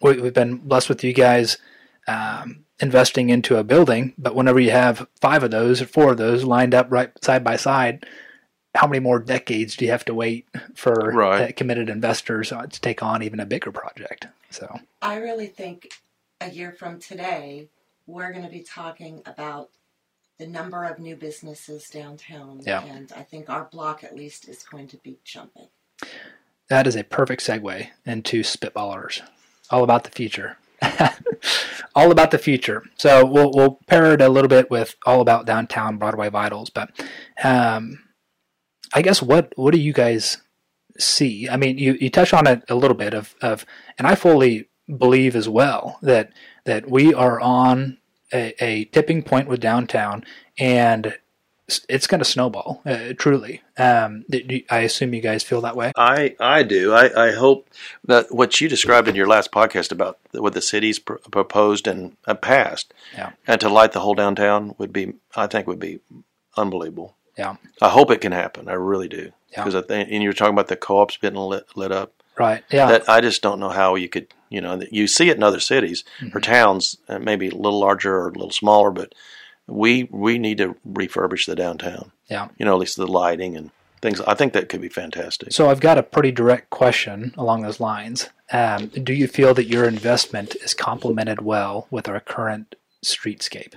we, 0.00 0.20
we've 0.20 0.34
been 0.34 0.56
blessed 0.56 0.88
with 0.88 1.04
you 1.04 1.12
guys 1.12 1.58
um, 2.08 2.64
investing 2.80 3.30
into 3.30 3.56
a 3.56 3.64
building. 3.64 4.14
But 4.18 4.34
whenever 4.34 4.58
you 4.60 4.70
have 4.70 5.06
five 5.20 5.42
of 5.42 5.50
those 5.50 5.80
or 5.82 5.86
four 5.86 6.12
of 6.12 6.18
those 6.18 6.44
lined 6.44 6.74
up 6.74 6.86
right 6.90 7.10
side 7.24 7.44
by 7.44 7.56
side, 7.56 8.06
how 8.74 8.86
many 8.86 9.00
more 9.00 9.18
decades 9.18 9.76
do 9.76 9.84
you 9.84 9.90
have 9.90 10.04
to 10.06 10.14
wait 10.14 10.46
for 10.74 11.12
Right. 11.12 11.54
committed 11.56 11.88
investors 11.90 12.50
to 12.50 12.80
take 12.80 13.02
on 13.02 13.22
even 13.22 13.40
a 13.40 13.46
bigger 13.46 13.72
project? 13.72 14.26
So 14.50 14.80
I 15.02 15.16
really 15.16 15.46
think 15.46 15.92
a 16.40 16.50
year 16.50 16.72
from 16.72 16.98
today, 17.00 17.68
we're 18.06 18.32
going 18.32 18.44
to 18.44 18.50
be 18.50 18.62
talking 18.62 19.22
about 19.26 19.70
the 20.38 20.46
number 20.46 20.84
of 20.84 20.98
new 20.98 21.16
businesses 21.16 21.90
downtown. 21.90 22.60
Yeah. 22.64 22.82
And 22.84 23.12
I 23.14 23.22
think 23.22 23.50
our 23.50 23.64
block 23.64 24.02
at 24.02 24.16
least 24.16 24.48
is 24.48 24.62
going 24.62 24.88
to 24.88 24.96
be 24.96 25.18
jumping. 25.24 25.68
that 26.68 26.86
is 26.86 26.96
a 26.96 27.02
perfect 27.04 27.42
segue 27.42 27.88
into 28.06 28.42
Spitballers, 28.42 29.20
all 29.70 29.82
about 29.84 30.04
the 30.04 30.10
future. 30.10 30.56
all 31.94 32.10
about 32.10 32.30
the 32.30 32.38
future. 32.38 32.84
So 32.96 33.24
we'll 33.24 33.50
we'll 33.52 33.80
pair 33.86 34.12
it 34.12 34.20
a 34.20 34.28
little 34.28 34.48
bit 34.48 34.70
with 34.70 34.96
all 35.06 35.20
about 35.20 35.46
downtown 35.46 35.98
Broadway 35.98 36.28
vitals, 36.28 36.70
but 36.70 36.90
um, 37.42 37.98
I 38.94 39.02
guess 39.02 39.22
what 39.22 39.52
what 39.56 39.72
do 39.72 39.80
you 39.80 39.92
guys 39.92 40.38
see? 40.98 41.48
I 41.48 41.56
mean, 41.56 41.78
you, 41.78 41.96
you 42.00 42.10
touch 42.10 42.32
on 42.32 42.46
it 42.46 42.62
a 42.68 42.74
little 42.74 42.96
bit 42.96 43.14
of, 43.14 43.34
of 43.40 43.64
and 43.98 44.06
I 44.06 44.14
fully 44.14 44.68
believe 44.98 45.36
as 45.36 45.48
well 45.48 45.98
that 46.02 46.32
that 46.64 46.90
we 46.90 47.14
are 47.14 47.40
on 47.40 47.98
a, 48.32 48.54
a 48.62 48.84
tipping 48.86 49.22
point 49.22 49.48
with 49.48 49.60
downtown 49.60 50.24
and 50.58 51.18
it's 51.88 52.06
going 52.06 52.18
to 52.18 52.24
snowball 52.24 52.80
uh, 52.86 53.12
truly 53.16 53.62
um, 53.78 54.24
i 54.70 54.80
assume 54.80 55.14
you 55.14 55.20
guys 55.20 55.42
feel 55.42 55.60
that 55.60 55.76
way 55.76 55.92
I 55.96 56.34
I 56.40 56.62
do. 56.62 56.92
I, 56.92 57.28
I 57.28 57.32
hope 57.32 57.68
that 58.04 58.26
what 58.34 58.60
you 58.60 58.68
described 58.68 59.08
in 59.08 59.14
your 59.14 59.26
last 59.28 59.50
podcast 59.52 59.92
about 59.92 60.18
what 60.32 60.54
the 60.54 60.60
city's 60.62 60.98
pr- 60.98 61.14
proposed 61.30 61.86
and 61.86 62.16
uh, 62.26 62.34
passed, 62.34 62.92
Yeah. 63.16 63.30
and 63.46 63.60
to 63.60 63.68
light 63.68 63.92
the 63.92 64.00
whole 64.00 64.14
downtown 64.14 64.74
would 64.78 64.92
be, 64.92 65.14
I 65.36 65.46
think, 65.46 65.66
would 65.66 65.78
be 65.80 66.00
unbelievable. 66.56 67.16
yeah 67.38 67.56
I 67.80 67.88
hope 67.90 68.10
it 68.10 68.20
can 68.20 68.32
happen. 68.32 68.68
I 68.68 68.74
really 68.74 69.08
do. 69.08 69.32
Yeah. 69.52 69.64
Because 69.64 69.74
I 69.74 69.82
think, 69.82 70.08
and 70.10 70.22
you're 70.22 70.32
talking 70.32 70.54
about 70.54 70.68
the 70.68 70.76
co-ops 70.76 71.16
getting 71.16 71.38
lit, 71.38 71.66
lit 71.76 71.92
up. 71.92 72.12
right 72.38 72.62
yeah 72.70 72.86
That 72.90 73.08
I 73.08 73.20
just 73.20 73.42
don't 73.42 73.60
know 73.60 73.70
how 73.70 73.94
you 73.96 74.08
could, 74.08 74.28
you 74.48 74.60
know, 74.60 74.80
you 74.90 75.06
see 75.06 75.28
it 75.30 75.36
in 75.36 75.42
other 75.42 75.60
cities 75.60 76.04
Mm-hmm. 76.20 76.36
or 76.36 76.40
towns, 76.40 76.96
uh, 77.08 77.18
maybe 77.18 77.48
a 77.48 77.54
little 77.54 77.80
larger 77.80 78.14
or 78.16 78.28
a 78.28 78.32
little 78.32 78.50
smaller, 78.52 78.90
but 78.90 79.14
we 79.70 80.04
we 80.10 80.38
need 80.38 80.58
to 80.58 80.76
refurbish 80.88 81.46
the 81.46 81.54
downtown. 81.54 82.12
yeah 82.28 82.48
You 82.58 82.64
know, 82.66 82.72
at 82.74 82.78
least 82.80 82.96
the 82.96 83.06
lighting 83.06 83.56
and 83.56 83.70
things. 84.02 84.20
I 84.22 84.34
think 84.34 84.52
that 84.54 84.68
could 84.68 84.80
be 84.80 84.88
fantastic. 84.88 85.52
so 85.52 85.68
i've 85.70 85.80
got 85.80 85.98
a 85.98 86.02
pretty 86.02 86.30
direct 86.32 86.70
question 86.70 87.32
along 87.36 87.62
those 87.62 87.80
lines 87.80 88.28
um, 88.52 88.88
do 88.88 89.12
you 89.12 89.28
feel 89.28 89.54
that 89.54 89.66
your 89.68 89.84
investment 89.84 90.56
is 90.56 90.74
complemented 90.74 91.40
well 91.42 91.86
with 91.90 92.08
our 92.08 92.20
current 92.20 92.74
streetscape 93.04 93.74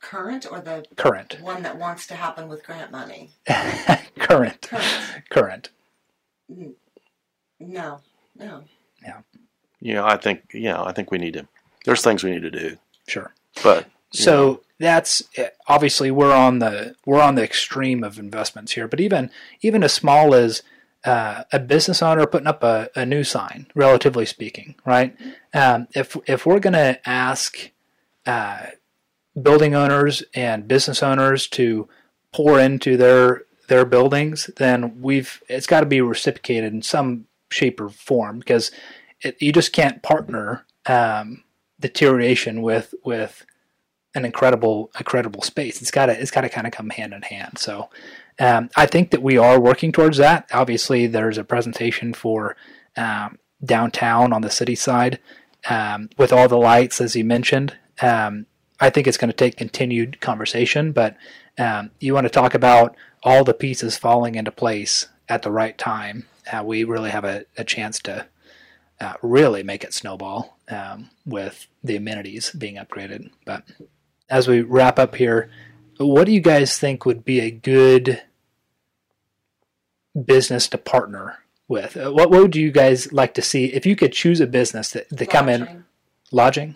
Current 0.00 0.46
or 0.50 0.60
the 0.60 0.84
current 0.96 1.38
one 1.40 1.62
that 1.62 1.78
wants 1.78 2.06
to 2.08 2.14
happen 2.14 2.48
with 2.48 2.64
grant 2.64 2.90
money? 2.90 3.30
current 4.18 4.62
Current. 4.62 5.28
current 5.30 5.70
No, 7.60 8.00
no. 8.36 8.64
you 9.80 9.94
know, 9.94 10.04
I 10.04 10.16
think, 10.16 10.42
you 10.52 10.64
know, 10.72 10.84
I 10.84 10.92
think 10.92 11.10
we 11.12 11.18
need 11.18 11.34
to. 11.34 11.46
There's 11.84 12.02
things 12.02 12.24
we 12.24 12.30
need 12.32 12.42
to 12.42 12.50
do, 12.50 12.76
sure 13.08 13.32
but 13.62 13.86
So 14.12 14.62
that's 14.78 15.22
obviously 15.68 16.10
we're 16.10 16.34
on 16.34 16.58
the 16.58 16.94
we're 17.06 17.20
on 17.20 17.34
the 17.34 17.44
extreme 17.44 18.04
of 18.04 18.18
investments 18.18 18.72
here, 18.72 18.88
but 18.88 19.00
even 19.00 19.30
even 19.60 19.82
as 19.82 19.92
small 19.92 20.34
as 20.34 20.62
uh, 21.04 21.44
a 21.52 21.58
business 21.58 22.02
owner 22.02 22.26
putting 22.26 22.46
up 22.46 22.62
a, 22.62 22.88
a 22.94 23.04
new 23.04 23.24
sign, 23.24 23.66
relatively 23.74 24.26
speaking, 24.26 24.74
right? 24.84 25.16
Um, 25.54 25.88
if 25.94 26.16
if 26.26 26.46
we're 26.46 26.60
going 26.60 26.74
to 26.74 27.00
ask 27.08 27.70
uh, 28.26 28.66
building 29.40 29.74
owners 29.74 30.22
and 30.34 30.68
business 30.68 31.02
owners 31.02 31.46
to 31.48 31.88
pour 32.32 32.58
into 32.60 32.96
their 32.96 33.44
their 33.68 33.84
buildings, 33.84 34.50
then 34.56 35.00
we've 35.00 35.42
it's 35.48 35.66
got 35.66 35.80
to 35.80 35.86
be 35.86 36.00
reciprocated 36.00 36.72
in 36.72 36.82
some 36.82 37.26
shape 37.50 37.80
or 37.80 37.88
form 37.88 38.38
because 38.38 38.70
it, 39.20 39.40
you 39.40 39.52
just 39.52 39.72
can't 39.72 40.02
partner 40.02 40.66
um, 40.86 41.42
deterioration 41.80 42.62
with 42.62 42.94
with 43.04 43.44
an 44.14 44.24
incredible 44.24 44.90
incredible 44.98 45.42
space. 45.42 45.80
It's 45.80 45.90
got 45.90 46.06
to 46.06 46.20
it's 46.20 46.30
got 46.30 46.42
to 46.42 46.48
kind 46.48 46.66
of 46.66 46.72
come 46.72 46.90
hand 46.90 47.14
in 47.14 47.22
hand. 47.22 47.58
So 47.58 47.88
um, 48.38 48.70
I 48.76 48.86
think 48.86 49.10
that 49.10 49.22
we 49.22 49.38
are 49.38 49.60
working 49.60 49.92
towards 49.92 50.18
that. 50.18 50.48
Obviously, 50.52 51.06
there's 51.06 51.38
a 51.38 51.44
presentation 51.44 52.12
for 52.14 52.56
um, 52.96 53.38
downtown 53.64 54.32
on 54.32 54.42
the 54.42 54.50
city 54.50 54.74
side 54.74 55.18
um, 55.68 56.10
with 56.18 56.32
all 56.32 56.48
the 56.48 56.56
lights, 56.56 57.00
as 57.00 57.14
you 57.14 57.24
mentioned. 57.24 57.76
Um, 58.00 58.46
I 58.80 58.90
think 58.90 59.06
it's 59.06 59.16
going 59.16 59.30
to 59.30 59.36
take 59.36 59.56
continued 59.56 60.20
conversation, 60.20 60.92
but 60.92 61.16
um, 61.58 61.90
you 62.00 62.14
want 62.14 62.24
to 62.24 62.30
talk 62.30 62.54
about 62.54 62.96
all 63.22 63.44
the 63.44 63.54
pieces 63.54 63.96
falling 63.96 64.34
into 64.34 64.50
place 64.50 65.06
at 65.28 65.42
the 65.42 65.52
right 65.52 65.78
time. 65.78 66.26
Uh, 66.52 66.64
we 66.64 66.82
really 66.82 67.10
have 67.10 67.24
a, 67.24 67.44
a 67.56 67.62
chance 67.62 68.00
to 68.00 68.26
uh, 69.00 69.14
really 69.22 69.62
make 69.62 69.84
it 69.84 69.94
snowball 69.94 70.58
um, 70.68 71.10
with 71.24 71.68
the 71.84 71.96
amenities 71.96 72.50
being 72.52 72.76
upgraded. 72.76 73.30
But 73.44 73.64
as 74.32 74.48
we 74.48 74.62
wrap 74.62 74.98
up 74.98 75.14
here, 75.14 75.50
what 75.98 76.24
do 76.24 76.32
you 76.32 76.40
guys 76.40 76.78
think 76.78 77.04
would 77.04 77.22
be 77.24 77.38
a 77.40 77.50
good 77.50 78.22
business 80.24 80.68
to 80.68 80.78
partner 80.78 81.38
with? 81.68 81.96
Uh, 81.96 82.10
what, 82.10 82.30
what 82.30 82.40
would 82.42 82.56
you 82.56 82.70
guys 82.72 83.12
like 83.12 83.34
to 83.34 83.42
see 83.42 83.66
if 83.66 83.84
you 83.86 83.94
could 83.94 84.12
choose 84.12 84.40
a 84.40 84.46
business 84.46 84.90
that, 84.90 85.08
that 85.10 85.26
come 85.30 85.48
in 85.48 85.60
Lodging. 85.60 85.84
lodging? 86.32 86.74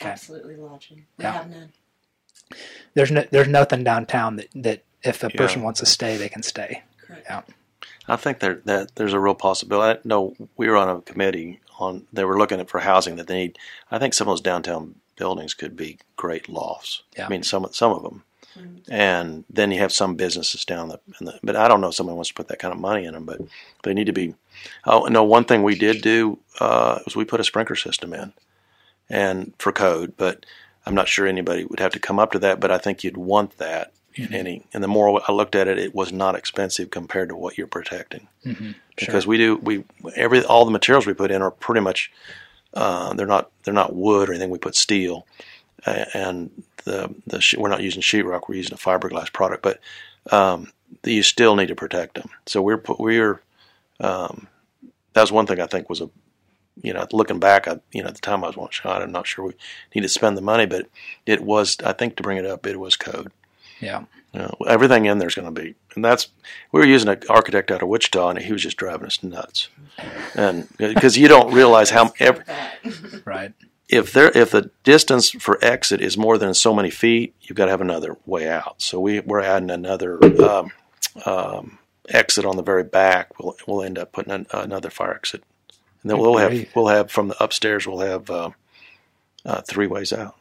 Okay. 0.00 0.10
Absolutely 0.10 0.56
lodging. 0.56 1.06
We 1.16 1.24
Yeah. 1.24 1.32
have 1.32 1.48
none. 1.50 1.72
There's 2.94 3.10
no, 3.10 3.24
there's 3.30 3.48
nothing 3.48 3.84
downtown 3.84 4.36
that, 4.36 4.48
that 4.54 4.82
if 5.02 5.22
a 5.22 5.30
Yeah. 5.32 5.36
person 5.38 5.62
wants 5.62 5.80
to 5.80 5.86
stay, 5.86 6.16
they 6.16 6.28
can 6.28 6.42
stay. 6.42 6.82
Correct. 7.06 7.24
Yeah. 7.28 7.42
I 8.08 8.16
think 8.16 8.40
there 8.40 8.60
that 8.66 8.94
there's 8.96 9.12
a 9.12 9.20
real 9.20 9.34
possibility. 9.34 10.00
No, 10.04 10.34
we 10.56 10.68
were 10.68 10.76
on 10.76 10.88
a 10.88 11.00
committee 11.00 11.60
on. 11.78 12.06
They 12.12 12.24
were 12.24 12.38
looking 12.38 12.60
at 12.60 12.70
for 12.70 12.80
housing 12.80 13.16
that 13.16 13.26
they 13.26 13.34
need. 13.34 13.58
I 13.90 13.98
think 13.98 14.14
some 14.14 14.28
of 14.28 14.32
those 14.32 14.40
downtown 14.40 14.94
buildings 15.16 15.54
could 15.54 15.76
be 15.76 15.98
great 16.16 16.48
lofts. 16.48 17.02
Yeah. 17.16 17.26
I 17.26 17.28
mean, 17.28 17.42
some 17.42 17.66
some 17.72 17.92
of 17.92 18.02
them, 18.02 18.22
and 18.88 19.44
then 19.50 19.70
you 19.70 19.78
have 19.80 19.92
some 19.92 20.14
businesses 20.14 20.64
down 20.64 20.88
the, 20.88 21.00
in 21.20 21.26
the. 21.26 21.38
But 21.42 21.56
I 21.56 21.68
don't 21.68 21.80
know 21.80 21.88
if 21.88 21.94
someone 21.94 22.16
wants 22.16 22.28
to 22.28 22.34
put 22.34 22.48
that 22.48 22.58
kind 22.58 22.72
of 22.72 22.80
money 22.80 23.04
in 23.04 23.14
them, 23.14 23.24
but 23.24 23.40
they 23.82 23.94
need 23.94 24.06
to 24.06 24.12
be. 24.12 24.34
Oh 24.84 25.06
no! 25.06 25.24
One 25.24 25.44
thing 25.44 25.62
we 25.62 25.74
did 25.74 26.02
do 26.02 26.38
uh, 26.60 27.00
was 27.04 27.16
we 27.16 27.24
put 27.24 27.40
a 27.40 27.44
sprinkler 27.44 27.76
system 27.76 28.12
in, 28.12 28.32
and 29.08 29.52
for 29.58 29.72
code, 29.72 30.14
but 30.16 30.46
I'm 30.84 30.94
not 30.94 31.08
sure 31.08 31.26
anybody 31.26 31.64
would 31.64 31.80
have 31.80 31.92
to 31.92 31.98
come 31.98 32.18
up 32.18 32.32
to 32.32 32.38
that. 32.40 32.60
But 32.60 32.70
I 32.70 32.78
think 32.78 33.04
you'd 33.04 33.16
want 33.16 33.58
that 33.58 33.92
in 34.14 34.32
any. 34.34 34.64
And 34.72 34.82
the 34.82 34.88
more 34.88 35.22
I 35.28 35.32
looked 35.32 35.54
at 35.54 35.68
it, 35.68 35.78
it 35.78 35.94
was 35.94 36.12
not 36.12 36.34
expensive 36.34 36.90
compared 36.90 37.28
to 37.28 37.36
what 37.36 37.58
you're 37.58 37.66
protecting 37.66 38.28
because 38.96 39.26
we 39.26 39.36
do 39.36 39.56
we 39.56 39.84
every 40.14 40.42
all 40.44 40.64
the 40.64 40.70
materials 40.70 41.06
we 41.06 41.12
put 41.14 41.30
in 41.30 41.42
are 41.42 41.50
pretty 41.50 41.80
much 41.80 42.10
uh, 42.76 43.14
they're 43.14 43.26
not 43.26 43.50
they're 43.64 43.74
not 43.74 43.96
wood 43.96 44.28
or 44.28 44.32
anything. 44.32 44.50
We 44.50 44.58
put 44.58 44.76
steel, 44.76 45.26
and 45.84 46.50
the 46.84 47.12
the 47.26 47.56
we're 47.58 47.70
not 47.70 47.82
using 47.82 48.02
sheetrock. 48.02 48.42
We're 48.48 48.56
using 48.56 48.74
a 48.74 48.76
fiberglass 48.76 49.32
product, 49.32 49.62
but 49.62 49.80
um, 50.30 50.70
you 51.02 51.22
still 51.22 51.56
need 51.56 51.68
to 51.68 51.74
protect 51.74 52.14
them. 52.14 52.28
So 52.44 52.60
we're 52.60 52.82
we're 52.98 53.40
um, 53.98 54.46
that 55.14 55.22
was 55.22 55.32
one 55.32 55.46
thing 55.46 55.60
I 55.60 55.66
think 55.66 55.88
was 55.88 56.02
a 56.02 56.10
you 56.82 56.92
know 56.92 57.06
looking 57.12 57.40
back 57.40 57.66
I 57.66 57.80
you 57.92 58.02
know 58.02 58.08
at 58.08 58.14
the 58.14 58.20
time 58.20 58.44
I 58.44 58.50
was 58.50 58.74
shot 58.74 59.00
I'm 59.00 59.10
not 59.10 59.26
sure 59.26 59.46
we 59.46 59.54
need 59.94 60.02
to 60.02 60.08
spend 60.08 60.36
the 60.36 60.42
money, 60.42 60.66
but 60.66 60.86
it 61.24 61.42
was 61.42 61.78
I 61.82 61.94
think 61.94 62.16
to 62.16 62.22
bring 62.22 62.36
it 62.36 62.46
up 62.46 62.66
it 62.66 62.78
was 62.78 62.96
code. 62.96 63.32
Yeah. 63.80 64.04
You 64.32 64.40
know, 64.40 64.56
everything 64.66 65.06
in 65.06 65.18
there's 65.18 65.34
going 65.34 65.52
to 65.52 65.62
be, 65.62 65.74
and 65.94 66.04
that's 66.04 66.28
we 66.70 66.80
were 66.80 66.86
using 66.86 67.08
an 67.08 67.20
architect 67.30 67.70
out 67.70 67.82
of 67.82 67.88
Wichita, 67.88 68.30
and 68.30 68.38
he 68.38 68.52
was 68.52 68.62
just 68.62 68.76
driving 68.76 69.06
us 69.06 69.22
nuts, 69.22 69.68
and 70.34 70.68
because 70.76 71.16
you 71.16 71.28
don't 71.28 71.52
realize 71.54 71.90
how 71.90 72.12
every. 72.20 72.44
Right. 73.24 73.52
if 73.88 74.12
there 74.12 74.30
if 74.36 74.50
the 74.50 74.70
distance 74.84 75.30
for 75.30 75.58
exit 75.64 76.00
is 76.00 76.16
more 76.18 76.38
than 76.38 76.54
so 76.54 76.74
many 76.74 76.90
feet, 76.90 77.34
you've 77.40 77.56
got 77.56 77.64
to 77.66 77.70
have 77.70 77.80
another 77.80 78.16
way 78.26 78.48
out. 78.48 78.82
So 78.82 79.00
we 79.00 79.20
we're 79.20 79.40
adding 79.40 79.70
another 79.70 80.22
um, 80.44 80.70
um, 81.24 81.78
exit 82.08 82.44
on 82.44 82.56
the 82.56 82.62
very 82.62 82.84
back. 82.84 83.38
We'll 83.38 83.56
we'll 83.66 83.82
end 83.82 83.98
up 83.98 84.12
putting 84.12 84.32
an, 84.32 84.46
another 84.52 84.90
fire 84.90 85.14
exit, 85.14 85.42
and 86.02 86.10
then 86.10 86.18
we'll 86.18 86.36
have 86.36 86.66
we'll 86.74 86.88
have 86.88 87.10
from 87.10 87.28
the 87.28 87.42
upstairs 87.42 87.86
we'll 87.86 88.00
have 88.00 88.30
uh, 88.30 88.50
uh, 89.44 89.62
three 89.62 89.86
ways 89.86 90.12
out, 90.12 90.36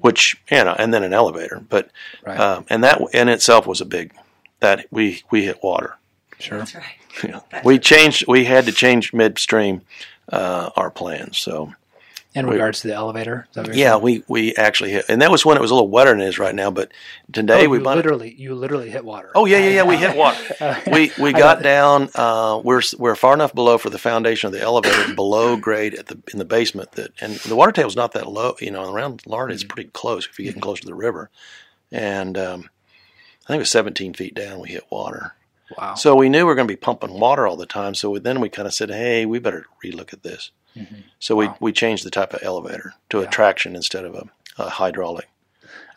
which 0.00 0.40
you 0.50 0.64
know, 0.64 0.74
and 0.78 0.92
then 0.92 1.02
an 1.02 1.12
elevator. 1.12 1.62
But 1.68 1.90
Right. 2.26 2.38
um, 2.38 2.66
and 2.70 2.82
that 2.84 3.00
in 3.12 3.28
itself 3.28 3.66
was 3.66 3.80
a 3.80 3.84
big 3.86 4.12
that 4.60 4.86
we 4.90 5.22
we 5.30 5.44
hit 5.44 5.62
water. 5.62 5.96
Sure. 6.38 6.58
That's 6.58 6.74
right. 6.74 6.84
Yeah. 7.22 7.40
That's 7.50 7.64
We 7.64 7.78
changed. 7.78 8.24
We 8.26 8.44
had 8.46 8.64
to 8.66 8.72
change 8.72 9.12
midstream 9.12 9.82
uh, 10.30 10.70
our 10.76 10.90
plans. 10.90 11.38
So 11.38 11.74
In 12.34 12.46
We- 12.46 12.54
regards 12.54 12.80
to 12.80 12.88
the 12.88 12.94
elevator. 12.94 13.46
Is 13.50 13.54
that 13.56 13.60
what 13.60 13.66
you're 13.68 13.76
yeah, 13.76 13.90
saying? 13.92 14.02
we 14.02 14.24
we 14.26 14.54
actually 14.56 14.92
hit, 14.92 15.04
and 15.10 15.20
that 15.20 15.30
was 15.30 15.44
when 15.44 15.58
it 15.58 15.60
was 15.60 15.70
a 15.70 15.74
little 15.74 15.90
wetter 15.90 16.12
than 16.12 16.22
it 16.22 16.28
is 16.28 16.38
right 16.38 16.54
now. 16.54 16.70
But 16.70 16.90
today 17.30 17.66
Oh, 17.66 17.68
we 17.68 17.78
literally 17.78 18.34
you 18.34 18.54
literally 18.54 18.88
hit 18.88 19.04
water. 19.04 19.30
Oh 19.34 19.44
yeah, 19.44 19.58
yeah, 19.58 19.68
yeah. 19.68 19.82
We 19.82 19.96
hit 19.98 20.16
water. 20.16 20.38
We 20.90 21.12
we 21.18 21.32
got 21.32 21.58
got- 21.58 21.62
down. 21.62 22.08
Uh, 22.14 22.58
we're 22.64 22.80
we're 22.98 23.16
far 23.16 23.34
enough 23.34 23.54
below 23.54 23.76
for 23.76 23.90
the 23.90 23.98
foundation 23.98 24.46
of 24.46 24.54
the 24.54 24.62
elevator, 24.62 25.14
below 25.14 25.56
grade 25.56 25.94
at 25.94 26.06
the 26.06 26.18
in 26.32 26.38
the 26.38 26.46
basement. 26.46 26.92
That 26.92 27.10
and 27.20 27.34
the 27.34 27.54
water 27.54 27.72
table's 27.72 27.96
not 27.96 28.12
that 28.12 28.26
low. 28.26 28.54
You 28.60 28.70
know, 28.70 28.90
around 28.90 29.22
Larned, 29.26 29.52
it's 29.52 29.64
pretty 29.64 29.90
close 29.90 30.26
if 30.26 30.38
you're 30.38 30.46
getting 30.46 30.62
close 30.62 30.80
to 30.80 30.86
the 30.86 30.94
river. 30.94 31.28
And 31.90 32.38
um, 32.38 32.70
I 33.44 33.48
think 33.48 33.56
it 33.56 33.58
was 33.58 33.70
17 33.70 34.14
feet 34.14 34.34
down. 34.34 34.60
We 34.60 34.70
hit 34.70 34.84
water. 34.90 35.34
Wow. 35.76 35.94
So 35.96 36.14
we 36.14 36.30
knew 36.30 36.38
we 36.38 36.44
were 36.44 36.54
going 36.54 36.66
to 36.68 36.72
be 36.72 36.76
pumping 36.76 37.18
water 37.20 37.46
all 37.46 37.56
the 37.56 37.66
time. 37.66 37.94
So 37.94 38.16
then 38.18 38.40
we 38.40 38.48
kind 38.48 38.66
of 38.66 38.72
said, 38.72 38.88
"Hey, 38.90 39.26
we 39.26 39.38
better 39.38 39.66
relook 39.84 40.14
at 40.14 40.22
this." 40.22 40.50
So 41.18 41.36
we, 41.36 41.46
Wow. 41.46 41.56
we 41.60 41.72
changed 41.72 42.04
the 42.04 42.10
type 42.10 42.34
of 42.34 42.40
elevator 42.42 42.94
to 43.10 43.20
a 43.20 43.26
traction 43.26 43.76
instead 43.76 44.04
of 44.04 44.14
a, 44.14 44.24
a 44.58 44.68
hydraulic, 44.70 45.28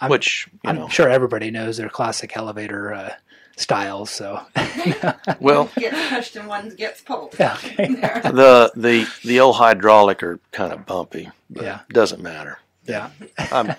I'm- 0.01 0.09
which 0.11 0.47
you 0.63 0.69
I'm 0.69 0.75
know. 0.75 0.87
sure 0.89 1.09
everybody 1.09 1.51
knows 1.51 1.77
their 1.77 1.89
classic 1.89 2.35
elevator 2.37 2.93
uh, 2.93 3.13
styles. 3.57 4.09
So 4.09 4.41
Well, 5.39 5.65
One 5.65 5.69
gets 5.77 6.09
pushed 6.09 6.35
and 6.35 6.47
one 6.47 6.69
gets 6.75 7.01
pulled. 7.01 7.35
Yeah, 7.39 7.57
okay. 7.79 7.87
The 7.87 8.71
the 8.75 9.07
the 9.23 9.39
old 9.39 9.55
hydraulic 9.55 10.21
are 10.23 10.39
kind 10.51 10.73
of 10.73 10.85
bumpy. 10.85 11.29
But 11.49 11.63
Yeah. 11.63 11.79
doesn't 11.89 12.21
matter. 12.21 12.59
yeah, 12.85 13.09
Um, 13.51 13.73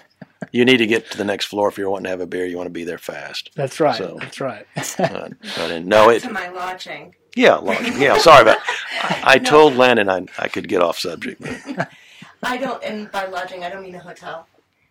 you 0.52 0.64
need 0.64 0.78
to 0.78 0.86
get 0.86 1.10
to 1.12 1.18
the 1.18 1.24
next 1.24 1.46
floor 1.46 1.68
if 1.68 1.76
you're 1.78 1.90
wanting 1.90 2.04
to 2.04 2.10
have 2.10 2.20
a 2.20 2.26
beer. 2.26 2.46
You 2.46 2.56
want 2.56 2.66
to 2.68 2.72
be 2.72 2.84
there 2.84 2.98
fast. 2.98 3.50
that's 3.54 3.78
right. 3.80 3.96
So- 3.96 4.16
That's 4.20 4.40
right. 4.40 4.66
Uh, 4.98 5.28
but 5.56 5.70
in, 5.70 5.86
no, 5.88 6.08
it 6.10 6.22
to 6.22 6.30
my 6.32 6.48
lodging. 6.48 7.14
Yeah, 7.36 7.56
lodging. 7.56 8.00
yeah. 8.00 8.18
Sorry 8.18 8.42
about. 8.42 8.58
I, 9.02 9.22
I 9.24 9.38
told 9.38 9.76
Landon 9.76 10.08
I 10.08 10.26
I 10.38 10.48
could 10.48 10.66
get 10.68 10.82
off 10.82 10.98
subject. 10.98 11.40
But 11.40 11.88
I 12.42 12.56
don't, 12.56 12.82
and 12.82 13.10
by 13.12 13.26
lodging, 13.26 13.62
I 13.62 13.70
don't 13.70 13.82
mean 13.82 13.94
a 13.94 14.00
hotel. 14.00 14.48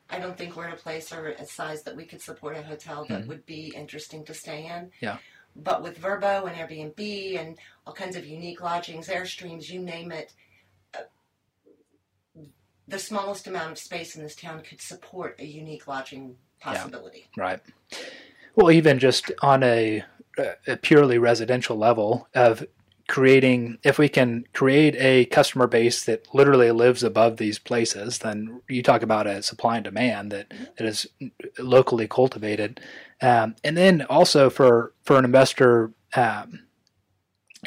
I 0.09 0.19
don't 0.19 0.37
think 0.37 0.55
we're 0.55 0.67
at 0.67 0.73
a 0.73 0.77
place 0.77 1.11
or 1.11 1.29
a 1.29 1.45
size 1.45 1.83
that 1.83 1.95
we 1.95 2.05
could 2.05 2.21
support 2.21 2.55
a 2.55 2.61
hotel 2.61 3.05
that 3.09 3.27
would 3.27 3.45
be 3.45 3.73
interesting 3.75 4.23
to 4.25 4.33
stay 4.33 4.67
in. 4.67 4.91
Yeah. 5.01 5.17
But 5.55 5.81
with 5.81 5.99
Vrbo 5.99 6.47
and 6.47 6.55
Airbnb 6.55 7.39
and 7.39 7.57
all 7.87 7.93
kinds 7.93 8.15
of 8.15 8.25
unique 8.25 8.61
lodgings, 8.61 9.07
Airstreams, 9.07 9.69
you 9.69 9.79
name 9.79 10.11
it, 10.11 10.33
uh, 10.93 10.99
the 12.87 12.99
smallest 12.99 13.47
amount 13.47 13.71
of 13.71 13.77
space 13.79 14.15
in 14.15 14.21
this 14.21 14.35
town 14.35 14.61
could 14.61 14.81
support 14.81 15.35
a 15.39 15.45
unique 15.45 15.87
lodging 15.87 16.35
possibility. 16.59 17.25
Yeah, 17.35 17.43
Right. 17.43 17.59
Well, 18.55 18.71
even 18.71 18.99
just 18.99 19.31
on 19.41 19.63
a, 19.63 20.03
a 20.67 20.77
purely 20.77 21.17
residential 21.17 21.77
level 21.77 22.27
of 22.33 22.65
creating, 23.07 23.77
if 23.83 23.99
we 23.99 24.09
can 24.09 24.45
create 24.53 24.95
a 24.97 25.25
customer 25.25 25.67
base 25.67 26.03
that 26.05 26.33
literally 26.33 26.71
lives 26.71 27.03
above 27.03 27.37
these 27.37 27.59
places, 27.59 28.19
then 28.19 28.61
you 28.67 28.81
talk 28.81 29.03
about 29.03 29.27
a 29.27 29.43
supply 29.43 29.75
and 29.75 29.83
demand 29.83 30.31
that, 30.31 30.51
that 30.77 30.87
is 30.87 31.07
locally 31.59 32.07
cultivated. 32.07 32.79
Um, 33.21 33.55
and 33.63 33.77
then 33.77 34.01
also 34.03 34.49
for, 34.49 34.93
for 35.03 35.17
an 35.17 35.25
investor, 35.25 35.91
um, 36.15 36.61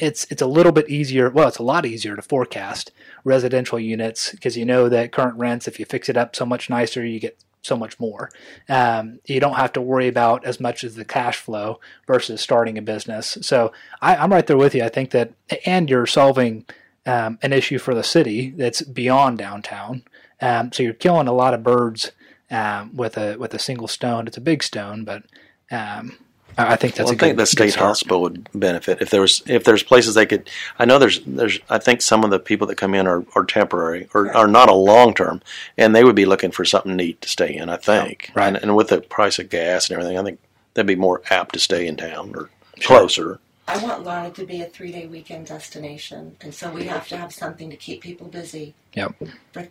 it's 0.01 0.27
it's 0.31 0.43
a 0.43 0.47
little 0.47 0.71
bit 0.71 0.89
easier. 0.89 1.29
Well, 1.29 1.49
it's 1.49 1.59
a 1.59 1.63
lot 1.65 1.85
easier 1.85 2.15
to 2.15 2.23
forecast 2.23 2.93
residential 3.25 3.81
units 3.81 4.31
because 4.31 4.57
you 4.57 4.65
know 4.65 4.89
that 4.89 5.11
current 5.11 5.37
rents, 5.37 5.67
if 5.67 5.79
you 5.79 5.85
fix 5.85 6.09
it 6.09 6.17
up 6.17 6.37
so 6.37 6.47
much 6.47 6.71
nicer, 6.71 7.05
you 7.05 7.19
get 7.19 7.43
so 7.63 7.77
much 7.77 7.99
more. 7.99 8.31
Um, 8.69 9.21
you 9.27 9.41
don't 9.41 9.57
have 9.57 9.73
to 9.75 9.81
worry 9.81 10.09
about 10.09 10.45
as 10.45 10.61
much 10.61 10.85
as 10.85 10.95
the 10.95 11.05
cash 11.05 11.37
flow 11.37 11.81
versus 12.07 12.41
starting 12.41 12.79
a 12.79 12.83
business. 12.83 13.39
So 13.43 13.73
I, 14.01 14.17
I'm 14.17 14.33
right 14.33 14.47
there 14.47 14.57
with 14.57 14.75
you. 14.75 14.85
I 14.85 14.89
think 14.89 15.11
that, 15.11 15.33
and 15.65 15.91
you're 15.91 16.07
solving 16.07 16.65
um, 17.07 17.39
an 17.43 17.53
issue 17.53 17.79
for 17.79 17.95
the 17.95 18.03
city 18.03 18.51
that's 18.51 18.83
beyond 18.83 19.39
downtown. 19.39 20.03
Um, 20.41 20.73
so 20.73 20.83
you're 20.83 20.93
killing 20.93 21.29
a 21.29 21.33
lot 21.33 21.55
of 21.55 21.63
birds 21.63 22.13
um, 22.51 22.97
with 22.97 23.17
a 23.19 23.37
with 23.37 23.55
a 23.55 23.59
single 23.59 23.89
stone. 23.89 24.27
It's 24.27 24.37
a 24.37 24.43
big 24.43 24.63
stone, 24.63 25.05
but 25.05 25.25
um, 25.71 26.17
I 26.59 26.73
I 26.73 26.77
think 26.77 26.95
that's 26.95 27.07
well, 27.07 27.13
a 27.13 27.13
I 27.13 27.15
good, 27.15 27.21
think 27.21 27.37
the 27.39 27.47
state 27.47 27.75
hospital 27.75 28.21
would 28.23 28.49
benefit 28.55 29.01
if 29.01 29.11
there 29.11 29.21
was 29.21 29.43
if 29.47 29.65
there's 29.65 29.83
places 29.83 30.15
they 30.15 30.27
could. 30.27 30.51
I 30.79 30.85
know 30.85 30.99
there's 30.99 31.21
there's 31.21 31.59
I 31.71 31.79
think 31.79 32.03
some 32.03 32.25
of 32.25 32.31
the 32.31 32.39
people 32.39 32.67
that 32.67 32.77
come 32.77 32.95
in 32.95 33.07
are, 33.07 33.25
are 33.35 33.45
temporary 33.45 34.09
or 34.13 34.35
are 34.35 34.49
not 34.49 34.69
a 34.69 34.75
long 34.75 35.15
term, 35.15 35.41
and 35.77 35.95
they 35.95 36.05
would 36.05 36.17
be 36.17 36.27
looking 36.27 36.51
for 36.51 36.65
something 36.65 36.97
neat 36.97 37.21
to 37.23 37.29
stay 37.29 37.55
in. 37.55 37.69
I 37.69 37.77
think, 37.77 38.31
right. 38.35 38.49
And, 38.49 38.57
and 38.57 38.77
with 38.77 38.89
the 38.89 39.01
price 39.01 39.39
of 39.39 39.49
gas 39.49 39.89
and 39.89 39.99
everything, 39.99 40.19
I 40.19 40.23
think 40.23 40.41
they'd 40.75 40.87
be 40.87 40.97
more 40.97 41.23
apt 41.31 41.55
to 41.55 41.61
stay 41.61 41.87
in 41.87 41.97
town 41.97 42.35
or 42.37 42.51
closer. 42.81 43.41
I 43.69 43.77
want 43.83 44.03
Larned 44.03 44.35
to 44.37 44.47
be 44.47 44.63
a 44.63 44.67
three 44.67 44.93
day 44.93 45.07
weekend 45.07 45.47
destination, 45.47 46.37
and 46.41 46.55
so 46.55 46.71
we 46.71 46.85
have 46.85 47.07
to 47.09 47.17
have 47.17 47.33
something 47.33 47.69
to 47.71 47.77
keep 47.77 48.01
people 48.03 48.27
busy. 48.27 48.75
Yep. 48.95 49.15
For 49.53 49.69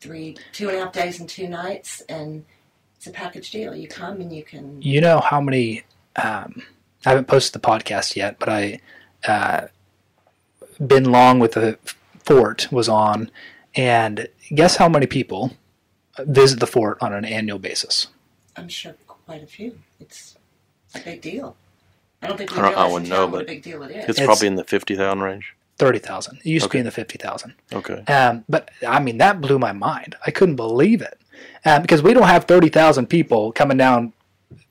three, 0.00 0.36
two 0.52 0.68
and 0.68 0.78
a 0.78 0.80
half 0.80 0.92
days 0.92 1.20
and 1.20 1.28
two 1.28 1.48
nights, 1.48 2.02
and 2.08 2.44
it's 2.96 3.06
a 3.06 3.10
package 3.10 3.50
deal. 3.52 3.74
You 3.74 3.86
come 3.88 4.20
and 4.20 4.34
you 4.34 4.42
can. 4.42 4.82
You 4.82 5.00
know 5.00 5.20
how 5.20 5.40
many? 5.40 5.84
Um, 6.22 6.62
I 7.04 7.10
haven't 7.10 7.28
posted 7.28 7.60
the 7.60 7.66
podcast 7.66 8.16
yet, 8.16 8.38
but 8.38 8.48
I 8.48 8.80
uh, 9.26 9.66
been 10.84 11.04
long 11.10 11.38
with 11.38 11.52
the 11.52 11.78
fort 12.24 12.68
was 12.70 12.88
on, 12.88 13.30
and 13.74 14.28
guess 14.54 14.76
how 14.76 14.88
many 14.88 15.06
people 15.06 15.52
visit 16.18 16.60
the 16.60 16.66
fort 16.66 16.98
on 17.00 17.12
an 17.12 17.24
annual 17.24 17.58
basis? 17.58 18.08
I'm 18.56 18.68
sure 18.68 18.94
quite 19.06 19.42
a 19.42 19.46
few. 19.46 19.78
It's 20.00 20.36
a 20.94 21.00
big 21.00 21.20
deal. 21.20 21.56
I 22.22 22.28
don't 22.28 22.38
think 22.38 22.50
we 22.52 22.58
I 22.58 22.62
don't- 22.62 22.66
I 22.66 22.70
realize 22.70 22.86
in 22.86 22.92
wouldn't 22.92 23.10
know, 23.10 23.28
but 23.28 23.46
big 23.46 23.62
deal 23.62 23.82
it 23.82 23.90
is. 23.90 23.96
It's, 23.96 24.08
It's- 24.10 24.26
probably 24.26 24.46
in 24.48 24.54
the 24.56 24.64
fifty 24.64 24.96
thousand 24.96 25.20
range. 25.22 25.54
Thirty 25.78 25.98
thousand. 25.98 26.38
It 26.38 26.46
used 26.46 26.64
to 26.64 26.70
be 26.70 26.78
in 26.78 26.86
the 26.86 26.90
fifty 26.90 27.18
thousand. 27.18 27.52
Okay. 27.72 28.02
Um, 28.10 28.44
but 28.48 28.70
I 28.88 28.98
mean, 28.98 29.18
that 29.18 29.42
blew 29.42 29.58
my 29.58 29.72
mind. 29.72 30.16
I 30.26 30.30
couldn't 30.30 30.56
believe 30.56 31.02
it 31.02 31.20
um, 31.66 31.82
because 31.82 32.02
we 32.02 32.14
don't 32.14 32.26
have 32.26 32.44
thirty 32.46 32.70
thousand 32.70 33.08
people 33.08 33.52
coming 33.52 33.76
down 33.76 34.14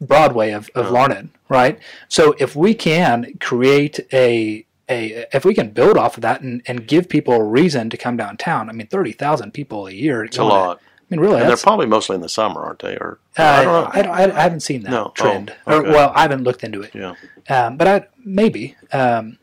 Broadway 0.02 0.52
of, 0.52 0.70
of 0.76 0.92
Larned, 0.92 1.30
right? 1.50 1.80
So 2.10 2.36
if 2.40 2.56
we 2.56 2.74
can 2.74 3.38
create 3.40 4.00
a 4.14 4.66
a 4.90 5.26
if 5.34 5.44
we 5.46 5.54
can 5.54 5.72
build 5.72 5.98
off 5.98 6.18
of 6.18 6.22
that 6.22 6.42
and, 6.42 6.62
and 6.68 6.88
give 6.88 7.10
people 7.10 7.34
a 7.34 7.44
reason 7.44 7.90
to 7.90 7.98
come 7.98 8.18
downtown, 8.18 8.70
I 8.70 8.74
mean, 8.74 8.88
thirty 8.88 9.12
thousand 9.12 9.54
people 9.54 9.88
a 9.88 9.92
year. 9.92 10.24
It's 10.24 10.38
a 10.38 10.44
lot, 10.44 10.80
I 10.80 11.04
mean, 11.10 11.20
really, 11.20 11.34
and 11.36 11.42
they're 11.44 11.50
that's, 11.50 11.64
probably 11.64 11.88
mostly 11.88 12.16
in 12.16 12.22
the 12.22 12.30
summer, 12.30 12.62
aren't 12.64 12.80
they? 12.80 12.96
Or 12.98 13.20
uh, 13.38 13.44
I 13.44 13.64
don't 13.64 13.74
know. 13.74 13.90
I, 13.94 14.02
don't- 14.02 14.14
I, 14.14 14.38
I 14.38 14.42
haven't 14.42 14.60
seen 14.62 14.84
that 14.84 14.92
No. 14.92 15.06
Oh, 15.08 15.12
trend. 15.16 15.50
okay. 15.68 15.76
Or, 15.76 15.84
well, 15.92 16.12
I 16.16 16.22
haven't 16.22 16.44
looked 16.44 16.64
into 16.64 16.82
it. 16.82 16.94
Yeah. 16.94 17.16
Um, 17.50 17.78
but 17.78 17.88
I 17.88 18.08
maybe. 18.24 18.76
Um, 18.94 19.38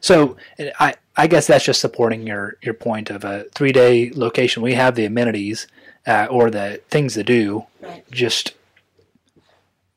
so 0.00 0.36
I 0.78 0.94
I 1.16 1.26
guess 1.26 1.46
that's 1.48 1.64
just 1.64 1.80
supporting 1.80 2.26
your 2.26 2.56
your 2.62 2.74
point 2.74 3.10
of 3.10 3.24
a 3.24 3.44
three 3.54 3.72
day 3.72 4.10
location. 4.14 4.62
We 4.62 4.74
have 4.74 4.94
the 4.94 5.04
amenities 5.06 5.66
uh, 6.06 6.26
or 6.30 6.50
the 6.50 6.80
things 6.90 7.14
to 7.14 7.22
do, 7.24 7.66
Right. 7.80 8.04
just 8.10 8.52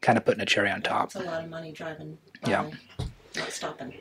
kind 0.05 0.17
of 0.19 0.23
putting 0.25 0.41
a 0.41 0.45
cherry 0.45 0.69
on 0.69 0.81
top. 0.83 1.07
It's 1.07 1.15
a 1.15 1.23
lot 1.23 1.43
of 1.43 1.49
money 1.49 1.71
driving 1.71 2.17
by, 2.43 2.51
Yeah. 2.51 2.69
not 3.35 3.51
stopping. 3.51 3.93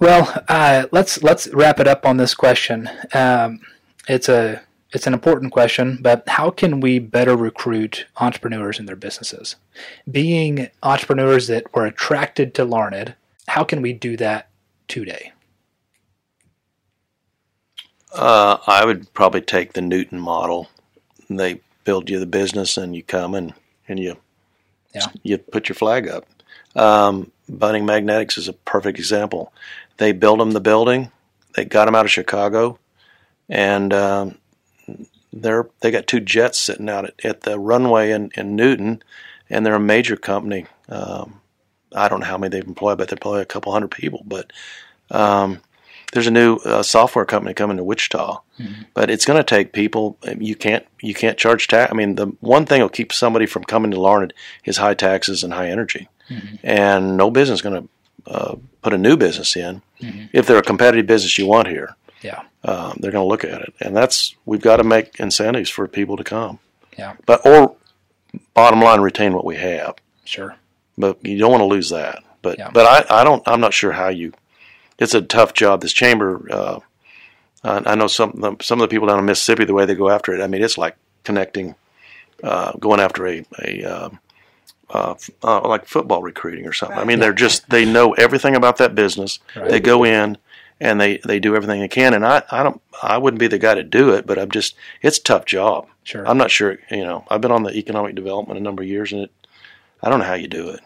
Well, 0.00 0.42
uh, 0.48 0.86
let's 0.90 1.22
let's 1.22 1.46
wrap 1.48 1.78
it 1.78 1.86
up 1.86 2.06
on 2.06 2.16
this 2.16 2.34
question. 2.34 2.88
Um, 3.12 3.60
it's 4.08 4.28
a 4.28 4.62
it's 4.90 5.06
an 5.06 5.12
important 5.14 5.52
question, 5.52 5.98
but 6.00 6.28
how 6.28 6.50
can 6.50 6.80
we 6.80 6.98
better 6.98 7.36
recruit 7.36 8.06
entrepreneurs 8.16 8.78
in 8.80 8.86
their 8.86 8.96
businesses? 8.96 9.56
Being 10.10 10.68
entrepreneurs 10.82 11.46
that 11.48 11.72
were 11.74 11.86
attracted 11.86 12.54
to 12.54 12.64
Larned, 12.64 13.14
how 13.48 13.64
can 13.64 13.80
we 13.82 13.92
do 13.92 14.16
that 14.16 14.48
today? 14.88 15.32
Uh, 18.12 18.58
I 18.66 18.84
would 18.84 19.12
probably 19.14 19.40
take 19.40 19.72
the 19.74 19.80
Newton 19.80 20.18
model. 20.20 20.68
They 21.30 21.60
build 21.84 22.10
you 22.10 22.18
the 22.18 22.26
business, 22.26 22.76
and 22.76 22.96
you 22.96 23.02
come 23.02 23.34
and 23.34 23.54
and 23.88 23.98
you 23.98 24.16
Yeah. 24.94 25.06
you 25.22 25.38
put 25.38 25.68
your 25.68 25.76
flag 25.76 26.08
up. 26.08 26.26
Um, 26.74 27.30
Bunting 27.48 27.84
Magnetics 27.86 28.38
is 28.38 28.48
a 28.48 28.52
perfect 28.52 28.98
example. 28.98 29.52
They 29.98 30.12
built 30.12 30.38
them 30.38 30.52
the 30.52 30.60
building. 30.60 31.10
They 31.54 31.64
got 31.64 31.84
them 31.84 31.94
out 31.94 32.06
of 32.06 32.10
Chicago, 32.10 32.78
and 33.48 33.92
um, 33.92 34.38
they're 35.32 35.68
they 35.80 35.90
got 35.90 36.06
two 36.06 36.20
jets 36.20 36.58
sitting 36.58 36.88
out 36.88 37.04
at, 37.04 37.24
at 37.24 37.40
the 37.42 37.58
runway 37.58 38.10
in, 38.10 38.30
in 38.36 38.56
Newton, 38.56 39.02
and 39.50 39.64
they're 39.66 39.74
a 39.74 39.80
major 39.80 40.16
company. 40.16 40.66
Um, 40.88 41.40
I 41.94 42.08
don't 42.08 42.20
know 42.20 42.26
how 42.26 42.38
many 42.38 42.50
they've 42.50 42.66
employed, 42.66 42.98
but 42.98 43.08
they're 43.08 43.18
probably 43.18 43.42
a 43.42 43.46
couple 43.46 43.72
hundred 43.72 43.90
people. 43.90 44.22
But 44.24 44.50
um, 45.10 45.60
there's 46.12 46.26
a 46.26 46.30
new 46.30 46.56
uh, 46.56 46.82
software 46.82 47.24
company 47.24 47.54
coming 47.54 47.76
to 47.78 47.84
Wichita, 47.84 48.40
but 48.94 49.10
it's 49.10 49.24
going 49.24 49.38
to 49.38 49.44
take 49.44 49.72
people. 49.72 50.16
You 50.38 50.54
can't 50.54 50.86
you 51.00 51.14
can't 51.14 51.36
charge 51.38 51.66
tax. 51.68 51.90
I 51.90 51.94
mean, 51.96 52.14
the 52.16 52.26
one 52.40 52.64
thing 52.66 52.76
that'll 52.78 52.88
keep 52.90 53.12
somebody 53.12 53.46
from 53.46 53.64
coming 53.64 53.90
to 53.92 54.00
Larned 54.00 54.32
is 54.64 54.76
high 54.76 54.94
taxes 54.94 55.42
and 55.42 55.52
high 55.52 55.68
energy, 55.70 56.08
and 56.62 57.16
no 57.16 57.30
business 57.30 57.58
is 57.58 57.62
going 57.62 57.82
to 57.82 58.30
uh, 58.30 58.54
put 58.82 58.92
a 58.92 58.98
new 58.98 59.16
business 59.16 59.56
in 59.56 59.82
if 60.32 60.46
they're 60.46 60.58
a 60.58 60.62
competitive 60.62 61.06
business 61.06 61.36
you 61.38 61.46
want 61.46 61.68
here. 61.68 61.96
Yeah, 62.22 62.42
Um, 62.64 62.98
they're 63.00 63.10
going 63.10 63.24
to 63.24 63.28
look 63.28 63.42
at 63.44 63.62
it, 63.62 63.74
and 63.80 63.96
that's 63.96 64.34
we've 64.46 64.60
got 64.62 64.76
to 64.76 64.84
make 64.84 65.18
incentives 65.18 65.70
for 65.70 65.88
people 65.88 66.16
to 66.16 66.24
come. 66.24 66.58
Yeah. 66.98 67.14
but 67.26 67.44
or 67.46 67.74
bottom 68.54 68.80
line, 68.80 69.00
retain 69.00 69.32
what 69.32 69.44
we 69.44 69.56
have 69.56 69.94
sure. 70.24 70.56
but 70.98 71.24
you 71.26 71.38
don't 71.38 71.50
want 71.50 71.62
to 71.62 71.66
lose 71.66 71.88
that. 71.90 72.22
But 72.42 72.58
Yeah. 72.58 72.70
but 72.72 72.86
I, 73.10 73.20
I 73.20 73.24
don't 73.24 73.42
I'm 73.46 73.60
not 73.60 73.72
sure 73.74 73.92
how 73.92 74.08
you. 74.08 74.32
It's 74.98 75.14
a 75.14 75.22
tough 75.22 75.54
job. 75.54 75.80
This 75.80 75.92
chamber. 75.92 76.46
Uh, 76.50 76.80
I 77.64 77.82
I 77.86 77.94
know 77.94 78.06
some 78.06 78.30
of 78.30 78.40
the- 78.58 78.64
some 78.64 78.80
of 78.80 78.88
the 78.88 78.92
people 78.92 79.08
down 79.08 79.18
in 79.18 79.24
Mississippi 79.24 79.64
the 79.64 79.74
way 79.74 79.86
they 79.86 79.94
go 79.94 80.10
after 80.10 80.34
it. 80.34 80.40
I 80.42 80.46
mean, 80.46 80.62
it's 80.62 80.78
like 80.78 80.96
connecting, 81.24 81.74
uh, 82.42 82.72
going 82.72 83.00
after 83.00 83.26
a 83.26 83.44
a 83.62 83.84
um, 83.84 84.18
uh, 84.90 85.14
uh, 85.42 85.66
like 85.68 85.86
football 85.86 86.22
recruiting 86.22 86.66
or 86.66 86.72
something. 86.72 86.98
I 86.98 87.04
mean, 87.04 87.18
they're 87.20 87.32
just 87.32 87.70
they 87.70 87.84
know 87.84 88.12
everything 88.14 88.54
about 88.56 88.76
that 88.78 88.94
business. 88.94 89.38
Right. 89.56 89.70
They 89.70 89.80
go 89.80 90.04
in 90.04 90.36
and 90.80 91.00
they 91.00 91.18
they 91.18 91.38
do 91.38 91.56
everything 91.56 91.80
they 91.80 91.88
can. 91.88 92.14
And 92.14 92.26
I 92.26 92.42
I 92.50 92.62
don't 92.62 92.80
I 93.02 93.16
wouldn't 93.18 93.40
be 93.40 93.46
the 93.48 93.58
guy 93.58 93.74
to 93.74 93.82
do 93.82 94.10
it, 94.10 94.26
but 94.26 94.38
I'm 94.38 94.50
just 94.50 94.74
it's 95.00 95.18
a 95.18 95.22
tough 95.22 95.46
job. 95.46 95.86
Sure. 96.04 96.28
I'm 96.28 96.36
not 96.38 96.50
sure. 96.50 96.78
You 96.90 97.04
know, 97.04 97.24
I've 97.30 97.40
been 97.40 97.52
on 97.52 97.62
the 97.62 97.74
economic 97.76 98.14
development 98.16 98.58
a 98.58 98.62
number 98.62 98.82
of 98.82 98.88
years, 98.88 99.12
and 99.12 99.22
it 99.22 99.30
I 100.02 100.10
don't 100.10 100.18
know 100.18 100.26
how 100.26 100.34
you 100.34 100.48
do 100.48 100.68
it 100.70 100.80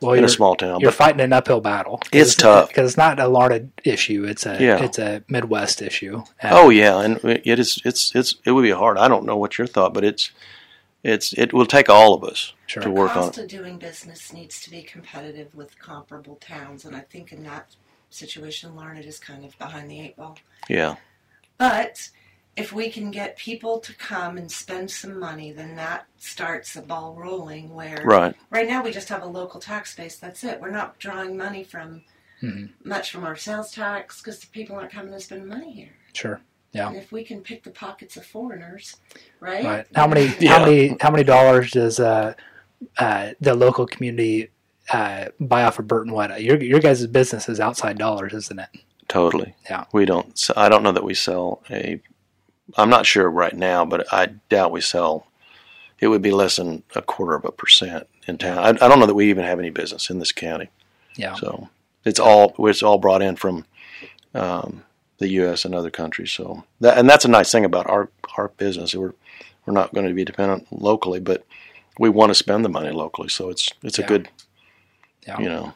well, 0.00 0.12
in 0.12 0.18
you're, 0.20 0.26
a 0.26 0.28
small 0.30 0.54
town. 0.54 0.80
you're 0.80 0.92
fighting 0.92 1.20
an 1.20 1.32
uphill 1.32 1.60
battle. 1.60 2.00
It's 2.12 2.34
tough. 2.34 2.68
because 2.68 2.90
it's 2.90 2.96
not 2.96 3.18
a 3.18 3.26
Larned 3.28 3.72
issue. 3.84 4.24
It's 4.24 4.46
a 4.46 4.62
Yeah. 4.62 4.82
it's 4.82 4.98
a 4.98 5.22
Midwest 5.28 5.82
issue. 5.82 6.22
Oh 6.44 6.70
yeah, 6.70 7.00
and 7.00 7.18
it 7.24 7.58
is. 7.58 7.80
It's 7.84 8.14
it's 8.14 8.36
it 8.44 8.52
would 8.52 8.62
be 8.62 8.70
hard. 8.70 8.98
I 8.98 9.08
don't 9.08 9.24
know 9.26 9.36
what 9.36 9.58
your 9.58 9.66
thought, 9.66 9.94
but 9.94 10.04
it's 10.04 10.30
it's 11.04 11.32
it 11.34 11.52
will 11.52 11.66
take 11.66 11.88
all 11.88 12.14
of 12.14 12.24
us 12.24 12.52
Sure. 12.66 12.82
to 12.82 12.90
work 12.90 13.16
on 13.16 13.24
cost 13.26 13.38
it. 13.38 13.42
of 13.42 13.48
doing 13.48 13.78
business 13.78 14.32
needs 14.32 14.60
to 14.62 14.70
be 14.70 14.82
competitive 14.82 15.54
with 15.54 15.78
comparable 15.78 16.36
towns, 16.36 16.84
and 16.84 16.94
I 16.94 17.00
think 17.00 17.32
in 17.32 17.42
that 17.44 17.74
situation, 18.10 18.74
Larned 18.76 19.04
is 19.04 19.18
kind 19.18 19.44
of 19.44 19.56
behind 19.58 19.90
the 19.90 20.00
eight 20.00 20.16
ball. 20.16 20.38
Yeah, 20.68 20.96
But 21.56 22.08
if 22.58 22.72
we 22.72 22.90
can 22.90 23.10
get 23.10 23.36
people 23.36 23.78
to 23.80 23.94
come 23.94 24.36
and 24.36 24.50
spend 24.50 24.90
some 24.90 25.18
money, 25.18 25.52
then 25.52 25.76
that 25.76 26.06
starts 26.18 26.76
a 26.76 26.82
ball 26.82 27.14
rolling. 27.14 27.72
Where 27.74 28.02
right. 28.04 28.34
right 28.50 28.68
now 28.68 28.82
we 28.82 28.90
just 28.90 29.08
have 29.08 29.22
a 29.22 29.26
local 29.26 29.60
tax 29.60 29.94
base. 29.94 30.16
That's 30.16 30.42
it. 30.44 30.60
We're 30.60 30.70
not 30.70 30.98
drawing 30.98 31.36
money 31.36 31.62
from 31.64 32.02
Mhm. 32.42 32.70
much 32.84 33.10
from 33.10 33.24
our 33.24 33.34
sales 33.36 33.72
tax 33.72 34.20
because 34.20 34.38
the 34.40 34.46
people 34.48 34.76
aren't 34.76 34.92
coming 34.92 35.12
to 35.12 35.20
spend 35.20 35.46
money 35.46 35.72
here. 35.72 35.94
Sure. 36.12 36.40
Yeah. 36.72 36.88
And 36.88 36.96
if 36.96 37.10
we 37.10 37.24
can 37.24 37.40
pick 37.40 37.64
the 37.64 37.70
pockets 37.70 38.16
of 38.16 38.24
foreigners, 38.26 38.96
right? 39.40 39.64
Right. 39.64 39.86
How 39.94 40.06
many? 40.06 40.26
Yeah. 40.40 40.58
How 40.58 40.64
many? 40.64 40.96
How 41.00 41.10
many 41.10 41.24
dollars 41.24 41.70
does 41.72 41.98
uh, 41.98 42.34
uh, 42.98 43.30
the 43.40 43.54
local 43.54 43.86
community 43.86 44.50
uh, 44.92 45.26
buy 45.40 45.64
off 45.64 45.78
of 45.78 45.86
Burton 45.88 46.12
Wetta? 46.12 46.40
Your 46.42 46.62
your 46.62 46.80
guys' 46.80 47.06
business 47.06 47.48
is 47.48 47.58
outside 47.60 47.98
dollars, 47.98 48.32
isn't 48.34 48.58
it? 48.60 48.68
Totally. 49.08 49.54
Yeah. 49.70 49.84
We 49.92 50.04
don't. 50.04 50.30
s- 50.32 50.50
I 50.56 50.68
don't 50.68 50.82
know 50.82 50.92
that 50.92 51.04
we 51.04 51.14
sell 51.14 51.62
a. 51.70 52.00
I'm 52.76 52.90
not 52.90 53.06
sure 53.06 53.28
right 53.30 53.54
now, 53.56 53.84
but 53.84 54.12
I 54.12 54.26
doubt 54.48 54.72
we 54.72 54.80
sell. 54.80 55.26
It 56.00 56.08
would 56.08 56.22
be 56.22 56.30
less 56.30 56.56
than 56.56 56.82
a 56.94 57.02
quarter 57.02 57.34
of 57.34 57.44
a 57.44 57.50
percent 57.52 58.06
in 58.26 58.38
town. 58.38 58.58
I, 58.58 58.68
I 58.68 58.88
don't 58.88 59.00
know 59.00 59.06
that 59.06 59.14
we 59.14 59.30
even 59.30 59.44
have 59.44 59.58
any 59.58 59.70
business 59.70 60.10
in 60.10 60.18
this 60.18 60.32
county. 60.32 60.68
Yeah. 61.16 61.34
So 61.34 61.68
it's 62.04 62.20
all 62.20 62.54
it's 62.58 62.82
all 62.82 62.98
brought 62.98 63.22
in 63.22 63.36
from 63.36 63.64
um, 64.34 64.84
the 65.18 65.28
U.S. 65.30 65.64
and 65.64 65.74
other 65.74 65.90
countries. 65.90 66.30
So 66.32 66.64
that 66.80 66.98
and 66.98 67.08
that's 67.08 67.24
a 67.24 67.28
nice 67.28 67.50
thing 67.50 67.64
about 67.64 67.88
our 67.88 68.10
our 68.36 68.48
business. 68.48 68.94
We're 68.94 69.14
we're 69.66 69.74
not 69.74 69.92
going 69.92 70.06
to 70.06 70.14
be 70.14 70.24
dependent 70.24 70.66
locally, 70.70 71.20
but 71.20 71.44
we 71.98 72.08
want 72.08 72.30
to 72.30 72.34
spend 72.34 72.64
the 72.64 72.68
money 72.68 72.90
locally. 72.90 73.28
So 73.28 73.48
it's 73.50 73.70
it's 73.82 73.98
a 73.98 74.02
Yeah. 74.02 74.08
good 74.08 74.28
Yeah. 75.26 75.40
you 75.40 75.48
know. 75.48 75.74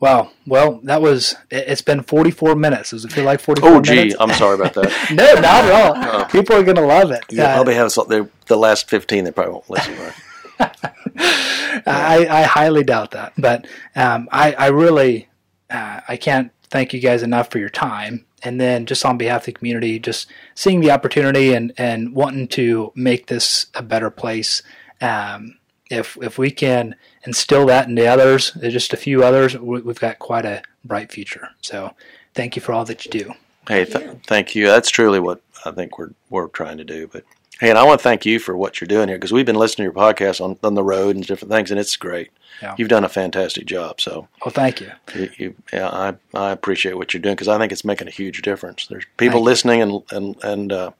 Wow. 0.00 0.30
Well, 0.46 0.80
that 0.84 1.02
was. 1.02 1.36
it- 1.50 1.64
It's 1.68 1.82
been 1.82 2.02
44 2.02 2.54
minutes. 2.56 2.90
Does 2.90 3.04
it 3.04 3.12
feel 3.12 3.24
like 3.24 3.38
44 3.40 3.70
Oh, 3.70 3.80
gee, 3.82 3.94
minutes? 3.94 4.16
I'm 4.18 4.32
sorry 4.32 4.54
about 4.54 4.74
that. 4.74 4.90
no, 5.12 5.34
not 5.34 5.64
at 5.64 5.72
all. 5.72 6.24
People 6.26 6.56
are 6.56 6.62
gonna 6.64 6.86
love 6.86 7.10
it. 7.10 7.22
You 7.30 7.42
Uh, 7.42 7.54
probably 7.54 7.74
have 7.74 7.92
the 7.94 8.56
last 8.56 8.88
15. 8.88 9.24
They 9.24 9.30
probably 9.30 9.52
won't 9.52 9.68
listen. 9.70 9.94
Right? 9.98 10.14
I, 11.86 12.26
I 12.30 12.42
highly 12.42 12.82
doubt 12.84 13.12
that. 13.12 13.32
But 13.38 13.66
um, 13.96 14.28
I, 14.32 14.52
I 14.52 14.66
really, 14.68 15.28
uh, 15.70 16.00
I 16.08 16.16
can't 16.16 16.50
thank 16.70 16.92
you 16.92 17.00
guys 17.00 17.22
enough 17.22 17.50
for 17.50 17.58
your 17.58 17.68
time. 17.70 18.24
And 18.42 18.58
then 18.60 18.86
just 18.86 19.04
on 19.04 19.18
behalf 19.18 19.42
of 19.42 19.46
the 19.46 19.52
community, 19.52 19.98
just 19.98 20.30
seeing 20.54 20.80
the 20.80 20.90
opportunity 20.90 21.52
and, 21.52 21.72
and 21.76 22.14
wanting 22.14 22.48
to 22.48 22.92
make 22.94 23.26
this 23.26 23.66
a 23.74 23.82
better 23.82 24.10
place. 24.10 24.62
Um, 25.00 25.58
if, 25.90 26.16
if 26.22 26.38
we 26.38 26.50
can 26.50 26.94
instill 27.26 27.66
that 27.66 27.88
into 27.88 28.06
others, 28.06 28.56
uh, 28.62 28.68
just 28.68 28.92
a 28.92 28.96
few 28.96 29.22
others, 29.24 29.56
we- 29.58 29.80
we've 29.82 30.00
got 30.00 30.18
quite 30.18 30.44
a 30.46 30.62
bright 30.84 31.10
future. 31.12 31.48
So 31.60 31.92
thank 32.34 32.56
you 32.56 32.62
for 32.62 32.72
all 32.72 32.84
that 32.86 33.04
you 33.04 33.10
do. 33.10 33.32
Hey, 33.68 33.84
Thank 33.84 33.88
th- 34.04 34.04
you. 34.14 34.20
thank 34.26 34.54
you. 34.54 34.66
That's 34.66 34.88
truly 34.90 35.20
what 35.20 35.40
I 35.64 35.70
think 35.72 35.98
we're 35.98 36.10
we're 36.30 36.48
trying 36.48 36.78
to 36.78 36.84
do. 36.84 37.06
But 37.06 37.24
hey, 37.60 37.68
and 37.68 37.78
I 37.78 37.84
want 37.84 38.00
to 38.00 38.02
thank 38.02 38.24
you 38.24 38.38
for 38.38 38.56
what 38.56 38.80
you're 38.80 38.88
doing 38.88 39.08
here 39.08 39.18
because 39.18 39.32
we've 39.32 39.44
been 39.46 39.54
listening 39.56 39.88
to 39.90 39.94
your 39.94 40.02
podcast 40.02 40.40
on, 40.40 40.56
on 40.64 40.74
the 40.74 40.82
road 40.82 41.14
and 41.14 41.26
different 41.26 41.52
things, 41.52 41.70
and 41.70 41.78
it's 41.78 41.94
great. 41.96 42.30
Yeah. 42.62 42.74
You've 42.78 42.88
done 42.88 43.04
a 43.04 43.08
fantastic 43.08 43.66
job. 43.66 44.00
So 44.00 44.26
Well, 44.44 44.52
thank 44.52 44.80
you. 44.80 44.90
you, 45.14 45.30
you 45.36 45.54
yeah, 45.72 45.88
I 45.88 46.14
I 46.34 46.50
appreciate 46.50 46.96
what 46.96 47.12
you're 47.12 47.20
doing 47.20 47.34
because 47.36 47.48
I 47.48 47.58
think 47.58 47.70
it's 47.70 47.84
making 47.84 48.08
a 48.08 48.12
huge 48.12 48.40
difference. 48.42 48.86
There's 48.86 49.04
people 49.18 49.34
Thank 49.34 49.40
you. 49.42 49.44
listening 49.44 49.82
and 49.82 50.02
and 50.10 50.36
and 50.42 50.72
uh, 50.72 50.90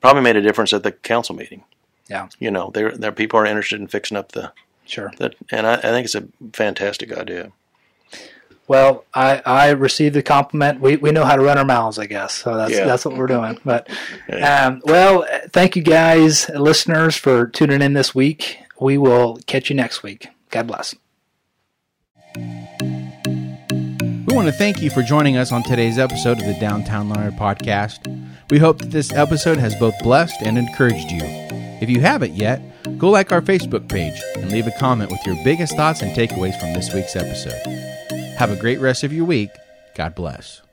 probably 0.00 0.22
made 0.22 0.36
a 0.36 0.42
difference 0.42 0.72
at 0.72 0.84
the 0.84 0.92
council 0.92 1.34
meeting. 1.34 1.64
Yeah. 2.08 2.28
You 2.38 2.50
know, 2.50 2.70
there 2.74 2.92
there 2.92 3.12
people 3.12 3.38
are 3.40 3.46
interested 3.46 3.80
in 3.80 3.86
fixing 3.88 4.16
up 4.16 4.32
the 4.32 4.52
Sure. 4.86 5.10
that, 5.18 5.34
and 5.50 5.66
I, 5.66 5.74
I 5.74 5.80
think 5.80 6.04
it's 6.04 6.14
a 6.14 6.28
fantastic 6.52 7.10
idea. 7.16 7.52
Well, 8.68 9.04
I, 9.14 9.42
I 9.46 9.70
received 9.70 10.14
the 10.14 10.22
compliment. 10.22 10.80
We, 10.80 10.96
we 10.96 11.10
know 11.10 11.24
how 11.24 11.36
to 11.36 11.42
run 11.42 11.56
our 11.58 11.64
mouths, 11.64 11.98
I 11.98 12.06
guess. 12.06 12.34
So 12.34 12.56
that's 12.56 12.72
Yeah. 12.72 12.84
that's 12.86 13.04
what 13.04 13.16
we're 13.16 13.26
doing. 13.26 13.58
But 13.64 13.88
um, 14.42 14.80
well, 14.84 15.26
thank 15.52 15.76
you 15.76 15.82
guys, 15.82 16.48
listeners, 16.50 17.16
for 17.16 17.46
tuning 17.46 17.80
in 17.82 17.92
this 17.94 18.14
week. 18.14 18.58
We 18.80 18.98
will 18.98 19.38
catch 19.46 19.70
you 19.70 19.76
next 19.76 20.02
week. 20.02 20.28
God 20.50 20.66
bless. 20.66 20.94
We 24.26 24.34
want 24.34 24.48
to 24.48 24.52
thank 24.52 24.82
you 24.82 24.90
for 24.90 25.02
joining 25.02 25.36
us 25.36 25.52
on 25.52 25.62
today's 25.62 25.98
episode 25.98 26.38
of 26.40 26.46
the 26.46 26.56
Downtown 26.60 27.08
Larned 27.08 27.38
Podcast. 27.38 27.98
We 28.50 28.58
hope 28.58 28.78
that 28.78 28.90
this 28.90 29.12
episode 29.12 29.58
has 29.58 29.74
both 29.76 29.94
blessed 30.02 30.42
and 30.42 30.58
encouraged 30.58 31.10
you. 31.10 31.43
If 31.84 31.90
you 31.90 32.00
haven't 32.00 32.32
yet, 32.32 32.62
go 32.96 33.10
like 33.10 33.30
our 33.30 33.42
Facebook 33.42 33.90
page 33.90 34.18
and 34.36 34.50
leave 34.50 34.66
a 34.66 34.72
comment 34.78 35.10
with 35.10 35.20
your 35.26 35.36
biggest 35.44 35.76
thoughts 35.76 36.00
and 36.00 36.16
takeaways 36.16 36.58
from 36.58 36.72
this 36.72 36.94
week's 36.94 37.14
episode. 37.14 37.60
Have 38.38 38.50
a 38.50 38.56
great 38.56 38.80
rest 38.80 39.04
of 39.04 39.12
your 39.12 39.26
week. 39.26 39.50
God 39.94 40.14
bless. 40.14 40.63